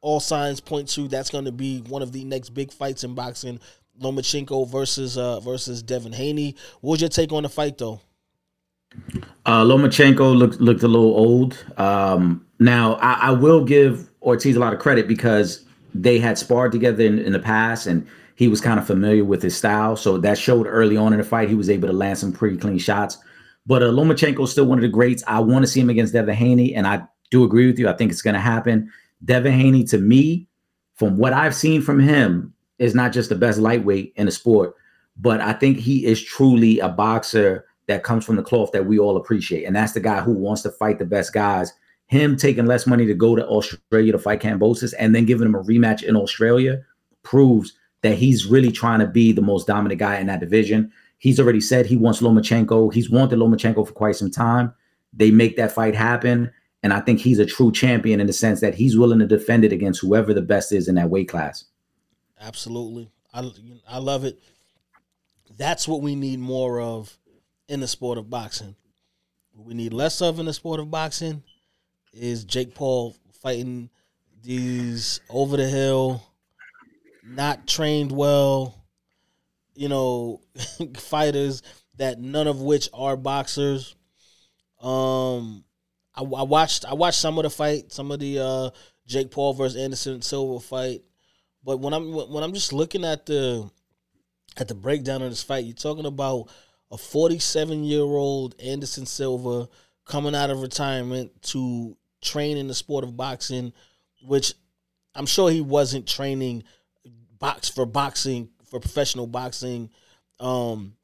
[0.01, 3.13] all signs point to that's going to be one of the next big fights in
[3.13, 3.59] boxing.
[4.01, 6.55] Lomachenko versus uh versus Devin Haney.
[6.82, 8.01] What was your take on the fight though?
[9.45, 11.63] Uh, Lomachenko looked looked a little old.
[11.77, 16.71] Um, now I, I will give Ortiz a lot of credit because they had sparred
[16.71, 19.95] together in, in the past, and he was kind of familiar with his style.
[19.95, 21.49] So that showed early on in the fight.
[21.49, 23.17] He was able to land some pretty clean shots.
[23.67, 25.23] But uh, Lomachenko is still one of the greats.
[25.27, 27.87] I want to see him against Devin Haney, and I do agree with you.
[27.87, 28.91] I think it's going to happen.
[29.23, 30.47] Devin Haney, to me,
[30.95, 34.75] from what I've seen from him, is not just the best lightweight in the sport,
[35.17, 38.99] but I think he is truly a boxer that comes from the cloth that we
[38.99, 39.65] all appreciate.
[39.65, 41.73] And that's the guy who wants to fight the best guys.
[42.07, 45.55] Him taking less money to go to Australia to fight Kambosos and then giving him
[45.55, 46.83] a rematch in Australia
[47.23, 50.91] proves that he's really trying to be the most dominant guy in that division.
[51.17, 52.93] He's already said he wants Lomachenko.
[52.93, 54.73] He's wanted Lomachenko for quite some time.
[55.13, 56.51] They make that fight happen.
[56.83, 59.65] And I think he's a true champion in the sense that he's willing to defend
[59.65, 61.65] it against whoever the best is in that weight class.
[62.39, 63.09] Absolutely.
[63.33, 63.51] I
[63.88, 64.39] I love it.
[65.57, 67.17] That's what we need more of
[67.68, 68.76] in the sport of boxing.
[69.53, 71.43] What we need less of in the sport of boxing
[72.13, 73.89] is Jake Paul fighting
[74.43, 76.22] these over the hill,
[77.24, 78.86] not trained well,
[79.76, 80.41] you know,
[80.97, 81.61] fighters
[81.97, 83.95] that none of which are boxers.
[84.82, 85.63] Um,
[86.16, 88.70] I, I watched I watched some of the fight, some of the uh,
[89.07, 91.01] Jake Paul versus Anderson Silva fight.
[91.63, 93.70] But when I'm when I'm just looking at the
[94.57, 96.49] at the breakdown of this fight, you're talking about
[96.91, 99.67] a 47 year old Anderson Silva
[100.05, 103.73] coming out of retirement to train in the sport of boxing,
[104.23, 104.53] which
[105.15, 106.63] I'm sure he wasn't training
[107.39, 109.89] box for boxing for professional boxing.
[110.39, 110.95] Um,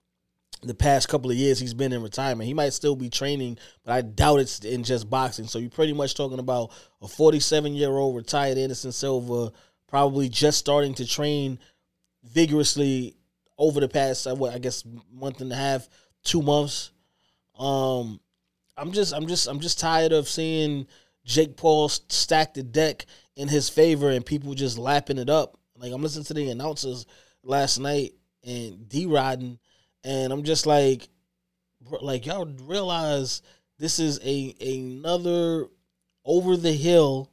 [0.64, 2.48] the past couple of years he's been in retirement.
[2.48, 5.48] He might still be training, but I doubt it's in just boxing.
[5.48, 6.72] So you're pretty much talking about
[7.02, 9.52] a 47 year old retired Anderson Silva
[9.88, 11.60] probably just starting to train
[12.24, 13.16] vigorously
[13.62, 14.84] over the past uh, what I guess
[15.14, 15.88] month and a half,
[16.24, 16.92] two months.
[17.58, 18.20] Um,
[18.76, 20.88] I'm just I'm just I'm just tired of seeing
[21.24, 23.06] Jake Paul stack the deck
[23.36, 25.60] in his favor and people just lapping it up.
[25.78, 27.06] Like I'm listening to the announcers
[27.44, 28.14] last night
[28.44, 29.60] and D Rodden,
[30.04, 31.08] and I'm just like,
[32.02, 33.44] like y'all realize
[33.78, 35.68] this is a another
[36.26, 37.30] over the hill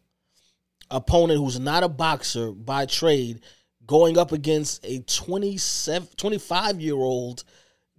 [0.90, 3.40] opponent who's not a boxer by trade
[3.88, 7.42] going up against a 27 25 year old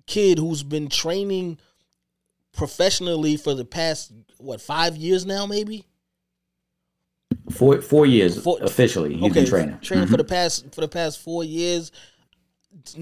[0.05, 1.57] kid who's been training
[2.53, 5.83] professionally for the past what five years now maybe
[7.51, 9.15] Four four years Four- officially.
[9.17, 9.79] He's been training.
[9.81, 10.11] training Mhm.
[10.11, 11.91] for the past for the past four years.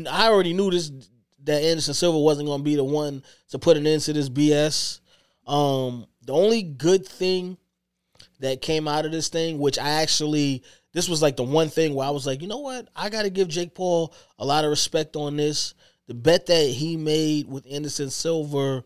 [0.10, 0.90] I already knew this
[1.44, 4.30] that Anderson Silva wasn't going to be the one to put an end to this
[4.30, 5.02] BS.
[5.46, 7.58] Um, the only good thing
[8.40, 10.64] that came out of this thing, which I actually
[10.98, 13.22] this was like the one thing where I was like, you know what, I got
[13.22, 15.76] to give Jake Paul a lot of respect on this.
[16.08, 18.84] The bet that he made with Anderson Silva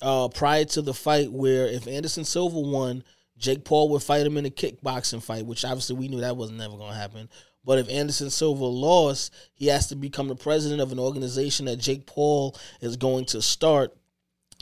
[0.00, 3.04] uh, prior to the fight, where if Anderson Silva won,
[3.36, 6.50] Jake Paul would fight him in a kickboxing fight, which obviously we knew that was
[6.50, 7.28] never going to happen.
[7.62, 11.76] But if Anderson Silva lost, he has to become the president of an organization that
[11.76, 13.94] Jake Paul is going to start.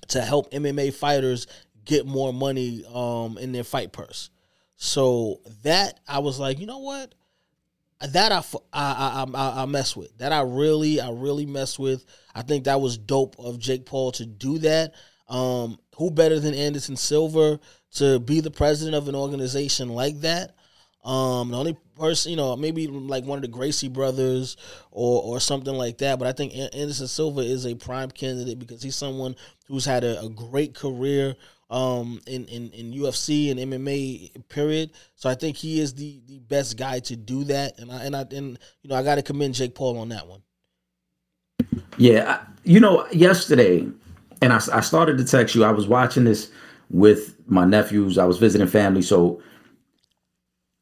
[0.08, 1.46] to help MMA fighters
[1.84, 4.30] get more money um, in their fight purse.
[4.82, 7.14] So that I was like, you know what?
[8.00, 8.42] That I,
[8.72, 10.18] I, I, I mess with.
[10.18, 12.04] That I really, I really mess with.
[12.34, 14.94] I think that was dope of Jake Paul to do that.
[15.28, 17.60] Um, who better than Anderson Silva
[17.92, 20.56] to be the president of an organization like that?
[21.04, 24.56] Um, the only person, you know, maybe like one of the Gracie brothers
[24.90, 26.18] or or something like that.
[26.18, 29.36] But I think An- Anderson Silva is a prime candidate because he's someone
[29.68, 31.36] who's had a, a great career
[31.72, 34.92] um, in, in in UFC and MMA period.
[35.16, 37.78] So I think he is the the best guy to do that.
[37.78, 40.28] And I and I and you know I got to commend Jake Paul on that
[40.28, 40.42] one.
[41.96, 43.88] Yeah, you know, yesterday,
[44.42, 45.64] and I, I started to text you.
[45.64, 46.50] I was watching this
[46.90, 48.18] with my nephews.
[48.18, 49.40] I was visiting family, so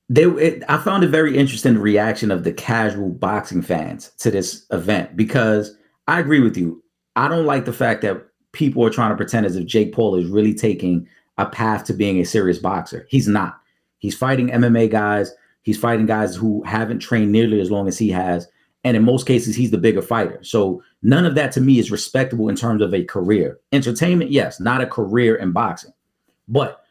[0.08, 0.24] they.
[0.24, 4.66] It, I found it very interesting the reaction of the casual boxing fans to this
[4.72, 5.76] event because
[6.08, 6.82] I agree with you.
[7.14, 10.16] I don't like the fact that people are trying to pretend as if Jake Paul
[10.16, 11.06] is really taking
[11.38, 13.06] a path to being a serious boxer.
[13.08, 13.60] He's not.
[13.98, 15.32] He's fighting MMA guys.
[15.62, 18.48] He's fighting guys who haven't trained nearly as long as he has.
[18.82, 20.42] And in most cases, he's the bigger fighter.
[20.42, 23.58] So none of that to me is respectable in terms of a career.
[23.72, 25.92] Entertainment, yes, not a career in boxing.
[26.48, 26.82] But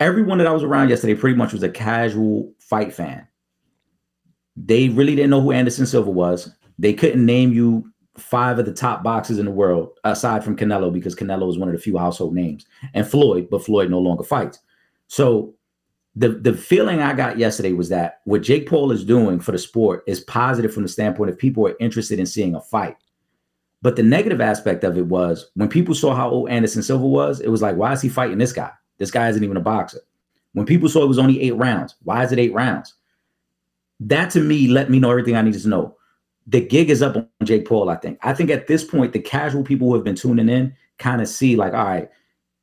[0.00, 3.26] everyone that I was around yesterday pretty much was a casual fight fan.
[4.56, 6.50] They really didn't know who Anderson Silva was.
[6.78, 10.92] They couldn't name you five of the top boxers in the world aside from Canelo
[10.92, 14.24] because Canelo is one of the few household names and Floyd, but Floyd no longer
[14.24, 14.58] fights.
[15.06, 15.54] So
[16.16, 19.58] the the feeling I got yesterday was that what Jake Paul is doing for the
[19.58, 22.96] sport is positive from the standpoint of people are interested in seeing a fight.
[23.82, 27.40] But the negative aspect of it was when people saw how old Anderson Silva was,
[27.40, 28.72] it was like, why is he fighting this guy?
[28.98, 30.00] This guy isn't even a boxer.
[30.54, 32.94] When people saw it was only eight rounds, why is it eight rounds?
[34.00, 35.96] That to me let me know everything I needed to know.
[36.48, 38.18] The gig is up on Jake Paul, I think.
[38.22, 41.28] I think at this point, the casual people who have been tuning in kind of
[41.28, 42.08] see, like, all right,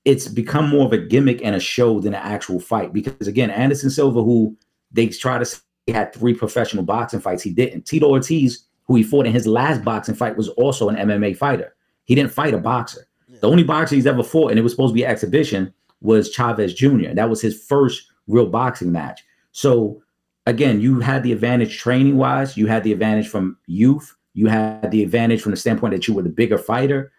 [0.06, 2.94] it's become more of a gimmick and a show than an actual fight.
[2.94, 4.57] Because again, Anderson Silva, who
[4.91, 7.86] they try to say he had three professional boxing fights, he didn't.
[7.86, 11.76] Tito Ortiz, who he fought in his last boxing fight, was also an MMA fighter.
[12.06, 13.07] He didn't fight a boxer.
[13.41, 16.32] The only boxer he's ever fought, and it was supposed to be an exhibition, was
[16.32, 17.14] Chavez Jr.
[17.14, 19.24] That was his first real boxing match.
[19.52, 20.02] So
[20.46, 24.92] again, you had the advantage training wise, you had the advantage from youth, you had
[24.92, 27.12] the advantage from the standpoint that you were the bigger fighter,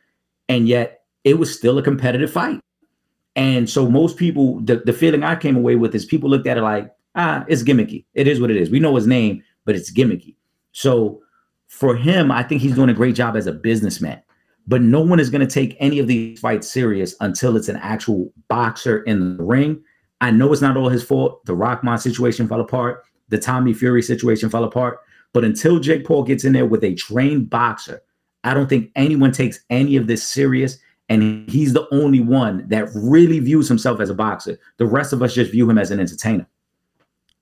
[0.49, 2.61] and yet it was still a competitive fight.
[3.35, 6.57] And so most people, the, the feeling I came away with is people looked at
[6.57, 8.05] it like, ah, it's gimmicky.
[8.15, 8.71] It is what it is.
[8.71, 10.37] We know his name, but it's gimmicky.
[10.73, 11.23] So
[11.69, 14.23] for him, I think he's doing a great job as a businessman.
[14.67, 17.77] But no one is going to take any of these fights serious until it's an
[17.77, 19.83] actual boxer in the ring.
[20.21, 21.45] I know it's not all his fault.
[21.45, 23.06] The Rahman situation fell apart.
[23.29, 25.01] The Tommy Fury situation fell apart.
[25.33, 28.03] But until Jake Paul gets in there with a trained boxer,
[28.45, 30.79] I don't think anyone takes any of this serious.
[31.09, 34.59] And he's the only one that really views himself as a boxer.
[34.79, 36.47] The rest of us just view him as an entertainer.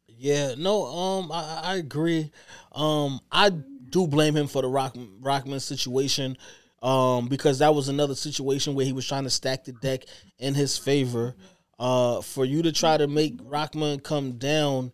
[0.07, 2.31] Yeah, no, um, I, I agree.
[2.73, 6.37] Um, I do blame him for the Rock Rahman situation,
[6.83, 10.05] um, because that was another situation where he was trying to stack the deck
[10.39, 11.35] in his favor.
[11.79, 14.93] Uh, for you to try to make Rahman come down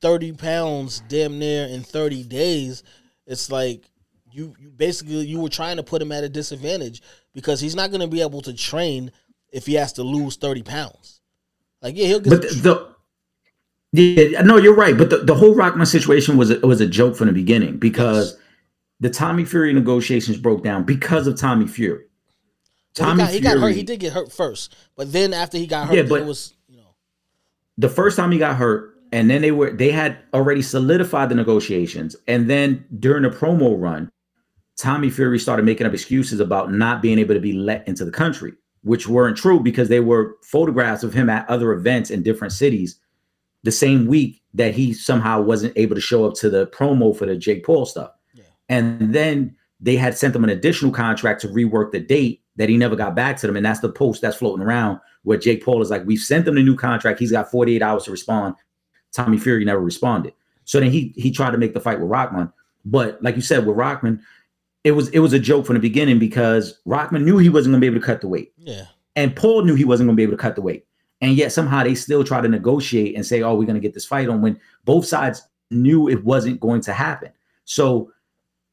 [0.00, 2.82] thirty pounds, damn near in thirty days,
[3.26, 3.90] it's like
[4.30, 7.02] you, you basically you were trying to put him at a disadvantage
[7.34, 9.10] because he's not going to be able to train
[9.52, 11.20] if he has to lose thty pounds.
[11.82, 12.30] Like, yeah, he'll get.
[12.30, 12.94] But the,
[13.92, 14.96] the yeah, no, you're right.
[14.96, 18.32] But the, the whole Rahman situation was a, was a joke from the beginning because
[18.32, 18.40] Yes.
[19.00, 22.04] the Tommy Fury negotiations broke down because of Tommy Fury.
[22.98, 23.58] Well, Tommy he, got, he got hurt.
[23.60, 26.26] Fury- He did get hurt first, but then after he got hurt, Yeah, but- it
[26.26, 26.94] was you know.
[27.78, 31.34] the first time he got hurt, and then they were they had already solidified the
[31.34, 34.10] negotiations, and then during the promo run,
[34.76, 38.10] Tommy Fury started making up excuses about not being able to be let into the
[38.10, 38.52] country,
[38.82, 42.98] which weren't true because they were photographs of him at other events in different cities
[43.64, 47.26] the same week that he somehow wasn't able to show up to the promo for
[47.26, 48.10] the Jake Paul stuff.
[48.34, 48.44] Yeah.
[48.68, 52.76] And then they had sent him an additional contract to rework the date that he
[52.76, 53.56] never got back to them.
[53.56, 56.54] And that's the post that's floating around where Jake Paul is like, We've sent him
[56.54, 57.18] the new contract.
[57.18, 58.54] He's got 48 hours to respond.
[59.12, 60.32] Tommy Fury never responded.
[60.64, 62.52] So then he he tried to make the fight with Rahman.
[62.84, 64.22] But like you said, with Rahman,
[64.84, 67.80] it was it was a joke from the beginning because Rahman knew he wasn't gonna
[67.80, 68.52] be able to cut the weight.
[68.58, 68.84] Yeah,
[69.16, 70.86] And Paul knew he wasn't going to be able to cut the weight.
[71.20, 73.92] And yet somehow they still try to negotiate and say, oh, we're going to get
[73.92, 77.30] this fight on when both sides knew it wasn't going to happen.
[77.64, 78.12] So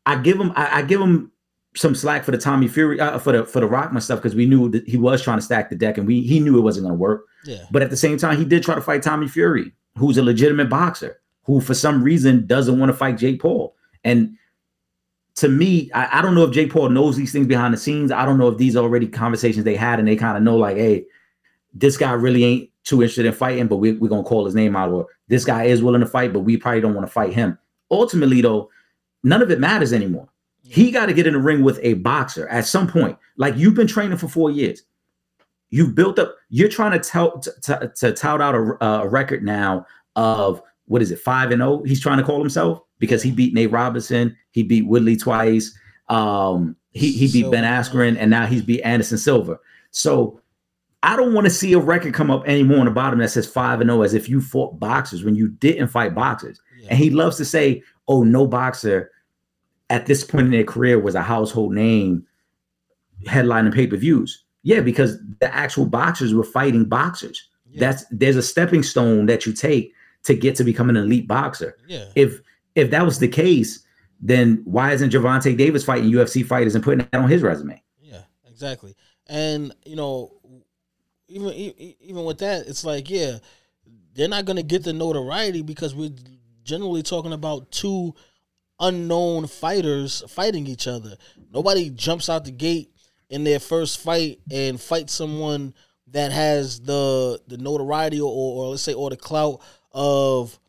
[0.06, 1.32] I give him, I, I give him
[1.76, 4.45] some slack for the Tommy Fury, uh, for the for the Rahman stuff because we
[4.45, 6.84] knew that he was trying to stack the deck and we he knew it wasn't
[6.86, 7.26] going to work.
[7.45, 10.23] yeah, But at the same time, he did try to fight Tommy Fury, who's a
[10.23, 13.76] legitimate boxer, who for some reason doesn't want to fight Jake Paul.
[14.03, 14.35] And
[15.35, 18.11] to me, I, I don't know if Jake Paul knows these things behind the scenes.
[18.11, 20.57] I don't know if these are already conversations they had and they kind of know,
[20.57, 21.05] like, hey,
[21.73, 24.76] this guy really ain't too interested in fighting, but we, we're gonna call his name
[24.76, 27.34] out, or this guy is willing to fight, but we probably don't want to fight
[27.34, 27.57] him.
[27.91, 28.69] Ultimately, though,
[29.23, 30.30] none of it matters anymore.
[30.63, 33.17] He got to get in the ring with a boxer at some point.
[33.38, 34.84] Like you've been training for four years.
[35.69, 36.35] You've built up.
[36.49, 39.85] You're trying to tell to, to, to tout out a, a record now
[40.15, 41.83] of what is it five and zero?
[41.83, 44.35] He's trying to call himself because he beat Nate Robinson.
[44.51, 45.77] He beat Woodley twice.
[46.09, 49.57] Um, he he beat Ben Askren, and now he's beat Anderson Silva.
[49.91, 50.39] So
[51.03, 53.47] I don't want to see a record come up anymore on the bottom that says
[53.47, 56.59] five and zero as if you fought boxers when you didn't fight boxers.
[56.79, 56.89] Yeah.
[56.91, 59.11] And he loves to say, "Oh, no boxer
[59.89, 62.25] at this point in their career was a household name,
[63.27, 67.49] headlining pay per views." Yeah, because the actual boxers were fighting boxers.
[67.69, 67.81] Yeah.
[67.81, 69.93] That's there's a stepping stone that you take
[70.23, 71.77] to get to become an elite boxer.
[71.87, 72.05] Yeah.
[72.15, 72.41] If
[72.73, 73.85] if that was the case,
[74.19, 77.79] then why isn't Gervonta Davis fighting UFC fighters and putting that on his resume?
[78.01, 78.95] Yeah, exactly.
[79.27, 80.33] And you know,
[81.27, 83.37] even even with that, it's like, yeah,
[84.15, 86.15] they're not gonna get the notoriety because we're
[86.63, 88.15] generally talking about two
[88.79, 91.17] unknown fighters fighting each other.
[91.53, 92.94] Nobody jumps out the gate
[93.30, 95.73] in their first fight and fight someone
[96.07, 99.61] that has the the notoriety or, or let's say or the clout
[99.91, 100.60] of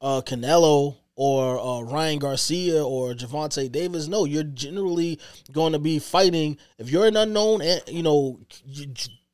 [0.00, 4.08] uh Canelo or uh, Ryan Garcia or Gervonta Davis.
[4.08, 5.20] No, you're generally
[5.52, 6.58] going to be fighting.
[6.78, 8.40] If you're an unknown, and you know,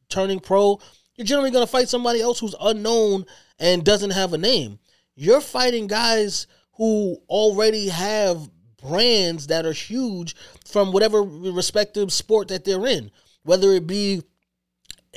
[0.08, 0.78] turning pro,
[1.16, 3.24] you're generally going to fight somebody else who's unknown
[3.58, 4.78] and doesn't have a name.
[5.16, 8.48] You're fighting guys who already have
[8.82, 10.34] brands that are huge
[10.64, 13.10] from whatever respective sport that they're in,
[13.42, 14.22] whether it be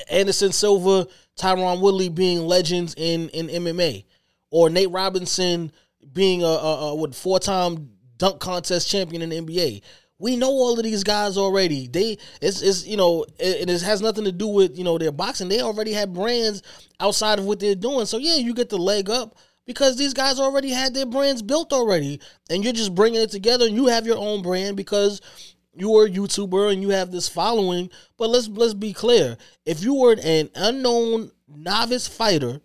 [0.10, 1.08] Anderson Silva,
[1.38, 4.06] Tyron Woodley being legends in in MMA,
[4.50, 5.72] or Nate Robinson
[6.12, 9.82] being a, a, a four time dunk contest champion in the NBA.
[10.20, 11.88] We know all of these guys already.
[11.88, 15.12] They it's, it's you know it, it has nothing to do with you know their
[15.12, 15.50] boxing.
[15.50, 16.62] They already have brands
[17.00, 18.06] outside of what they're doing.
[18.06, 21.74] So yeah, you get the leg up because these guys already had their brands built
[21.74, 22.20] already,
[22.50, 23.66] and you're just bringing it together.
[23.66, 25.22] And you have your own brand because
[25.76, 27.90] you are a YouTuber and you have this following.
[28.18, 32.62] But let's let's be clear: if you were an unknown novice fighter,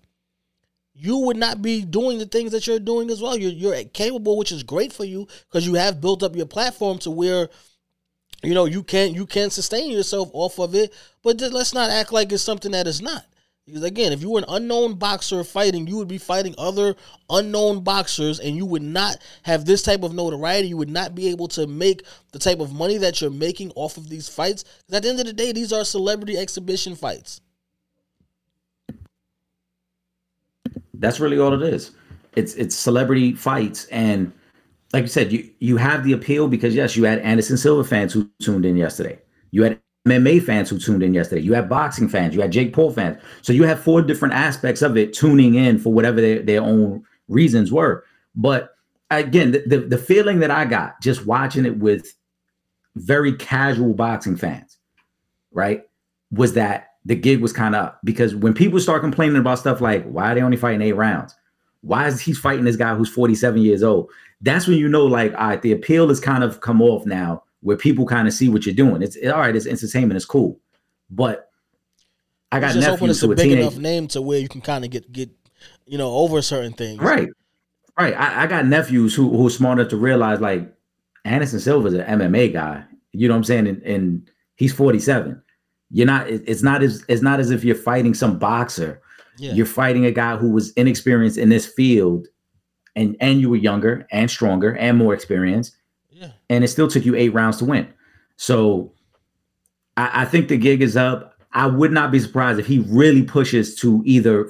[0.94, 3.38] you would not be doing the things that you're doing as well.
[3.38, 6.98] You're you're capable, which is great for you because you have built up your platform
[6.98, 7.48] to where
[8.42, 10.92] you know you can you can sustain yourself off of it.
[11.22, 13.24] But let's not act like it's something that is not.
[13.68, 16.96] Because again, if you were an unknown boxer fighting, you would be fighting other
[17.28, 20.68] unknown boxers, and you would not have this type of notoriety.
[20.68, 23.98] You would not be able to make the type of money that you're making off
[23.98, 24.64] of these fights.
[24.64, 27.42] 'Cause at the end of the day, these are celebrity exhibition fights.
[30.94, 31.92] That's really all it is.
[32.34, 34.32] It's it's celebrity fights, and
[34.92, 38.12] like you said, you you have the appeal because yes, you had Anderson Silva fans
[38.12, 39.18] who tuned in yesterday.
[39.50, 39.78] You had
[40.08, 41.42] MMA fans who tuned in yesterday.
[41.42, 42.34] You had boxing fans.
[42.34, 43.20] You had Jake Paul fans.
[43.42, 47.04] So you have four different aspects of it tuning in for whatever their, their own
[47.28, 48.04] reasons were.
[48.34, 48.74] But
[49.10, 52.14] again, the, the the feeling that I got just watching it with
[52.96, 54.78] very casual boxing fans,
[55.52, 55.82] right,
[56.30, 59.80] was that the gig was kind of up because when people start complaining about stuff
[59.80, 61.34] like why are they only fighting eight rounds,
[61.82, 64.10] why is he fighting this guy who's 47 years old?
[64.40, 67.42] That's when you know, like, all right, the appeal has kind of come off now,
[67.60, 69.02] where people kind of see what you're doing.
[69.02, 70.60] It's all right, it's entertainment, it's cool,
[71.10, 71.50] but
[72.50, 74.48] I got It's just hoping nephews it's a big teenage, enough name to where you
[74.48, 75.30] can kind of get get
[75.86, 77.00] you know over certain things.
[77.00, 77.28] right,
[77.98, 78.14] right.
[78.14, 80.72] I, I got nephews who who are smart enough to realize like
[81.24, 82.84] Anderson Silva's an MMA guy.
[83.12, 83.66] You know what I'm saying?
[83.66, 85.40] And, and he's 47.
[85.90, 86.28] You're not.
[86.28, 87.04] It's not as.
[87.08, 89.00] It's not as if you're fighting some boxer.
[89.38, 89.52] Yeah.
[89.52, 92.28] You're fighting a guy who was inexperienced in this field,
[92.94, 95.76] and and you were younger and stronger and more experienced.
[96.48, 97.92] And it still took you eight rounds to win.
[98.36, 98.92] So,
[99.96, 101.34] I, I think the gig is up.
[101.52, 104.48] I would not be surprised if he really pushes to either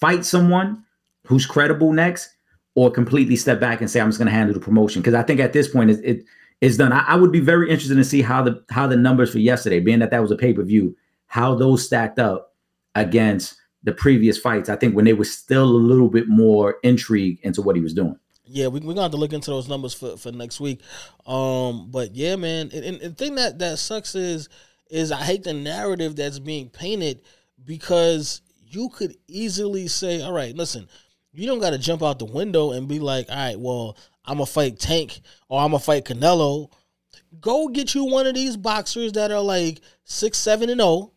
[0.00, 0.84] fight someone
[1.26, 2.30] who's credible next,
[2.74, 5.02] or completely step back and say I'm just going to handle the promotion.
[5.02, 6.24] Because I think at this point it, it
[6.60, 6.92] it's done.
[6.92, 9.80] I, I would be very interested to see how the how the numbers for yesterday,
[9.80, 10.96] being that that was a pay per view,
[11.26, 12.54] how those stacked up
[12.94, 14.68] against the previous fights.
[14.68, 17.94] I think when they were still a little bit more intrigue into what he was
[17.94, 18.18] doing.
[18.50, 20.80] Yeah, we, we're gonna have to look into those numbers for, for next week.
[21.26, 24.48] Um, but yeah, man, and, and, the thing that that sucks is
[24.90, 27.22] is I hate the narrative that's being painted
[27.64, 30.88] because you could easily say, all right, listen,
[31.32, 34.36] you don't got to jump out the window and be like, all right, well, I'm
[34.36, 36.70] gonna fight Tank or I'm gonna fight Canelo.
[37.40, 41.12] Go get you one of these boxers that are like six, seven, and zero,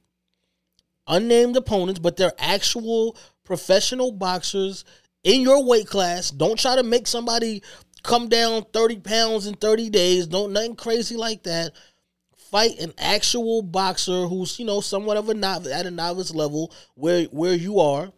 [1.07, 4.85] unnamed opponents, but they're actual professional boxers
[5.23, 6.31] in your weight class.
[6.31, 7.63] Don't try to make somebody
[8.03, 10.27] come down 30 pounds in 30 days.
[10.27, 11.73] Don't nothing crazy like that.
[12.35, 16.73] Fight an actual boxer who's, you know, somewhat of a novice at a novice level
[16.95, 18.11] where where you are.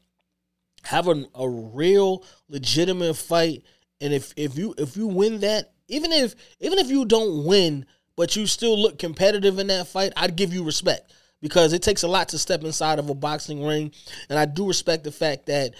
[0.86, 3.64] Have a, a real legitimate fight.
[4.02, 7.86] And if if you if you win that, even if even if you don't win,
[8.16, 12.04] but you still look competitive in that fight, I'd give you respect because it takes
[12.04, 13.92] a lot to step inside of a boxing ring.
[14.30, 15.74] And I do respect the fact that,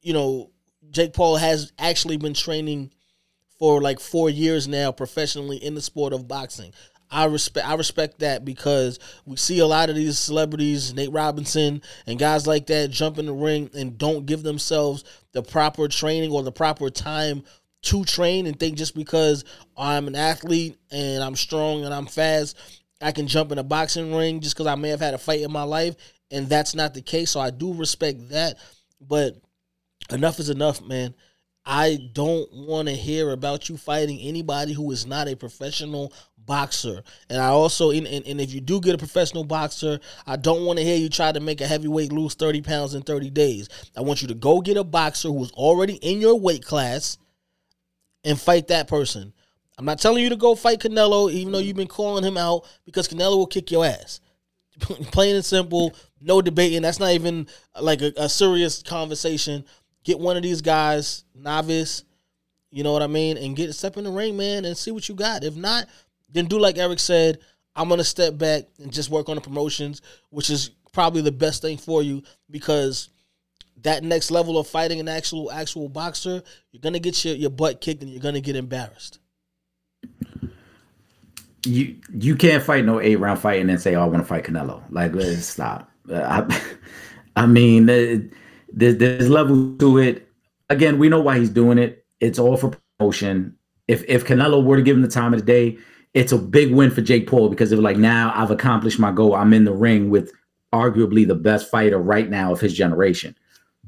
[0.00, 0.50] you know,
[0.90, 2.90] Jake Paul has actually been training
[3.58, 6.72] for like four years now professionally in the sport of boxing.
[7.10, 11.82] I respect I respect that because we see a lot of these celebrities, Nate Robinson
[12.06, 16.30] and guys like that jump in the ring and don't give themselves the proper training
[16.30, 17.42] or the proper time
[17.82, 19.44] to train and think just because
[19.76, 22.56] I'm an athlete and I'm strong and I'm fast,
[23.00, 25.40] I can jump in a boxing ring just because I may have had a fight
[25.40, 25.96] in my life.
[26.30, 27.30] And that's not the case.
[27.30, 28.56] So I do respect that.
[29.00, 29.36] But
[30.10, 31.14] enough is enough, man.
[31.64, 37.02] I don't want to hear about you fighting anybody who is not a professional boxer.
[37.28, 40.64] And I also, and, and, and if you do get a professional boxer, I don't
[40.64, 43.68] want to hear you try to make a heavyweight lose 30 pounds in 30 days.
[43.96, 47.18] I want you to go get a boxer who's already in your weight class
[48.24, 49.32] and fight that person.
[49.78, 52.66] I'm not telling you to go fight Canelo, even though you've been calling him out,
[52.84, 54.20] because Canelo will kick your ass.
[54.80, 56.82] Plain and simple, no debating.
[56.82, 57.46] That's not even
[57.80, 59.64] like a, a serious conversation.
[60.04, 62.04] Get one of these guys, novice,
[62.70, 65.08] you know what I mean, and get step in the ring, man, and see what
[65.08, 65.44] you got.
[65.44, 65.86] If not,
[66.32, 67.38] then do like Eric said.
[67.76, 71.62] I'm gonna step back and just work on the promotions, which is probably the best
[71.62, 73.10] thing for you because
[73.82, 77.80] that next level of fighting an actual actual boxer, you're gonna get your, your butt
[77.80, 79.18] kicked and you're gonna get embarrassed.
[81.64, 84.24] You you can't fight no eight round fight and then say, "Oh, I want to
[84.24, 85.90] fight Canelo." Like, let's stop.
[86.10, 86.60] I,
[87.36, 88.32] I mean,
[88.72, 90.28] there's, there's level to it.
[90.68, 92.04] Again, we know why he's doing it.
[92.20, 93.56] It's all for promotion.
[93.88, 95.78] If if Canelo were to give him the time of the day,
[96.14, 99.34] it's a big win for Jake Paul because of like now I've accomplished my goal.
[99.34, 100.32] I'm in the ring with
[100.72, 103.36] arguably the best fighter right now of his generation.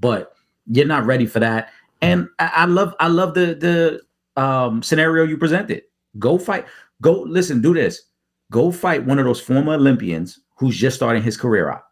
[0.01, 0.35] But
[0.67, 1.71] you're not ready for that.
[2.01, 5.83] And I, I love I love the the um, scenario you presented.
[6.19, 6.67] Go fight.
[7.01, 7.61] Go listen.
[7.61, 8.03] Do this.
[8.51, 11.85] Go fight one of those former Olympians who's just starting his career out.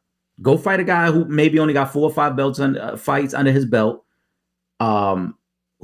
[0.42, 3.34] Go fight a guy who maybe only got four or five belts and uh, fights
[3.34, 4.04] under his belt.
[4.80, 5.36] Um,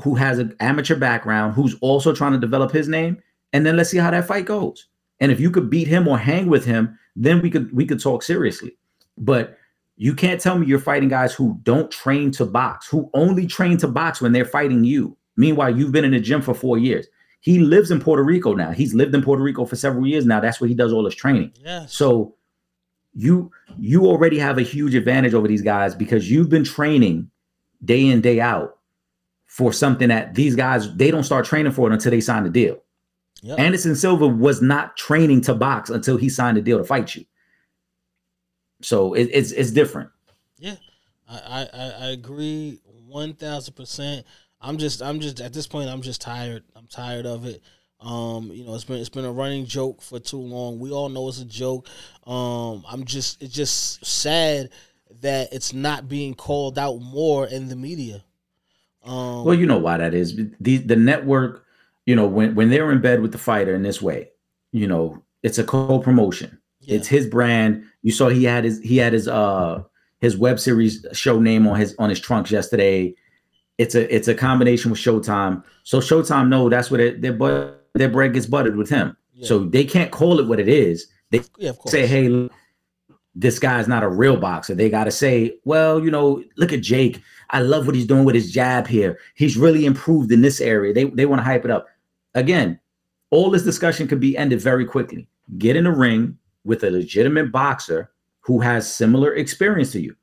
[0.03, 3.19] who has an amateur background, who's also trying to develop his name,
[3.53, 4.89] and then let's see how that fight goes.
[5.21, 8.01] And if you could beat him or hang with him, then we could we could
[8.01, 8.77] talk seriously.
[9.17, 9.57] But
[9.97, 13.79] you can't tell me you're fighting guys who don't train to box, who only train
[13.79, 15.17] to box when they're fighting you.
[15.37, 17.07] Meanwhile, you've been in the gym for four years.
[17.41, 18.73] He lives in Puerto Rico now.
[18.73, 20.41] He's lived in Puerto Rico for several years now.
[20.41, 21.53] That's where he does all his training.
[21.63, 21.87] Yeah.
[21.87, 22.35] So
[23.17, 27.31] you you already have a huge advantage over these guys because you've been training
[27.85, 28.77] day in day out
[29.47, 32.51] for something that these guys they don't start training for it until they sign the
[32.51, 32.83] deal.
[33.43, 33.59] Yep.
[33.59, 37.25] Anderson Silva was not training to box until he signed the deal to fight you.
[38.83, 40.11] So it, it's it's different.
[40.59, 40.77] Yeah,
[41.29, 44.27] I I, I agree one thousand percent.
[44.61, 46.65] I'm just I'm just at this point I'm just tired.
[46.75, 47.63] I'm tired of it.
[48.01, 50.79] Um, you know, it's been it's been a running joke for too long.
[50.79, 51.89] We all know it's a joke.
[52.27, 54.71] Um, I'm just it's just sad
[55.23, 58.23] that it's not being called out more in the media.
[59.05, 60.37] Um, Well, you know why that is.
[60.61, 61.65] The the network,
[62.05, 64.31] you know, when when they're in bed with the fighter in this way,
[64.73, 66.59] you know, it's a co-promotion.
[66.81, 66.97] Yeah.
[66.97, 67.85] It's his brand.
[68.03, 69.83] You saw he had his he had his uh
[70.21, 73.15] his web series show name on his on his trunks yesterday.
[73.79, 75.63] It's a it's a combination with Showtime.
[75.83, 79.17] So Showtime no, that's what it, their but their bread gets buttered with him.
[79.35, 79.47] Yeah.
[79.47, 81.09] So they can't call it what it is.
[81.31, 82.49] They yeah, say, hey,
[83.35, 84.75] this guy's not a real boxer.
[84.75, 87.21] They got to say, well, you know, look at Jake.
[87.51, 89.19] I love what he's doing with his jab here.
[89.35, 90.95] He's really improved in this area.
[90.95, 91.87] They, they want to hype it up.
[92.35, 92.81] Again,
[93.31, 95.29] all this discussion could be ended very quickly.
[95.59, 98.11] Get in the ring with a legitimate boxer
[98.41, 100.17] who has similar experience to you.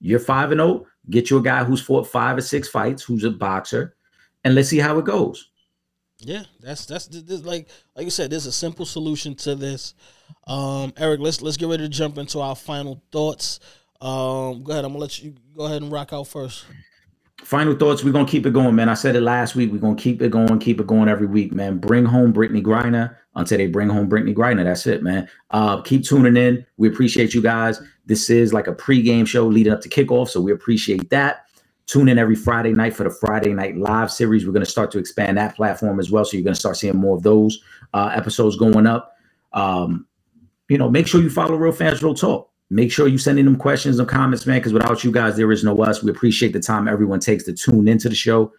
[0.00, 0.86] You're 5 and 0.
[1.10, 3.96] Get you a guy who's fought five or six fights, who's a boxer,
[4.44, 5.50] and let's see how it goes.
[6.20, 8.30] Yeah, that's that's this, like like you said.
[8.30, 9.94] There's a simple solution to this.
[10.46, 13.60] Um, Eric, let's let's get ready to jump into our final thoughts.
[14.00, 14.84] Um, go ahead.
[14.84, 16.64] I'm gonna let you go ahead and rock out first.
[17.44, 18.02] Final thoughts.
[18.02, 18.88] We're gonna keep it going, man.
[18.88, 19.70] I said it last week.
[19.70, 21.78] We're gonna keep it going, keep it going every week, man.
[21.78, 24.64] Bring home Brittney Griner until they bring home Brittney Griner.
[24.64, 25.28] That's it, man.
[25.52, 26.66] Uh, keep tuning in.
[26.78, 27.80] We appreciate you guys.
[28.06, 31.47] This is like a pregame show leading up to kickoff, so we appreciate that.
[31.88, 34.46] Tune in every Friday night for the Friday Night Live series.
[34.46, 36.24] We're going to start to expand that platform as well.
[36.24, 37.60] So you're going to start seeing more of those
[37.94, 39.16] uh, episodes going up.
[39.54, 40.06] Um,
[40.68, 42.50] you know, make sure you follow Real Fans Real Talk.
[42.70, 45.50] Make sure you send in them questions and comments, man, because without you guys, there
[45.50, 46.02] is no us.
[46.02, 48.52] We appreciate the time everyone takes to tune into the show.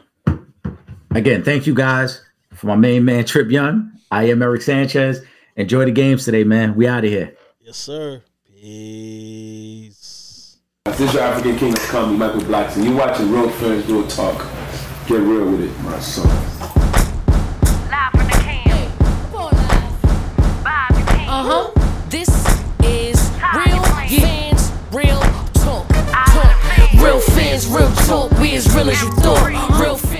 [1.12, 2.22] again, thank you guys
[2.54, 3.92] for my main man Trip Yung.
[4.12, 5.22] I am Eric Sanchez.
[5.56, 6.76] Enjoy the games today, man.
[6.76, 7.36] We out of here.
[7.60, 8.22] Yes, sir.
[8.46, 10.58] Peace.
[10.86, 12.84] This is your African King of Comedy, Michael Blackson.
[12.84, 14.38] You watching Real Friends, Real Talk.
[15.08, 16.61] Get real with it, my son.
[28.66, 29.80] as real as you thought.
[29.82, 30.11] Real